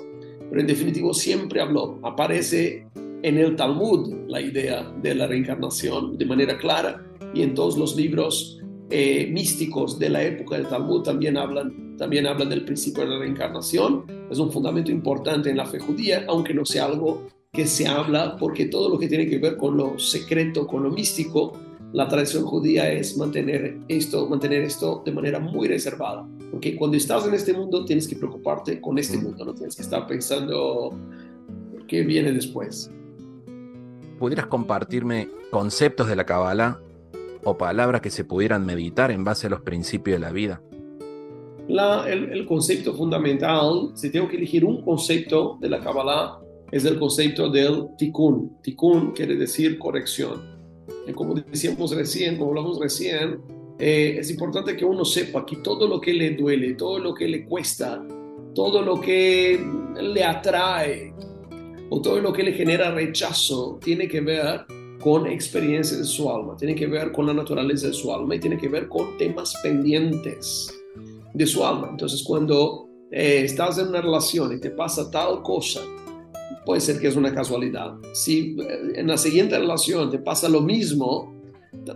pero 0.49 0.61
en 0.61 0.67
definitivo 0.67 1.13
siempre 1.13 1.61
habló, 1.61 1.99
aparece 2.03 2.85
en 3.21 3.37
el 3.37 3.55
Talmud 3.55 4.13
la 4.27 4.41
idea 4.41 4.91
de 5.01 5.15
la 5.15 5.27
reencarnación 5.27 6.17
de 6.17 6.25
manera 6.25 6.57
clara 6.57 7.05
y 7.33 7.41
en 7.41 7.53
todos 7.53 7.77
los 7.77 7.95
libros 7.95 8.59
eh, 8.89 9.27
místicos 9.27 9.99
de 9.99 10.09
la 10.09 10.23
época 10.23 10.55
del 10.55 10.67
Talmud 10.67 11.03
también 11.03 11.37
hablan, 11.37 11.88
también 11.99 12.25
hablan 12.25 12.49
del 12.49 12.63
principio 12.63 13.03
de 13.03 13.09
la 13.09 13.19
reencarnación. 13.19 14.05
Es 14.31 14.39
un 14.39 14.51
fundamento 14.51 14.89
importante 14.89 15.49
en 15.49 15.57
la 15.57 15.65
fe 15.65 15.79
judía, 15.79 16.23
aunque 16.29 16.53
no 16.53 16.65
sea 16.65 16.85
algo 16.85 17.27
que 17.51 17.67
se 17.67 17.87
habla, 17.87 18.37
porque 18.37 18.65
todo 18.65 18.89
lo 18.89 18.97
que 18.97 19.09
tiene 19.09 19.27
que 19.27 19.37
ver 19.37 19.57
con 19.57 19.75
lo 19.75 19.99
secreto, 19.99 20.65
con 20.65 20.83
lo 20.83 20.91
místico, 20.91 21.53
la 21.91 22.07
tradición 22.07 22.45
judía 22.45 22.89
es 22.89 23.17
mantener 23.17 23.79
esto, 23.89 24.29
mantener 24.29 24.61
esto 24.61 25.01
de 25.05 25.11
manera 25.11 25.39
muy 25.39 25.67
reservada. 25.67 26.25
Porque 26.51 26.77
cuando 26.77 26.95
estás 26.95 27.27
en 27.27 27.33
este 27.33 27.51
mundo 27.51 27.83
tienes 27.83 28.07
que 28.07 28.15
preocuparte 28.15 28.79
con 28.79 28.97
este 28.97 29.17
mundo, 29.17 29.43
no 29.43 29.53
tienes 29.53 29.75
que 29.75 29.81
estar 29.81 30.07
pensando 30.07 30.93
qué 31.85 32.03
viene 32.03 32.31
después. 32.31 32.89
¿Pudieras 34.19 34.47
compartirme 34.47 35.29
conceptos 35.51 36.07
de 36.07 36.15
la 36.15 36.25
Kabbalah 36.25 36.79
o 37.43 37.57
palabras 37.57 38.01
que 38.01 38.09
se 38.09 38.23
pudieran 38.23 38.65
meditar 38.65 39.11
en 39.11 39.25
base 39.25 39.47
a 39.47 39.49
los 39.49 39.61
principios 39.61 40.15
de 40.15 40.25
la 40.25 40.31
vida? 40.31 40.61
La, 41.69 42.09
el, 42.09 42.31
el, 42.31 42.47
concepto 42.47 42.95
fundamental, 42.95 43.91
si 43.93 44.09
tengo 44.09 44.27
que 44.27 44.37
elegir 44.37 44.65
un 44.65 44.81
concepto 44.81 45.59
de 45.61 45.69
la 45.69 45.79
Kabbalah, 45.79 46.39
es 46.71 46.83
el 46.83 46.97
concepto 46.97 47.47
del 47.47 47.89
tikkun. 47.95 48.57
Tikkun 48.63 49.11
quiere 49.11 49.35
decir 49.35 49.77
corrección. 49.77 50.41
Y 51.07 51.13
como 51.13 51.35
decíamos 51.35 51.95
recién, 51.95 52.37
como 52.37 52.49
hablamos 52.49 52.79
recién, 52.79 53.39
eh, 53.77 54.17
es 54.19 54.31
importante 54.31 54.75
que 54.75 54.83
uno 54.83 55.05
sepa 55.05 55.45
que 55.45 55.57
todo 55.57 55.87
lo 55.87 56.01
que 56.01 56.11
le 56.11 56.31
duele, 56.31 56.73
todo 56.73 56.97
lo 56.97 57.13
que 57.13 57.27
le 57.27 57.45
cuesta, 57.45 58.03
todo 58.55 58.81
lo 58.81 58.99
que 58.99 59.63
le 60.01 60.23
atrae 60.23 61.13
o 61.91 62.01
todo 62.01 62.19
lo 62.19 62.33
que 62.33 62.41
le 62.41 62.53
genera 62.53 62.89
rechazo 62.91 63.79
tiene 63.79 64.07
que 64.07 64.21
ver 64.21 64.65
con 64.99 65.27
experiencias 65.27 65.99
de 65.99 66.05
su 66.05 66.29
alma, 66.31 66.57
tiene 66.57 66.73
que 66.73 66.87
ver 66.87 67.11
con 67.11 67.27
la 67.27 67.33
naturaleza 67.33 67.87
de 67.87 67.93
su 67.93 68.11
alma 68.11 68.35
y 68.35 68.39
tiene 68.39 68.57
que 68.57 68.67
ver 68.67 68.87
con 68.87 69.17
temas 69.19 69.55
pendientes 69.61 70.78
de 71.33 71.45
su 71.45 71.65
alma. 71.65 71.87
Entonces, 71.91 72.23
cuando 72.23 72.87
eh, 73.11 73.41
estás 73.45 73.77
en 73.77 73.89
una 73.89 74.01
relación 74.01 74.53
y 74.53 74.59
te 74.59 74.71
pasa 74.71 75.09
tal 75.09 75.41
cosa, 75.41 75.81
puede 76.65 76.81
ser 76.81 76.99
que 76.99 77.07
es 77.07 77.15
una 77.15 77.33
casualidad. 77.33 77.95
Si 78.13 78.55
eh, 78.59 78.93
en 78.95 79.07
la 79.07 79.17
siguiente 79.17 79.57
relación 79.57 80.09
te 80.09 80.19
pasa 80.19 80.49
lo 80.49 80.61
mismo, 80.61 81.33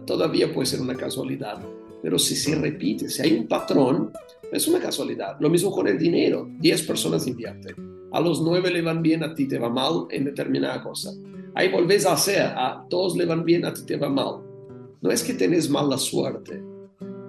todavía 0.06 0.54
puede 0.54 0.66
ser 0.66 0.82
una 0.82 0.96
casualidad. 0.96 1.60
Pero 2.02 2.20
si 2.20 2.36
se 2.36 2.56
repite, 2.56 3.10
si 3.10 3.22
hay 3.22 3.34
un 3.34 3.48
patrón, 3.48 4.12
es 4.52 4.68
una 4.68 4.80
casualidad. 4.80 5.38
Lo 5.40 5.50
mismo 5.50 5.72
con 5.72 5.88
el 5.88 5.98
dinero. 5.98 6.48
10 6.60 6.84
personas 6.84 7.28
invierten. 7.28 7.76
A 8.12 8.20
los 8.20 8.42
9 8.42 8.72
le 8.72 8.82
van 8.82 9.02
bien, 9.02 9.24
a 9.24 9.34
ti 9.34 9.48
te 9.48 9.58
va 9.58 9.70
mal 9.70 10.06
en 10.12 10.26
determinada 10.26 10.84
cosa 10.84 11.12
ahí 11.56 11.72
volvés 11.72 12.06
a 12.06 12.14
hacer, 12.14 12.42
a 12.42 12.86
todos 12.90 13.16
le 13.16 13.26
van 13.26 13.44
bien, 13.46 13.66
a 13.66 13.74
ti 13.74 13.84
te 13.86 13.98
va 13.98 14.10
mal. 14.10 14.42
No 15.02 15.12
es 15.12 15.24
que 15.24 15.34
tenés 15.34 15.70
mala 15.70 15.98
suerte, 15.98 16.64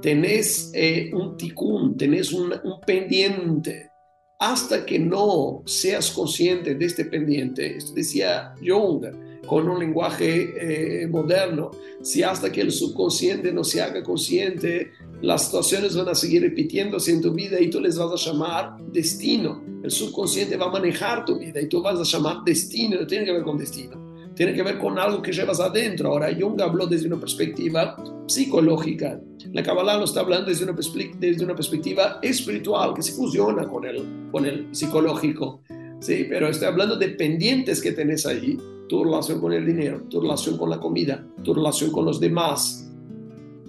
tenés 0.05 0.71
eh, 0.75 1.11
un 1.15 1.35
ticún, 1.39 1.97
tenés 1.97 2.31
un, 2.31 2.53
pendiente. 2.87 3.91
Hasta 4.39 4.85
que 4.85 4.99
no 4.99 5.63
seas 5.65 6.11
consciente 6.11 6.75
de 6.75 6.85
este 6.85 7.07
pendiente, 7.07 7.79
esto 7.79 7.95
decía 7.95 8.53
Jung 8.63 9.03
con 9.47 9.67
un 9.67 9.79
lenguaje 9.79 11.03
eh, 11.03 11.07
moderno, 11.07 11.71
si 12.03 12.23
hasta 12.23 12.53
que 12.53 12.61
el 12.61 12.71
subconsciente 12.71 13.51
no 13.51 13.65
se 13.65 13.81
haga 13.81 14.03
consciente, 14.03 14.91
las 15.23 15.47
situaciones 15.47 15.97
van 15.97 16.09
a 16.09 16.15
seguir 16.15 16.43
repitiéndose 16.43 17.11
en 17.11 17.23
tu 17.23 17.33
vida 17.33 17.59
y 17.59 17.71
tú 17.71 17.81
les 17.81 17.97
vas 17.97 18.13
a 18.13 18.31
llamar 18.31 18.77
destino. 18.93 19.63
El 19.83 19.91
subconsciente 19.91 20.59
va 20.59 20.67
a 20.67 20.73
manejar 20.73 21.25
tu 21.25 21.39
vida 21.39 21.63
y 21.63 21.69
tú 21.69 21.81
vas 21.81 21.99
a 21.99 22.03
llamar 22.03 22.45
destino, 22.45 23.01
no 23.01 23.07
tiene 23.07 23.25
que 23.25 23.33
ver 23.33 23.43
con 23.43 23.57
destino 23.57 24.04
tiene 24.35 24.53
que 24.53 24.63
ver 24.63 24.79
con 24.79 24.99
algo 24.99 25.23
que 25.23 25.33
llevas 25.33 25.61
adentro. 25.61 26.11
Ahora, 26.11 26.35
Jung 26.39 26.61
habló 26.61 26.87
desde 26.87 27.07
una 27.07 27.21
perspectiva 27.21 27.97
psicológica. 28.27 29.21
La 29.53 29.63
Kabbalah 29.63 29.97
lo 29.99 30.05
está 30.05 30.21
hablando 30.21 30.51
desde 30.51 30.65
una, 30.65 30.75
desde 31.19 31.45
una 31.45 31.55
perspectiva 31.55 32.19
espiritual 32.23 32.95
que 32.95 33.03
se 33.03 33.13
fusiona 33.13 33.69
con 33.69 33.85
el, 33.85 34.29
con 34.33 34.45
el 34.45 34.69
psicológico. 34.73 35.63
Sí, 36.01 36.27
pero 36.29 36.49
estoy 36.49 36.69
hablando 36.69 36.97
de 36.97 37.11
pendientes 37.11 37.81
que 37.81 37.93
tenés 37.93 38.27
ahí 38.27 38.59
tu 38.89 39.05
relación 39.05 39.41
con 39.41 39.53
el 39.53 39.65
dinero, 39.65 40.03
tu 40.11 40.21
relación 40.21 40.59
con 40.59 40.69
la 40.69 40.79
comida, 40.79 41.27
tu 41.43 41.55
relación 41.55 41.91
con 41.91 42.05
los 42.05 42.21
demás, 42.21 42.93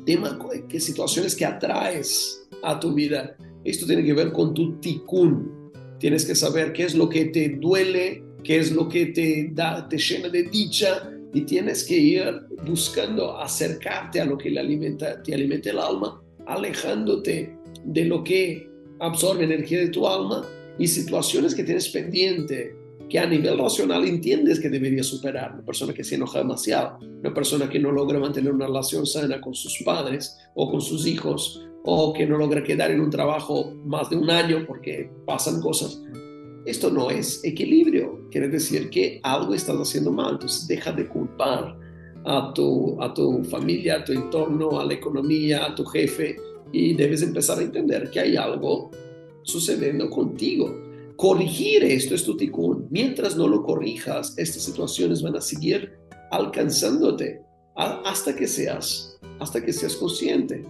tema, 0.05 0.37
qué 0.67 0.79
situaciones 0.79 1.35
que 1.35 1.45
atraes 1.45 2.47
a 2.63 2.79
tu 2.79 2.93
vida. 2.93 3.35
Esto 3.63 3.85
tiene 3.85 4.03
que 4.03 4.13
ver 4.13 4.31
con 4.31 4.53
tu 4.53 4.79
tikkun. 4.79 5.71
Tienes 5.99 6.25
que 6.25 6.35
saber 6.35 6.73
qué 6.73 6.83
es 6.83 6.95
lo 6.95 7.07
que 7.07 7.25
te 7.25 7.49
duele, 7.49 8.24
qué 8.45 8.59
es 8.59 8.71
lo 8.71 8.87
que 8.87 9.07
te 9.07 9.49
da, 9.51 9.89
te 9.89 9.97
llena 9.97 10.29
de 10.29 10.43
dicha 10.43 11.09
y 11.33 11.41
tienes 11.41 11.83
que 11.83 11.97
ir 11.97 12.41
buscando 12.65 13.37
acercarte 13.37 14.21
a 14.21 14.25
lo 14.25 14.37
que 14.37 14.49
le 14.49 14.59
alimenta, 14.59 15.21
te 15.21 15.33
alimenta 15.33 15.71
el 15.71 15.79
alma, 15.79 16.21
alejándote 16.45 17.57
de 17.83 18.05
lo 18.05 18.23
que 18.23 18.69
absorbe 18.99 19.43
energía 19.43 19.79
de 19.79 19.89
tu 19.89 20.07
alma 20.07 20.47
y 20.77 20.87
situaciones 20.87 21.55
que 21.55 21.63
tienes 21.63 21.89
pendiente 21.89 22.75
que 23.09 23.19
a 23.19 23.25
nivel 23.25 23.57
racional 23.57 24.05
entiendes 24.05 24.59
que 24.59 24.69
debería 24.69 25.03
superar. 25.03 25.53
Una 25.53 25.65
persona 25.65 25.93
que 25.93 26.03
se 26.03 26.15
enoja 26.15 26.39
demasiado, 26.39 26.99
una 27.01 27.33
persona 27.33 27.69
que 27.69 27.79
no 27.79 27.91
logra 27.91 28.19
mantener 28.19 28.53
una 28.53 28.67
relación 28.67 29.05
sana 29.05 29.41
con 29.41 29.53
sus 29.53 29.81
padres 29.83 30.37
o 30.55 30.71
con 30.71 30.81
sus 30.81 31.05
hijos, 31.05 31.61
o 31.83 32.13
que 32.13 32.25
no 32.25 32.37
logra 32.37 32.63
quedar 32.63 32.91
en 32.91 32.99
un 32.99 33.11
trabajo 33.11 33.73
más 33.85 34.09
de 34.09 34.15
un 34.15 34.29
año 34.29 34.65
porque 34.67 35.09
pasan 35.25 35.61
cosas. 35.61 36.01
Esto 36.65 36.89
no 36.89 37.09
es 37.09 37.43
equilibrio, 37.43 38.27
quiere 38.31 38.47
decir 38.47 38.89
que 38.89 39.19
algo 39.23 39.53
estás 39.53 39.77
haciendo 39.77 40.11
mal, 40.11 40.33
entonces 40.33 40.67
deja 40.67 40.91
de 40.91 41.07
culpar 41.07 41.77
a 42.25 42.51
tu, 42.53 43.01
a 43.01 43.13
tu 43.13 43.43
familia, 43.43 43.97
a 43.97 44.03
tu 44.03 44.13
entorno, 44.13 44.79
a 44.79 44.85
la 44.85 44.93
economía, 44.93 45.65
a 45.65 45.75
tu 45.75 45.85
jefe 45.85 46.37
y 46.71 46.95
debes 46.95 47.21
empezar 47.21 47.59
a 47.59 47.61
entender 47.61 48.09
que 48.09 48.19
hay 48.19 48.35
algo 48.35 48.89
sucediendo 49.43 50.09
contigo 50.09 50.85
corregir 51.15 51.83
esto 51.83 52.15
es 52.15 52.23
tu 52.23 52.35
tikkun. 52.35 52.87
Mientras 52.89 53.35
no 53.35 53.47
lo 53.47 53.63
corrijas, 53.63 54.37
estas 54.37 54.63
situaciones 54.63 55.21
van 55.21 55.35
a 55.35 55.41
seguir 55.41 55.93
alcanzándote 56.31 57.41
hasta 57.75 58.35
que 58.35 58.47
seas, 58.47 59.17
hasta 59.39 59.63
que 59.63 59.73
seas 59.73 59.95
consciente. 59.95 60.65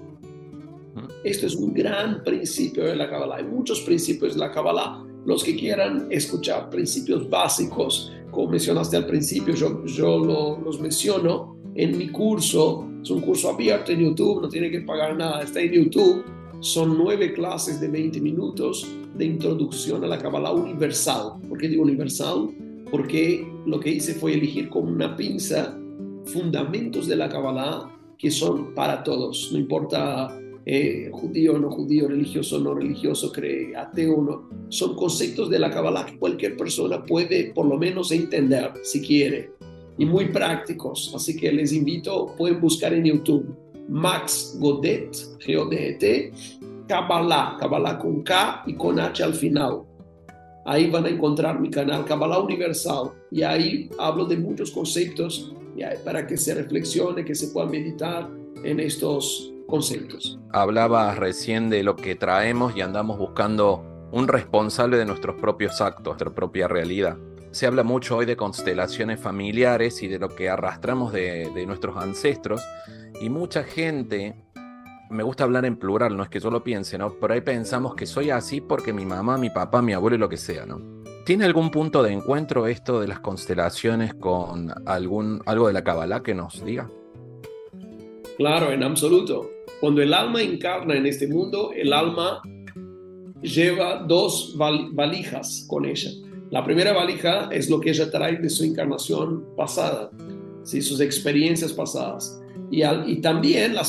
Esto 1.23 1.47
es 1.47 1.55
un 1.55 1.73
gran 1.73 2.23
principio 2.23 2.85
de 2.85 2.95
la 2.95 3.09
Kabbalah. 3.09 3.37
Hay 3.37 3.43
muchos 3.43 3.81
principios 3.81 4.35
de 4.35 4.39
la 4.39 4.51
Kabbalah. 4.51 5.03
Los 5.25 5.43
que 5.43 5.55
quieran 5.55 6.07
escuchar 6.11 6.69
principios 6.69 7.29
básicos, 7.29 8.11
como 8.31 8.49
mencionaste 8.49 8.95
al 8.95 9.07
principio, 9.07 9.55
yo, 9.55 9.83
yo 9.85 10.59
los 10.63 10.79
menciono 10.79 11.57
en 11.73 11.97
mi 11.97 12.09
curso. 12.09 12.87
Es 13.01 13.09
un 13.09 13.21
curso 13.21 13.49
abierto 13.49 13.91
en 13.91 14.01
YouTube, 14.01 14.41
no 14.41 14.49
tiene 14.49 14.69
que 14.69 14.81
pagar 14.81 15.15
nada, 15.15 15.41
está 15.41 15.61
en 15.61 15.71
YouTube. 15.71 16.23
Son 16.59 16.97
nueve 16.97 17.33
clases 17.33 17.79
de 17.79 17.87
20 17.87 18.21
minutos 18.21 18.87
de 19.15 19.25
introducción 19.25 20.03
a 20.03 20.07
la 20.07 20.17
Kabbalah 20.17 20.51
universal. 20.51 21.33
¿Por 21.47 21.57
qué 21.57 21.69
digo 21.69 21.83
universal? 21.83 22.49
Porque 22.89 23.47
lo 23.65 23.79
que 23.79 23.91
hice 23.91 24.13
fue 24.13 24.33
elegir 24.33 24.69
con 24.69 24.87
una 24.87 25.15
pinza 25.15 25.77
fundamentos 26.25 27.07
de 27.07 27.15
la 27.15 27.29
Kabbalah 27.29 27.91
que 28.17 28.31
son 28.31 28.73
para 28.73 29.03
todos, 29.03 29.49
no 29.51 29.59
importa 29.59 30.39
eh, 30.65 31.09
judío 31.11 31.59
no 31.59 31.69
judío, 31.69 32.07
religioso 32.07 32.59
no 32.59 32.73
religioso, 32.73 33.31
cree, 33.31 33.75
ateo 33.75 34.21
no, 34.21 34.49
son 34.69 34.95
conceptos 34.95 35.49
de 35.49 35.59
la 35.59 35.69
Kabbalah 35.69 36.05
que 36.07 36.17
cualquier 36.17 36.57
persona 36.57 37.03
puede 37.03 37.51
por 37.53 37.67
lo 37.67 37.77
menos 37.77 38.11
entender 38.11 38.73
si 38.83 39.01
quiere 39.01 39.51
y 39.97 40.05
muy 40.05 40.29
prácticos, 40.29 41.13
así 41.15 41.37
que 41.37 41.51
les 41.51 41.71
invito, 41.71 42.33
pueden 42.35 42.59
buscar 42.59 42.93
en 42.93 43.05
YouTube 43.05 43.45
Max 43.87 44.57
Godet, 44.59 45.15
G-O-D-E-T, 45.45 46.31
Kabbalah, 46.87 47.57
Kabbalah 47.59 47.99
con 47.99 48.23
K 48.23 48.63
y 48.65 48.73
con 48.73 48.99
H 48.99 49.23
al 49.23 49.33
final. 49.33 49.83
Ahí 50.65 50.89
van 50.89 51.05
a 51.05 51.09
encontrar 51.09 51.59
mi 51.59 51.69
canal 51.69 52.03
Kabbalah 52.05 52.39
Universal 52.39 53.11
y 53.31 53.43
ahí 53.43 53.89
hablo 53.99 54.25
de 54.25 54.37
muchos 54.37 54.71
conceptos 54.71 55.53
para 56.03 56.25
que 56.25 56.37
se 56.37 56.55
reflexione, 56.55 57.23
que 57.23 57.35
se 57.35 57.49
pueda 57.49 57.67
meditar 57.67 58.29
en 58.63 58.79
estos 58.79 59.54
conceptos. 59.67 60.39
Hablaba 60.51 61.13
recién 61.15 61.69
de 61.69 61.83
lo 61.83 61.95
que 61.95 62.15
traemos 62.15 62.75
y 62.75 62.81
andamos 62.81 63.17
buscando 63.17 63.83
un 64.11 64.27
responsable 64.27 64.97
de 64.97 65.05
nuestros 65.05 65.35
propios 65.35 65.81
actos, 65.81 66.05
nuestra 66.05 66.31
propia 66.31 66.67
realidad. 66.67 67.17
Se 67.51 67.67
habla 67.67 67.83
mucho 67.83 68.17
hoy 68.17 68.25
de 68.25 68.35
constelaciones 68.35 69.19
familiares 69.19 70.03
y 70.03 70.07
de 70.07 70.19
lo 70.19 70.29
que 70.29 70.49
arrastramos 70.49 71.13
de, 71.13 71.49
de 71.53 71.65
nuestros 71.65 71.97
ancestros 71.97 72.61
y 73.21 73.29
mucha 73.29 73.63
gente 73.63 74.35
me 75.09 75.23
gusta 75.23 75.43
hablar 75.43 75.65
en 75.65 75.77
plural, 75.77 76.17
no 76.17 76.23
es 76.23 76.29
que 76.29 76.39
yo 76.39 76.49
lo 76.49 76.63
piense, 76.63 76.97
¿no? 76.97 77.13
Por 77.13 77.31
ahí 77.31 77.41
pensamos 77.41 77.95
que 77.95 78.05
soy 78.05 78.29
así 78.29 78.61
porque 78.61 78.91
mi 78.91 79.05
mamá, 79.05 79.37
mi 79.37 79.49
papá, 79.49 79.81
mi 79.81 79.93
abuelo 79.93 80.15
y 80.15 80.19
lo 80.19 80.29
que 80.29 80.37
sea, 80.37 80.65
¿no? 80.65 80.81
¿Tiene 81.25 81.45
algún 81.45 81.71
punto 81.71 82.03
de 82.03 82.11
encuentro 82.11 82.67
esto 82.67 82.99
de 82.99 83.07
las 83.07 83.19
constelaciones 83.19 84.13
con 84.13 84.71
algún, 84.87 85.41
algo 85.45 85.67
de 85.67 85.73
la 85.73 85.83
Kabbalah 85.83 86.21
que 86.21 86.35
nos 86.35 86.63
diga? 86.63 86.89
Claro, 88.37 88.71
en 88.71 88.83
absoluto. 88.83 89.49
Cuando 89.79 90.01
el 90.01 90.13
alma 90.13 90.41
encarna 90.41 90.95
en 90.95 91.05
este 91.05 91.27
mundo, 91.27 91.71
el 91.75 91.93
alma 91.93 92.41
lleva 93.41 94.03
dos 94.07 94.55
valijas 94.57 95.65
con 95.67 95.85
ella. 95.85 96.09
La 96.51 96.63
primera 96.63 96.93
valija 96.93 97.49
es 97.51 97.69
lo 97.69 97.79
que 97.79 97.89
ella 97.89 98.09
trae 98.09 98.37
de 98.37 98.49
su 98.49 98.63
encarnación 98.63 99.45
pasada, 99.57 100.11
¿sí? 100.63 100.81
sus 100.81 100.99
experiencias 100.99 101.73
pasadas. 101.73 102.41
Y, 102.71 103.21
también 103.21 103.75
la, 103.75 103.83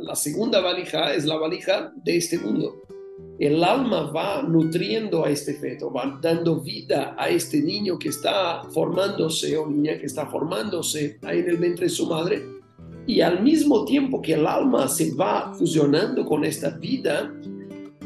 la, 0.00 0.14
segunda 0.14 0.60
valija 0.60 1.14
es 1.14 1.26
la 1.26 1.36
valija 1.36 1.92
de 1.96 2.16
este 2.16 2.38
mundo. 2.38 2.82
El 3.38 3.62
alma 3.62 4.10
va 4.10 4.42
nutriendo 4.42 5.24
a 5.24 5.30
este 5.30 5.54
feto, 5.54 5.92
va 5.92 6.18
dando 6.22 6.60
vida 6.60 7.14
a 7.18 7.28
este 7.28 7.60
niño 7.60 7.98
que 7.98 8.08
está 8.08 8.62
formándose 8.72 9.56
o 9.56 9.68
niña 9.68 9.98
que 9.98 10.06
está 10.06 10.26
formándose 10.26 11.18
ahí 11.22 11.40
en 11.40 11.50
el 11.50 11.56
vientre 11.58 11.86
de 11.86 11.90
su 11.90 12.06
madre. 12.06 12.42
Y 13.06 13.20
al 13.20 13.42
mismo 13.42 13.84
tiempo 13.84 14.20
que 14.20 14.34
el 14.34 14.46
alma 14.46 14.88
se 14.88 15.14
va 15.14 15.54
fusionando 15.54 16.24
con 16.24 16.44
esta 16.44 16.70
vida, 16.70 17.32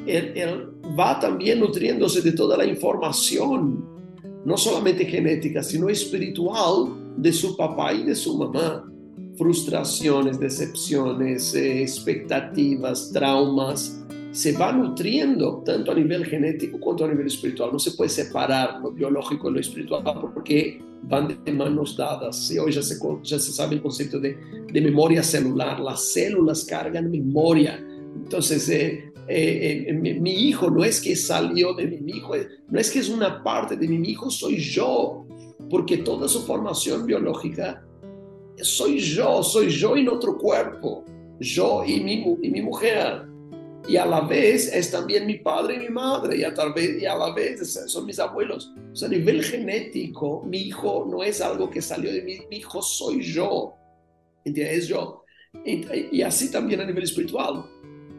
él, 0.07 0.33
él 0.35 0.69
va 0.99 1.19
también 1.19 1.61
nutriéndose 1.61 2.21
de 2.21 2.33
toda 2.33 2.57
la 2.57 2.67
información, 2.67 3.85
no 4.45 4.57
solamente 4.57 5.05
genética, 5.07 5.63
sino 5.63 5.89
espiritual 5.89 7.15
de 7.17 7.33
su 7.33 7.57
papá 7.57 7.93
y 7.93 8.05
de 8.05 8.15
su 8.15 8.37
mamá 8.37 8.91
frustraciones, 9.41 10.39
decepciones, 10.39 11.55
eh, 11.55 11.81
expectativas, 11.81 13.11
traumas, 13.11 14.05
se 14.33 14.53
va 14.53 14.71
nutriendo 14.71 15.63
tanto 15.65 15.93
a 15.93 15.95
nivel 15.95 16.27
genético 16.27 16.79
como 16.79 17.07
a 17.07 17.09
nivel 17.09 17.27
espiritual. 17.27 17.71
No 17.73 17.79
se 17.79 17.93
puede 17.93 18.11
separar 18.11 18.81
lo 18.83 18.93
biológico 18.93 19.49
y 19.49 19.55
lo 19.55 19.61
espiritual 19.61 20.03
porque 20.35 20.83
van 21.03 21.43
de 21.45 21.53
manos 21.53 21.97
dadas. 21.97 22.51
Y 22.51 22.59
hoy 22.59 22.73
ya 22.73 22.83
se, 22.83 22.97
ya 23.23 23.39
se 23.39 23.53
sabe 23.53 23.77
el 23.77 23.83
concepto 23.83 24.19
de, 24.19 24.37
de 24.73 24.81
memoria 24.81 25.23
celular. 25.23 25.81
Las 25.81 26.13
células 26.13 26.65
cargan 26.65 27.11
memoria. 27.11 27.85
Entonces, 28.17 28.69
eh, 28.69 29.13
eh, 29.29 29.93
mi, 29.93 30.15
mi, 30.15 30.33
hijo 30.33 30.71
no 30.71 30.85
es 30.85 31.01
que 31.01 31.15
salió 31.15 31.73
de 31.75 31.87
mi 31.87 32.13
hijo, 32.13 32.35
no 32.69 32.81
es 32.81 32.91
que 32.91 32.99
es 32.99 33.09
una 33.09 33.43
parte 33.45 33.77
de 33.77 33.87
mi 33.87 34.09
hijo, 34.09 34.29
soy 34.31 34.59
yo, 34.59 35.25
porque 35.69 35.99
toda 35.99 36.27
su 36.27 36.43
formación 36.43 37.07
biológica 37.07 37.85
soy 38.63 38.99
yo, 38.99 39.43
soy 39.43 39.69
yo 39.71 39.97
en 39.97 40.09
otro 40.09 40.37
cuerpo, 40.37 41.05
yo 41.39 41.85
y 41.85 42.01
mi, 42.01 42.37
y 42.43 42.51
mi 42.51 42.63
mujer. 42.63 43.30
Y 43.89 43.97
a 43.97 44.07
la 44.07 44.21
vez 44.21 44.73
es 44.73 44.91
también 44.91 45.27
mi 45.27 45.39
padre 45.39 45.77
y 45.77 45.79
mi 45.79 45.89
madre, 45.89 46.37
y 46.37 46.45
a, 46.45 46.55
tal 46.55 46.73
vez, 46.73 47.01
y 47.01 47.07
a 47.07 47.17
la 47.17 47.33
vez 47.33 47.73
son 47.87 48.07
mis 48.07 48.19
abuelos. 48.19 48.73
O 48.93 48.97
sea, 48.97 49.09
a 49.09 49.11
nivel 49.11 49.43
genético, 49.43 50.43
mi 50.45 50.59
hijo 50.59 51.07
no 51.11 51.23
es 51.23 51.41
algo 51.41 51.71
que 51.71 51.83
salió 51.83 52.13
de 52.13 52.23
mí, 52.23 52.39
mi 52.51 52.59
hijo 52.59 52.83
soy 52.83 53.23
yo. 53.23 53.75
¿Entiendes? 54.45 54.89
Yo. 54.89 55.25
Y, 55.65 55.85
y 56.13 56.23
así 56.23 56.51
también 56.51 56.81
a 56.81 56.87
nivel 56.87 57.05
espiritual. 57.05 57.65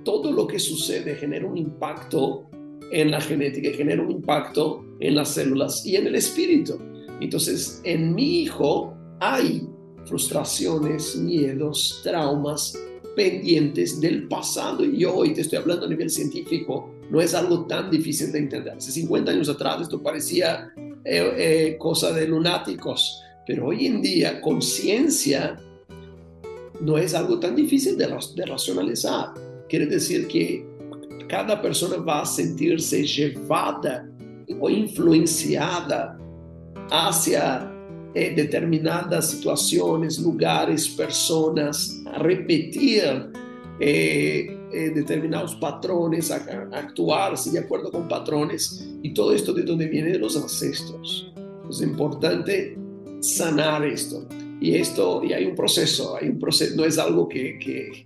Todo 0.04 0.32
lo 0.32 0.48
que 0.48 0.60
sucede 0.60 1.16
genera 1.16 1.46
un 1.46 1.58
impacto 1.58 2.50
en 2.92 3.12
la 3.12 3.22
genética, 3.22 3.70
genera 3.72 4.02
un 4.02 4.12
impacto 4.12 4.84
en 5.00 5.16
las 5.16 5.30
células 5.30 5.86
y 5.86 5.96
en 5.96 6.08
el 6.08 6.16
espíritu. 6.16 6.78
Entonces, 7.22 7.82
en 7.84 8.14
mi 8.14 8.42
hijo 8.42 8.94
hay 9.20 9.68
frustraciones, 10.06 11.16
miedos, 11.16 12.02
traumas 12.04 12.78
pendientes 13.16 14.00
del 14.00 14.28
pasado. 14.28 14.84
Y 14.84 15.06
hoy 15.06 15.34
te 15.34 15.42
estoy 15.42 15.60
hablando 15.60 15.86
a 15.86 15.90
nivel 15.90 16.10
científico, 16.10 16.94
no 17.10 17.22
es 17.22 17.34
algo 17.34 17.66
tan 17.66 17.90
difícil 17.90 18.32
de 18.32 18.40
entender. 18.40 18.74
Hace 18.78 18.92
50 18.92 19.32
años 19.32 19.50
atrás 19.50 19.82
esto 19.82 20.02
parecía 20.02 20.72
eh, 21.04 21.34
eh, 21.38 21.78
cosa 21.78 22.12
de 22.14 22.28
lunáticos, 22.28 23.22
pero 23.46 23.68
hoy 23.68 23.88
en 23.88 24.02
día 24.02 24.40
conciencia 24.40 25.60
no 26.80 26.98
es 26.98 27.14
algo 27.14 27.40
tan 27.40 27.56
difícil 27.56 27.98
de, 27.98 28.08
de 28.36 28.46
racionalizar. 28.46 29.34
Quiere 29.68 29.86
decir 29.86 30.28
que 30.28 30.66
cada 31.28 31.62
persona 31.62 31.98
va 31.98 32.22
a 32.22 32.26
sentirse 32.26 33.04
llevada 33.04 34.10
o 34.60 34.70
influenciada 34.70 36.18
hacia 36.90 37.71
eh, 38.14 38.34
determinadas 38.36 39.32
situaciones, 39.32 40.20
lugares, 40.20 40.90
personas, 40.90 42.02
a 42.14 42.20
repetir 42.20 43.32
eh, 43.80 44.58
eh, 44.74 44.92
determinados 44.94 45.56
patrones, 45.56 46.30
a, 46.30 46.36
actuar 46.74 47.38
de 47.38 47.60
acuerdo 47.60 47.92
con 47.92 48.08
patrones. 48.08 48.88
Y 49.02 49.14
todo 49.14 49.34
esto 49.34 49.54
de 49.54 49.64
donde 49.64 49.88
viene 49.88 50.12
de 50.12 50.20
los 50.20 50.36
ancestros. 50.36 51.32
Es 51.70 51.82
importante 51.82 52.78
sanar 53.22 53.86
esto. 53.86 54.28
Y 54.60 54.76
esto, 54.76 55.24
y 55.24 55.34
hay 55.34 55.46
un 55.46 55.56
proceso, 55.56 56.16
hay 56.16 56.30
un 56.30 56.38
proceso, 56.38 56.76
no 56.76 56.86
es 56.86 57.00
algo 57.00 57.28
que, 57.28 57.58
que 57.58 58.06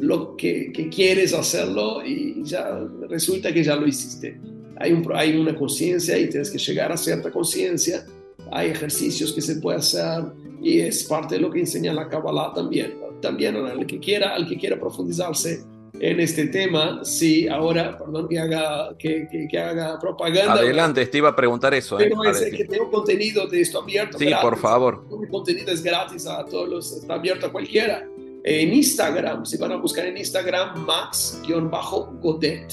lo 0.00 0.36
que, 0.36 0.72
quieres 0.92 1.32
hacerlo 1.32 2.04
y 2.04 2.42
ya 2.42 2.80
resulta 3.08 3.52
que 3.52 3.62
ya 3.62 3.76
lo 3.76 3.86
hiciste. 3.86 4.40
Hay, 4.78 4.92
un, 4.92 5.06
hay 5.14 5.36
una 5.36 5.54
conciencia 5.54 6.18
y 6.18 6.28
tienes 6.28 6.50
que 6.50 6.58
llegar 6.58 6.90
a 6.90 6.96
cierta 6.96 7.30
conciencia, 7.30 8.04
hay 8.52 8.70
ejercicios 8.70 9.32
que 9.32 9.40
se 9.40 9.56
puede 9.56 9.78
hacer 9.78 10.24
y 10.62 10.80
es 10.80 11.04
parte 11.04 11.36
de 11.36 11.40
lo 11.40 11.50
que 11.50 11.60
enseña 11.60 11.92
la 11.92 12.08
Kabbalah 12.08 12.52
también. 12.54 12.94
También 13.20 13.56
al 13.56 13.86
que 13.86 13.98
quiera, 13.98 14.34
al 14.34 14.48
que 14.48 14.56
quiera 14.56 14.78
profundizarse 14.78 15.64
en 16.00 16.20
este 16.20 16.46
tema, 16.46 17.04
sí, 17.04 17.46
ahora, 17.46 17.96
perdón 17.96 18.28
que 18.28 18.38
haga, 18.38 18.96
que, 18.98 19.48
que, 19.48 19.58
haga 19.58 19.98
propaganda. 20.00 20.54
Adelante, 20.54 21.06
te 21.06 21.18
iba 21.18 21.28
a 21.28 21.36
preguntar 21.36 21.72
eso. 21.74 22.00
¿eh? 22.00 22.10
Pero 22.10 22.24
es 22.24 22.56
que 22.56 22.64
tengo 22.64 22.90
contenido 22.90 23.46
de 23.46 23.60
esto 23.60 23.80
abierto. 23.80 24.18
Sí, 24.18 24.30
por 24.40 24.58
favor. 24.58 25.04
Mi 25.20 25.28
contenido 25.28 25.70
es 25.70 25.82
gratis 25.82 26.26
a 26.26 26.44
todos 26.44 26.68
los, 26.68 26.92
está 26.92 27.14
abierto 27.14 27.46
a 27.46 27.52
cualquiera. 27.52 28.08
En 28.42 28.72
Instagram, 28.72 29.46
si 29.46 29.56
van 29.56 29.72
a 29.72 29.76
buscar 29.76 30.06
en 30.06 30.16
Instagram, 30.16 30.84
Max-Godet, 30.84 32.72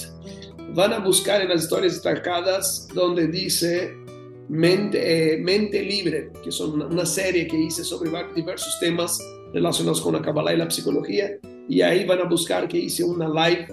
van 0.73 0.93
a 0.93 0.99
buscar 0.99 1.41
en 1.41 1.49
las 1.49 1.63
historias 1.63 1.93
destacadas 1.93 2.88
donde 2.93 3.27
dice 3.27 3.93
Mente, 4.50 5.34
eh, 5.34 5.38
Mente 5.38 5.82
Libre, 5.84 6.32
que 6.43 6.52
son 6.52 6.82
una 6.82 7.06
serie 7.06 7.47
que 7.47 7.58
hice 7.58 7.84
sobre 7.84 8.12
diversos 8.36 8.78
temas 8.80 9.20
relacionados 9.54 10.02
con 10.02 10.14
la 10.14 10.22
Kabbalah 10.22 10.54
y 10.54 10.58
la 10.58 10.70
psicología 10.70 11.38
y 11.70 11.82
ahí 11.82 12.04
van 12.04 12.20
a 12.20 12.24
buscar 12.24 12.68
que 12.68 12.80
hice 12.80 13.04
una 13.04 13.28
live 13.28 13.68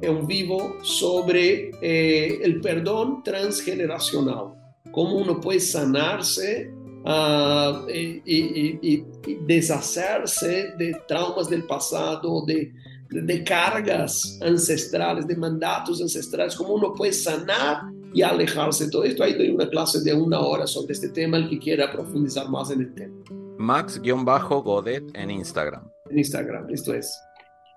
en 0.00 0.26
vivo 0.26 0.76
sobre 0.82 1.70
eh, 1.80 2.40
el 2.42 2.60
perdón 2.60 3.22
transgeneracional, 3.22 4.54
cómo 4.90 5.16
uno 5.16 5.40
puede 5.40 5.60
sanarse 5.60 6.70
uh, 7.04 7.88
y, 7.88 8.22
y, 8.24 8.78
y, 8.82 9.04
deshacerse 9.46 10.72
de 10.78 10.96
traumas 11.06 11.50
del 11.50 11.64
pasado, 11.64 12.44
de, 12.46 12.72
de 13.10 13.44
cargas 13.44 14.38
ancestrales, 14.42 15.26
de 15.26 15.36
mandatos 15.36 16.00
ancestrales, 16.00 16.56
cómo 16.56 16.74
uno 16.74 16.94
puede 16.94 17.12
sanar 17.12 17.82
y 18.14 18.22
alejarse 18.22 18.86
de 18.86 18.90
todo 18.90 19.04
esto. 19.04 19.24
Ahí 19.24 19.34
doy 19.34 19.50
una 19.50 19.68
clase 19.68 20.00
de 20.00 20.14
una 20.14 20.40
hora 20.40 20.66
sobre 20.66 20.94
este 20.94 21.10
tema, 21.10 21.36
el 21.36 21.50
que 21.50 21.58
quiera 21.58 21.92
profundizar 21.92 22.48
más 22.48 22.70
en 22.70 22.80
el 22.80 22.94
tema. 22.94 23.14
Max-Godet 23.58 25.04
en 25.14 25.30
Instagram. 25.30 25.90
En 26.08 26.18
Instagram, 26.18 26.70
esto 26.70 26.94
es 26.94 27.18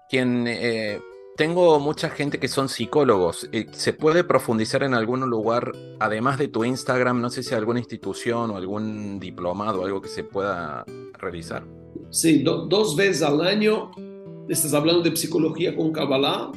quien 0.09 0.45
eh, 0.47 0.99
tengo 1.35 1.79
mucha 1.79 2.09
gente 2.09 2.39
que 2.39 2.47
son 2.47 2.69
psicólogos. 2.69 3.49
Eh, 3.51 3.67
¿Se 3.71 3.93
puede 3.93 4.23
profundizar 4.23 4.83
en 4.83 4.93
algún 4.93 5.21
lugar, 5.29 5.71
además 5.99 6.37
de 6.37 6.47
tu 6.47 6.63
Instagram, 6.63 7.21
no 7.21 7.29
sé 7.29 7.43
si 7.43 7.53
alguna 7.53 7.79
institución 7.79 8.51
o 8.51 8.57
algún 8.57 9.19
diplomado, 9.19 9.83
algo 9.83 10.01
que 10.01 10.09
se 10.09 10.23
pueda 10.23 10.85
realizar? 11.19 11.63
Sí, 12.09 12.43
dos 12.43 12.95
veces 12.95 13.21
al 13.21 13.41
año, 13.41 13.91
estás 14.47 14.73
hablando 14.73 15.01
de 15.01 15.15
psicología 15.15 15.75
con 15.75 15.91
Kabbalah, 15.91 16.51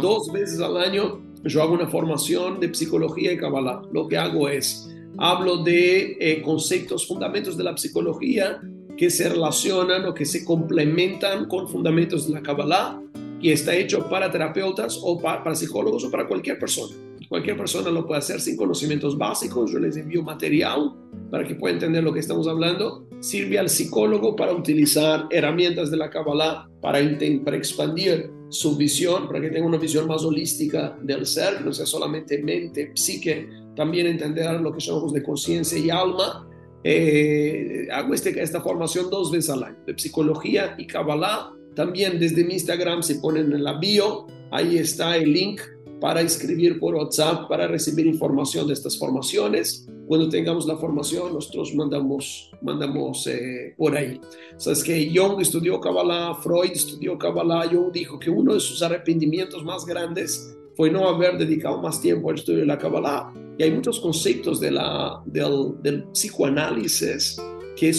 dos 0.00 0.30
veces 0.32 0.60
al 0.60 0.76
año 0.76 1.20
yo 1.44 1.62
hago 1.62 1.74
una 1.74 1.88
formación 1.88 2.58
de 2.58 2.74
psicología 2.74 3.32
y 3.32 3.36
Kabbalah. 3.36 3.82
Lo 3.92 4.08
que 4.08 4.16
hago 4.16 4.48
es, 4.48 4.88
hablo 5.18 5.58
de 5.62 6.16
eh, 6.18 6.42
conceptos, 6.42 7.06
fundamentos 7.06 7.56
de 7.56 7.64
la 7.64 7.76
psicología 7.76 8.60
que 8.96 9.10
se 9.10 9.28
relacionan 9.28 10.06
o 10.06 10.14
que 10.14 10.24
se 10.24 10.44
complementan 10.44 11.46
con 11.46 11.68
fundamentos 11.68 12.26
de 12.26 12.34
la 12.34 12.42
Kabbalah 12.42 13.00
y 13.40 13.50
está 13.50 13.74
hecho 13.74 14.08
para 14.08 14.30
terapeutas 14.30 14.98
o 15.02 15.20
para, 15.20 15.54
psicólogos 15.54 16.04
o 16.04 16.10
para 16.10 16.26
cualquier 16.26 16.58
persona. 16.58 16.94
Cualquier 17.28 17.56
persona 17.56 17.90
lo 17.90 18.06
puede 18.06 18.20
hacer 18.20 18.40
sin 18.40 18.56
conocimientos 18.56 19.18
básicos. 19.18 19.70
Yo 19.70 19.78
les 19.78 19.96
envío 19.96 20.22
material 20.22 20.94
para 21.30 21.44
que 21.46 21.54
puedan 21.54 21.76
entender 21.76 22.04
lo 22.04 22.12
que 22.12 22.20
estamos 22.20 22.46
hablando. 22.46 23.06
Sirve 23.20 23.58
al 23.58 23.68
psicólogo 23.68 24.36
para 24.36 24.52
utilizar 24.52 25.26
herramientas 25.30 25.90
de 25.90 25.96
la 25.96 26.10
Kabbalah 26.10 26.68
para, 26.80 27.00
para 27.44 27.56
expandir 27.56 28.30
su 28.54 28.76
visión, 28.76 29.26
para 29.26 29.40
que 29.40 29.50
tenga 29.50 29.66
una 29.66 29.78
visión 29.78 30.06
más 30.06 30.24
holística 30.24 30.96
del 31.02 31.26
ser, 31.26 31.64
no 31.64 31.72
sea 31.72 31.86
solamente 31.86 32.42
mente, 32.42 32.92
psique, 32.94 33.48
también 33.74 34.06
entender 34.06 34.60
lo 34.60 34.72
que 34.72 34.80
llamamos 34.80 35.12
de 35.12 35.22
conciencia 35.22 35.78
y 35.78 35.90
alma 35.90 36.48
eh, 36.86 37.88
hago 37.90 38.12
este, 38.12 38.40
esta 38.40 38.60
formación 38.60 39.08
dos 39.08 39.32
veces 39.32 39.50
al 39.50 39.64
año, 39.64 39.78
de 39.86 39.98
psicología 39.98 40.74
y 40.78 40.86
Kabbalah. 40.86 41.50
También 41.74 42.20
desde 42.20 42.44
mi 42.44 42.54
Instagram 42.54 43.02
se 43.02 43.16
ponen 43.16 43.52
en 43.52 43.64
la 43.64 43.78
bio, 43.78 44.26
ahí 44.52 44.76
está 44.76 45.16
el 45.16 45.32
link 45.32 45.60
para 46.00 46.20
escribir 46.20 46.78
por 46.78 46.94
WhatsApp, 46.94 47.48
para 47.48 47.66
recibir 47.66 48.06
información 48.06 48.66
de 48.66 48.74
estas 48.74 48.98
formaciones. 48.98 49.88
Cuando 50.06 50.28
tengamos 50.28 50.66
la 50.66 50.76
formación, 50.76 51.32
nosotros 51.32 51.74
mandamos, 51.74 52.50
mandamos 52.60 53.26
eh, 53.26 53.74
por 53.76 53.96
ahí. 53.96 54.20
Sabes 54.56 54.84
que 54.84 55.10
Jung 55.14 55.40
estudió 55.40 55.80
Kabbalah, 55.80 56.34
Freud 56.42 56.72
estudió 56.72 57.18
Kabbalah, 57.18 57.68
Jung 57.70 57.90
dijo 57.90 58.18
que 58.18 58.28
uno 58.28 58.54
de 58.54 58.60
sus 58.60 58.82
arrepentimientos 58.82 59.64
más 59.64 59.86
grandes 59.86 60.54
fue 60.76 60.90
no 60.90 61.08
haber 61.08 61.38
dedicado 61.38 61.80
más 61.80 62.00
tiempo 62.00 62.28
al 62.28 62.36
estudio 62.36 62.60
de 62.60 62.66
la 62.66 62.78
Kabbalah. 62.78 63.32
Y 63.56 63.62
hay 63.62 63.70
muchos 63.70 64.00
conceptos 64.00 64.60
de 64.60 64.72
la, 64.72 65.22
del, 65.24 65.74
del 65.80 66.04
psicoanálisis 66.08 67.40
que, 67.76 67.92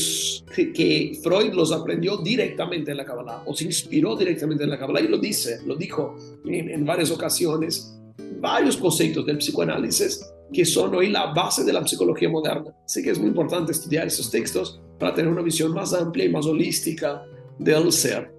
que, 0.73 1.19
Freud 1.23 1.53
los 1.53 1.71
aprendió 1.71 2.17
directamente 2.17 2.91
en 2.91 2.97
la 2.97 3.05
Kabbalah 3.05 3.43
o 3.45 3.55
se 3.55 3.65
inspiró 3.65 4.15
directamente 4.15 4.63
en 4.63 4.69
la 4.69 4.77
Kabbalah. 4.77 5.01
Y 5.01 5.07
lo 5.07 5.17
dice, 5.17 5.59
lo 5.65 5.75
dijo 5.75 6.15
en, 6.45 6.69
en 6.69 6.85
varias 6.85 7.09
ocasiones, 7.09 7.97
varios 8.39 8.77
conceptos 8.77 9.25
del 9.25 9.37
psicoanálisis 9.37 10.34
que 10.53 10.65
son 10.65 10.95
hoy 10.95 11.09
la 11.09 11.33
base 11.33 11.63
de 11.63 11.73
la 11.73 11.85
psicología 11.85 12.29
moderna. 12.29 12.73
Así 12.85 13.01
que 13.01 13.11
es 13.11 13.19
muy 13.19 13.29
importante 13.29 13.71
estudiar 13.71 14.07
esos 14.07 14.29
textos 14.29 14.81
para 14.99 15.13
tener 15.13 15.31
una 15.31 15.41
visión 15.41 15.73
más 15.73 15.93
amplia 15.93 16.25
y 16.25 16.29
más 16.29 16.45
holística 16.45 17.23
del 17.59 17.91
ser. 17.91 18.33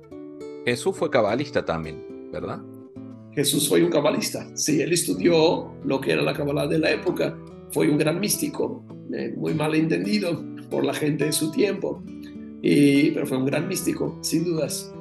Jesús 0.65 0.97
fue 0.97 1.11
cabalista 1.11 1.65
también, 1.65 2.31
¿verdad? 2.33 2.61
Jesús 3.33 3.69
fue 3.69 3.85
un 3.85 3.91
cabalista. 3.91 4.49
Sí, 4.55 4.81
él 4.81 4.93
estudió 4.93 5.75
lo 5.85 6.01
que 6.01 6.13
era 6.13 6.23
la 6.23 6.33
cabalá 6.33 6.67
de 6.67 6.79
la 6.79 6.91
época. 6.91 7.37
Fue 7.71 7.89
un 7.89 7.99
gran 7.99 8.19
místico, 8.19 8.83
eh, 9.13 9.35
muy 9.37 9.53
mal 9.55 9.75
entendido 9.75 10.43
por 10.71 10.85
la 10.85 10.95
gente 10.95 11.27
de 11.27 11.33
su 11.33 11.51
tiempo, 11.51 12.03
y, 12.63 13.11
pero 13.11 13.27
fue 13.27 13.37
un 13.37 13.45
gran 13.45 13.69
místico, 13.69 14.19
sin 14.23 14.45
dudas. 14.45 14.93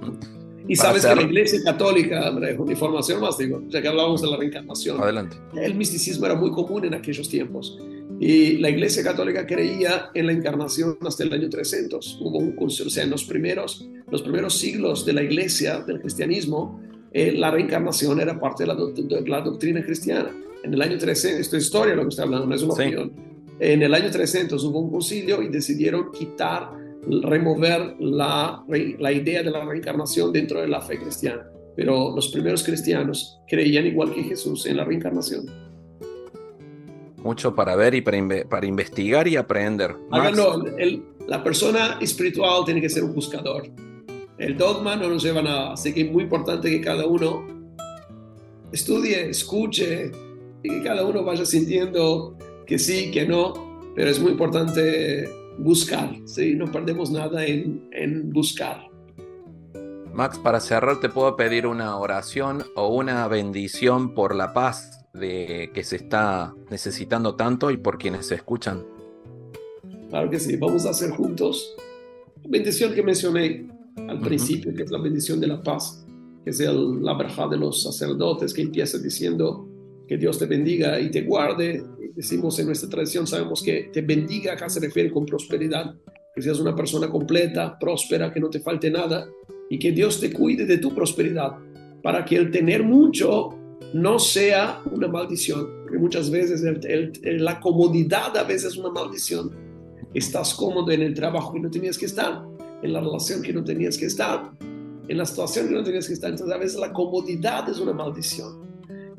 Y 0.68 0.76
sabes 0.76 1.04
que 1.04 1.14
la 1.14 1.22
Iglesia 1.22 1.60
Católica, 1.64 2.30
una 2.30 2.72
información 2.72 3.20
más, 3.20 3.36
digo, 3.38 3.62
ya 3.68 3.82
que 3.82 3.88
hablábamos 3.88 4.22
de 4.22 4.28
la 4.28 4.36
reencarnación, 4.36 5.02
Adelante. 5.02 5.36
el 5.60 5.74
misticismo 5.74 6.26
era 6.26 6.34
muy 6.34 6.50
común 6.50 6.84
en 6.84 6.94
aquellos 6.94 7.28
tiempos. 7.28 7.78
Y 8.20 8.58
la 8.58 8.70
Iglesia 8.70 9.02
Católica 9.02 9.46
creía 9.46 10.10
en 10.14 10.26
la 10.26 10.32
encarnación 10.32 10.96
hasta 11.02 11.24
el 11.24 11.32
año 11.32 11.50
300. 11.50 12.18
Hubo 12.20 12.38
un 12.38 12.56
o 12.56 12.70
sea, 12.70 13.02
en 13.02 13.10
los 13.10 13.24
primeros, 13.24 13.88
los 14.10 14.22
primeros 14.22 14.56
siglos 14.56 15.04
de 15.04 15.12
la 15.12 15.22
Iglesia, 15.24 15.80
del 15.80 16.00
cristianismo, 16.00 16.80
eh, 17.12 17.32
la 17.32 17.50
reencarnación 17.50 18.20
era 18.20 18.38
parte 18.38 18.64
de 18.64 18.68
la, 18.68 19.40
doctrina 19.40 19.84
cristiana. 19.84 20.30
En 20.62 20.72
el 20.72 20.80
año 20.80 20.98
300, 20.98 21.40
esto 21.40 21.56
es 21.56 21.64
historia 21.64 21.94
lo 21.94 22.02
que 22.02 22.10
estoy 22.10 22.24
hablando, 22.24 22.46
no 22.46 22.54
es 22.54 22.62
una 22.62 22.74
opinión. 22.74 23.12
En 23.58 23.82
el 23.82 23.92
año 23.92 24.10
300 24.10 24.62
hubo 24.64 24.80
un 24.80 24.90
concilio 24.90 25.42
y 25.42 25.48
decidieron 25.48 26.10
quitar, 26.12 26.70
remover 27.02 27.96
la, 27.98 28.64
la 28.68 29.12
idea 29.12 29.42
de 29.42 29.50
la 29.50 29.64
reencarnación 29.64 30.32
dentro 30.32 30.60
de 30.60 30.68
la 30.68 30.80
fe 30.80 30.98
cristiana. 30.98 31.46
Pero 31.74 32.14
los 32.14 32.28
primeros 32.28 32.62
cristianos 32.62 33.40
creían 33.48 33.86
igual 33.86 34.12
que 34.12 34.22
Jesús 34.22 34.66
en 34.66 34.76
la 34.76 34.84
reencarnación. 34.84 35.46
Mucho 37.22 37.54
para 37.54 37.76
ver 37.76 37.94
y 37.94 38.02
para, 38.02 38.18
para 38.48 38.66
investigar 38.66 39.26
y 39.28 39.36
aprender. 39.36 39.94
Háganlo, 40.10 40.64
la 41.26 41.42
persona 41.42 41.98
espiritual 42.00 42.64
tiene 42.64 42.80
que 42.80 42.88
ser 42.88 43.04
un 43.04 43.14
buscador 43.14 43.70
el 44.42 44.56
dogma 44.56 44.96
no 44.96 45.08
nos 45.08 45.22
lleva 45.22 45.38
a 45.40 45.44
nada. 45.44 45.72
Así 45.74 45.92
que 45.92 46.02
es 46.02 46.10
muy 46.10 46.24
importante 46.24 46.68
que 46.68 46.80
cada 46.80 47.06
uno 47.06 47.46
estudie, 48.72 49.30
escuche 49.30 50.10
y 50.62 50.68
que 50.68 50.82
cada 50.82 51.04
uno 51.04 51.22
vaya 51.22 51.44
sintiendo 51.44 52.36
que 52.66 52.78
sí, 52.78 53.10
que 53.12 53.24
no, 53.26 53.80
pero 53.94 54.10
es 54.10 54.18
muy 54.18 54.32
importante 54.32 55.28
buscar, 55.58 56.16
¿sí? 56.24 56.54
no 56.54 56.70
perdemos 56.70 57.10
nada 57.10 57.44
en, 57.44 57.88
en 57.92 58.30
buscar. 58.30 58.88
Max, 60.12 60.38
para 60.38 60.60
cerrar, 60.60 61.00
te 61.00 61.08
puedo 61.08 61.36
pedir 61.36 61.66
una 61.66 61.96
oración 61.96 62.64
o 62.76 62.88
una 62.88 63.26
bendición 63.28 64.14
por 64.14 64.34
la 64.34 64.52
paz 64.52 65.06
de 65.14 65.70
que 65.74 65.84
se 65.84 65.96
está 65.96 66.54
necesitando 66.70 67.34
tanto 67.34 67.70
y 67.70 67.78
por 67.78 67.98
quienes 67.98 68.26
se 68.26 68.34
escuchan. 68.34 68.84
Claro 70.10 70.28
que 70.28 70.38
sí, 70.38 70.56
vamos 70.56 70.84
a 70.84 70.90
hacer 70.90 71.10
juntos. 71.10 71.74
Bendición 72.46 72.92
que 72.92 73.02
mencioné, 73.02 73.66
al 74.08 74.20
principio, 74.20 74.74
que 74.74 74.82
es 74.82 74.90
la 74.90 74.98
bendición 74.98 75.40
de 75.40 75.46
la 75.46 75.62
paz, 75.62 76.04
que 76.44 76.50
es 76.50 76.60
el, 76.60 77.02
la 77.02 77.14
verja 77.14 77.48
de 77.48 77.56
los 77.56 77.82
sacerdotes, 77.82 78.52
que 78.52 78.62
empieza 78.62 78.98
diciendo 78.98 79.68
que 80.06 80.18
Dios 80.18 80.38
te 80.38 80.46
bendiga 80.46 81.00
y 81.00 81.10
te 81.10 81.22
guarde. 81.22 81.82
Decimos 82.14 82.58
en 82.58 82.66
nuestra 82.66 82.88
tradición, 82.88 83.26
sabemos 83.26 83.62
que 83.62 83.90
te 83.92 84.02
bendiga 84.02 84.52
acá 84.52 84.68
se 84.68 84.80
refiere 84.80 85.10
con 85.10 85.26
prosperidad, 85.26 85.94
que 86.34 86.42
seas 86.42 86.60
una 86.60 86.74
persona 86.74 87.08
completa, 87.08 87.78
próspera, 87.78 88.32
que 88.32 88.40
no 88.40 88.50
te 88.50 88.60
falte 88.60 88.90
nada 88.90 89.26
y 89.70 89.78
que 89.78 89.92
Dios 89.92 90.20
te 90.20 90.32
cuide 90.32 90.66
de 90.66 90.78
tu 90.78 90.94
prosperidad, 90.94 91.52
para 92.02 92.24
que 92.24 92.36
el 92.36 92.50
tener 92.50 92.82
mucho 92.82 93.50
no 93.94 94.18
sea 94.18 94.82
una 94.90 95.08
maldición, 95.08 95.68
porque 95.82 95.98
muchas 95.98 96.30
veces 96.30 96.62
la 97.24 97.60
comodidad 97.60 98.36
a 98.36 98.44
veces 98.44 98.72
es 98.72 98.78
una 98.78 98.90
maldición 98.90 99.62
estás 100.14 100.54
cómodo 100.54 100.90
en 100.92 101.02
el 101.02 101.14
trabajo 101.14 101.52
que 101.52 101.60
no 101.60 101.70
tenías 101.70 101.96
que 101.96 102.06
estar, 102.06 102.44
en 102.82 102.92
la 102.92 103.00
relación 103.00 103.42
que 103.42 103.52
no 103.52 103.64
tenías 103.64 103.96
que 103.96 104.06
estar, 104.06 104.52
en 105.08 105.18
la 105.18 105.24
situación 105.24 105.68
que 105.68 105.74
no 105.74 105.82
tenías 105.82 106.06
que 106.06 106.14
estar. 106.14 106.30
Entonces 106.30 106.54
a 106.54 106.58
veces 106.58 106.78
la 106.78 106.92
comodidad 106.92 107.68
es 107.68 107.78
una 107.78 107.92
maldición. 107.92 108.61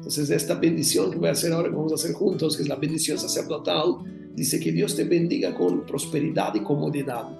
Entonces 0.03 0.29
esta 0.31 0.55
bendición 0.55 1.11
que 1.11 1.17
voy 1.17 1.29
a 1.29 1.31
hacer 1.31 1.53
ahora, 1.53 1.69
que 1.69 1.75
vamos 1.77 1.93
a 1.93 1.95
hacer 1.95 2.11
juntos, 2.11 2.57
que 2.57 2.63
es 2.63 2.67
la 2.67 2.75
bendición 2.75 3.17
sacerdotal, 3.17 3.99
dice 4.35 4.59
que 4.59 4.73
Dios 4.73 4.97
te 4.97 5.05
bendiga 5.05 5.55
con 5.55 5.85
prosperidad 5.85 6.53
y 6.55 6.59
comodidad. 6.59 7.39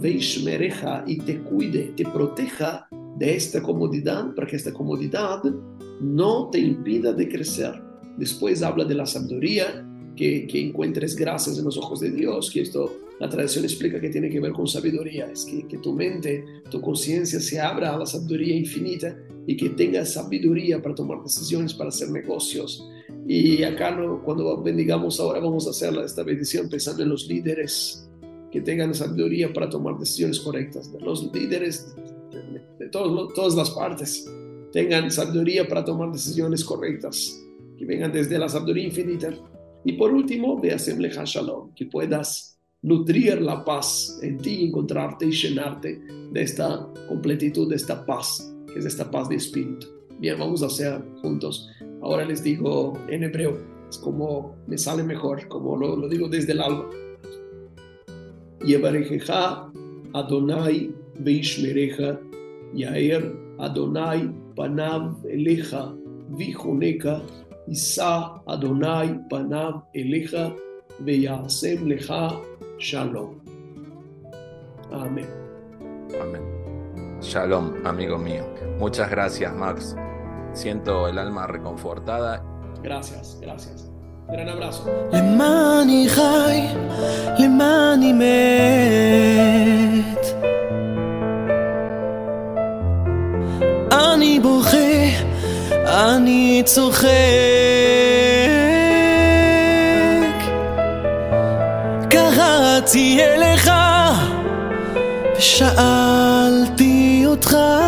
Veishmereja 0.00 1.02
y 1.04 1.18
te 1.18 1.40
cuide, 1.42 1.94
te 1.96 2.04
proteja 2.04 2.86
de 3.18 3.34
esta 3.34 3.60
comodidad, 3.60 4.32
para 4.36 4.46
que 4.46 4.54
esta 4.54 4.72
comodidad 4.72 5.42
no 6.00 6.48
te 6.48 6.60
impida 6.60 7.12
de 7.12 7.28
crecer. 7.28 7.74
Después 8.16 8.62
habla 8.62 8.84
de 8.84 8.94
la 8.94 9.04
sabiduría, 9.04 9.84
que, 10.14 10.46
encuentres 10.52 11.16
gracias 11.16 11.58
en 11.58 11.64
los 11.64 11.76
ojos 11.76 11.98
de 11.98 12.12
Dios, 12.12 12.52
que 12.52 12.60
esto 12.60 13.00
la 13.18 13.28
tradición 13.28 13.64
explica 13.64 14.00
que 14.00 14.10
tiene 14.10 14.30
que 14.30 14.38
ver 14.38 14.52
con 14.52 14.68
sabiduría, 14.68 15.26
es 15.26 15.44
que 15.44 15.78
tu 15.78 15.92
mente, 15.92 16.44
tu 16.70 16.80
conciencia 16.80 17.40
se 17.40 17.60
abra 17.60 17.96
a 17.96 17.98
la 17.98 18.06
sabiduría 18.06 18.54
infinita 18.54 19.16
y 19.46 19.56
que 19.56 19.70
tengas 19.70 20.12
sabiduría 20.12 20.82
para 20.82 20.94
tomar 20.94 21.22
decisiones, 21.22 21.74
para 21.74 21.90
hacer 21.90 22.10
negocios. 22.10 22.88
Y 23.26 23.62
acá 23.62 23.90
no, 23.92 24.22
cuando 24.22 24.62
bendigamos 24.62 25.20
ahora 25.20 25.40
vamos 25.40 25.66
a 25.66 25.70
hacer 25.70 25.94
esta 26.04 26.22
bendición 26.22 26.68
pensando 26.68 27.02
en 27.02 27.08
los 27.08 27.26
líderes 27.26 28.08
que 28.50 28.60
tengan 28.60 28.94
sabiduría 28.94 29.52
para 29.52 29.68
tomar 29.68 29.98
decisiones 29.98 30.40
correctas, 30.40 30.92
de 30.92 31.00
los 31.00 31.32
líderes 31.32 31.94
de, 32.78 32.88
todos, 32.88 33.34
todas 33.34 33.54
las 33.54 33.70
partes 33.70 34.30
tengan 34.72 35.10
sabiduría 35.10 35.66
para 35.66 35.84
tomar 35.84 36.12
decisiones 36.12 36.64
correctas, 36.64 37.42
que 37.78 37.84
vengan 37.84 38.12
desde 38.12 38.38
la 38.38 38.48
sabiduría 38.48 38.84
infinita. 38.84 39.30
Y 39.84 39.92
por 39.92 40.12
último, 40.12 40.60
ve 40.60 40.72
a 40.72 40.76
Shalom, 40.76 41.72
que 41.74 41.86
puedas 41.86 42.58
nutrir 42.82 43.40
la 43.40 43.64
paz 43.64 44.18
en 44.22 44.38
ti, 44.38 44.64
encontrarte 44.64 45.26
y 45.26 45.30
llenarte 45.30 46.00
de 46.32 46.42
esta 46.42 46.88
completitud, 47.08 47.68
de 47.68 47.76
esta 47.76 48.04
paz, 48.04 48.52
es 48.76 48.84
esta 48.84 49.10
paz 49.10 49.28
de 49.28 49.36
espíritu. 49.36 49.86
Bien, 50.18 50.38
vamos 50.38 50.62
a 50.62 50.66
hacer 50.66 51.02
juntos. 51.22 51.70
Ahora 52.02 52.24
les 52.24 52.42
digo 52.42 52.98
en 53.08 53.24
hebreo, 53.24 53.58
es 53.88 53.98
como 53.98 54.56
me 54.66 54.78
sale 54.78 55.02
mejor, 55.02 55.46
como 55.48 55.76
lo, 55.76 55.96
lo 55.96 56.08
digo 56.08 56.28
desde 56.28 56.52
el 56.52 56.60
alma. 56.60 56.86
Yevarejeja 58.64 59.70
Adonai 60.14 60.90
Veishmereja 61.20 62.18
Yair 62.74 63.36
Adonai 63.58 64.30
Panav 64.56 65.24
Eleja 65.24 65.94
Vijoneka 66.36 67.22
Isa 67.68 68.42
Adonai 68.46 69.18
Panav 69.28 69.84
Eleja 69.94 70.54
Veyasem 71.00 71.86
Leja 71.86 72.40
Shalom. 72.78 73.40
Amén. 74.90 75.26
Amén. 76.20 76.55
Shalom, 77.21 77.85
amigo 77.85 78.17
mío. 78.17 78.43
Muchas 78.79 79.09
gracias, 79.09 79.53
Max. 79.53 79.95
Siento 80.53 81.07
el 81.07 81.17
alma 81.17 81.47
reconfortada. 81.47 82.43
Gracias, 82.83 83.37
gracias. 83.41 83.91
Gran 84.27 84.49
abrazo. 84.49 84.89
למעני 85.11 86.09
חי, 86.09 86.67
למעני 87.39 88.13
מת. 88.13 88.25
אני 93.91 94.39
בוכה, 94.39 94.77
אני 95.85 96.63
צוחק. 96.65 97.11
קראתי 102.09 103.19
אליך 103.23 103.71
ושאלתי 105.37 105.94
autre 107.36 107.85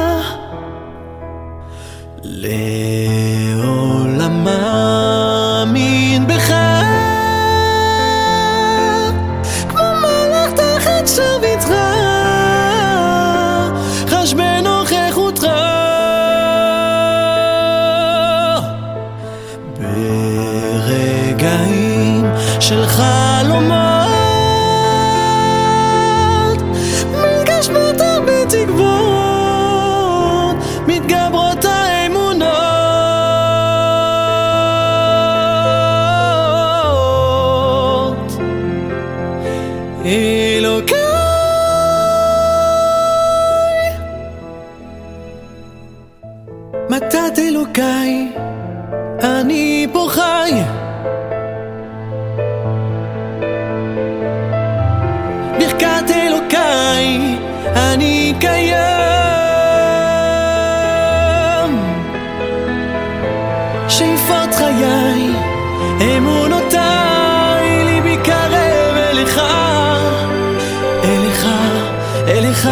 אליך 72.28 72.68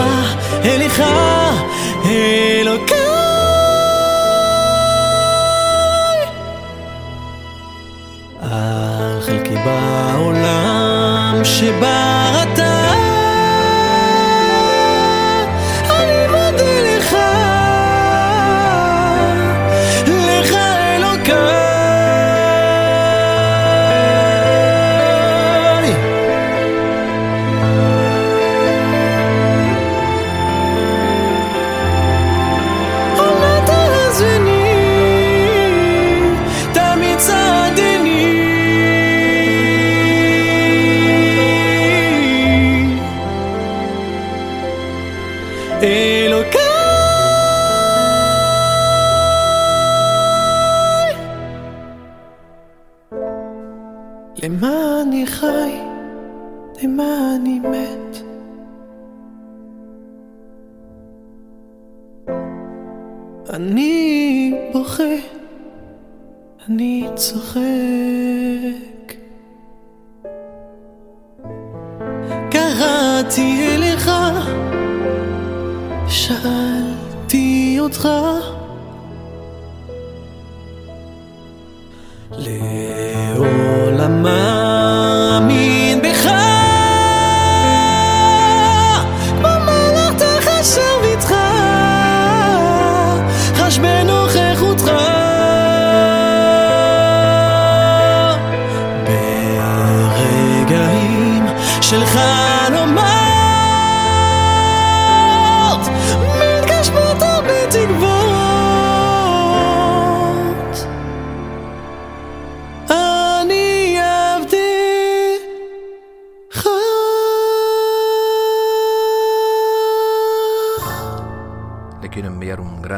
אליך 0.65 1.03
אלוקיי. 2.05 2.97
על 8.43 9.21
חלקי 9.27 9.55
בעולם 9.65 11.41
שבראת 11.45 12.06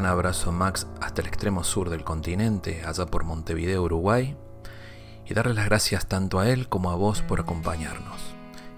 abrazo 0.06 0.52
Max 0.52 0.86
hasta 1.00 1.22
el 1.22 1.28
extremo 1.28 1.64
sur 1.64 1.90
del 1.90 2.04
continente, 2.04 2.82
allá 2.84 3.06
por 3.06 3.24
Montevideo, 3.24 3.82
Uruguay, 3.82 4.36
y 5.26 5.34
darle 5.34 5.54
las 5.54 5.66
gracias 5.66 6.06
tanto 6.06 6.40
a 6.40 6.48
él 6.48 6.68
como 6.68 6.90
a 6.90 6.96
vos 6.96 7.22
por 7.22 7.40
acompañarnos, 7.40 8.20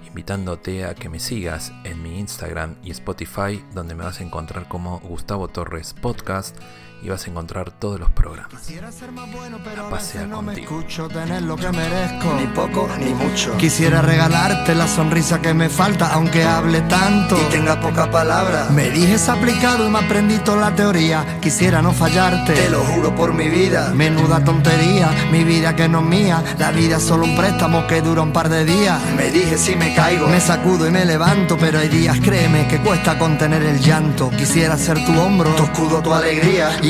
invitándote 0.06 0.84
a 0.84 0.94
que 0.94 1.08
me 1.08 1.20
sigas 1.20 1.72
en 1.84 2.02
mi 2.02 2.18
Instagram 2.18 2.76
y 2.82 2.90
Spotify, 2.90 3.64
donde 3.74 3.94
me 3.94 4.04
vas 4.04 4.20
a 4.20 4.24
encontrar 4.24 4.68
como 4.68 5.00
Gustavo 5.00 5.48
Torres 5.48 5.94
Podcast 5.94 6.56
y 7.02 7.08
vas 7.08 7.26
a 7.26 7.30
encontrar 7.30 7.70
todos 7.70 7.98
los 7.98 8.10
programas. 8.10 8.50
Quisiera 8.60 8.92
ser 8.92 9.10
más 9.12 9.30
bueno, 9.32 9.58
pero 9.64 9.84
La 9.84 9.90
pasea 9.90 10.26
no 10.26 10.42
me 10.42 10.52
contigo. 10.52 10.78
escucho 10.80 11.08
tener 11.08 11.42
lo 11.42 11.56
que 11.56 11.70
merezco. 11.72 12.34
Ni 12.38 12.46
poco 12.48 12.88
ni 12.98 13.14
mucho. 13.14 13.56
Quisiera 13.56 14.02
regalarte 14.02 14.74
la 14.74 14.86
sonrisa 14.86 15.40
que 15.40 15.54
me 15.54 15.68
falta, 15.68 16.12
aunque 16.12 16.44
hable 16.44 16.80
tanto. 16.82 17.36
Y 17.40 17.50
tenga 17.50 17.80
poca 17.80 18.10
palabra. 18.10 18.66
Me 18.70 18.90
dijes 18.90 19.28
aplicado 19.28 19.86
y 19.86 19.90
me 19.90 19.98
aprendí 20.00 20.38
toda 20.38 20.70
la 20.70 20.76
teoría. 20.76 21.38
Quisiera 21.40 21.80
no 21.80 21.92
fallarte. 21.92 22.52
Te 22.52 22.68
lo 22.70 22.80
juro 22.84 23.14
por 23.14 23.32
mi 23.32 23.48
vida. 23.48 23.92
Menuda 23.94 24.44
tontería, 24.44 25.10
mi 25.32 25.42
vida 25.44 25.74
que 25.74 25.88
no 25.88 26.00
es 26.00 26.06
mía. 26.06 26.42
La 26.58 26.70
vida 26.70 26.96
es 26.98 27.02
solo 27.02 27.24
un 27.24 27.34
préstamo 27.36 27.86
que 27.86 28.02
dura 28.02 28.20
un 28.22 28.32
par 28.32 28.48
de 28.50 28.64
días. 28.64 29.00
Me 29.16 29.30
dije 29.30 29.56
si 29.56 29.74
me 29.74 29.94
caigo. 29.94 30.26
Me 30.28 30.40
sacudo 30.40 30.86
y 30.86 30.90
me 30.90 31.04
levanto, 31.06 31.56
pero 31.58 31.78
hay 31.78 31.88
días, 31.88 32.18
créeme, 32.20 32.68
que 32.68 32.78
cuesta 32.78 33.18
contener 33.18 33.62
el 33.62 33.80
llanto. 33.80 34.30
Quisiera 34.30 34.76
ser 34.76 35.02
tu 35.04 35.18
hombro, 35.18 35.50
Tu 35.54 35.62
escudo, 35.64 36.02
tu 36.02 36.12
alegría. 36.12 36.70
y 36.82 36.89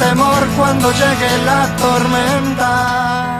temor 0.00 0.46
cuando 0.56 0.90
llegue 0.92 1.44
la 1.44 1.76
tormenta. 1.76 3.39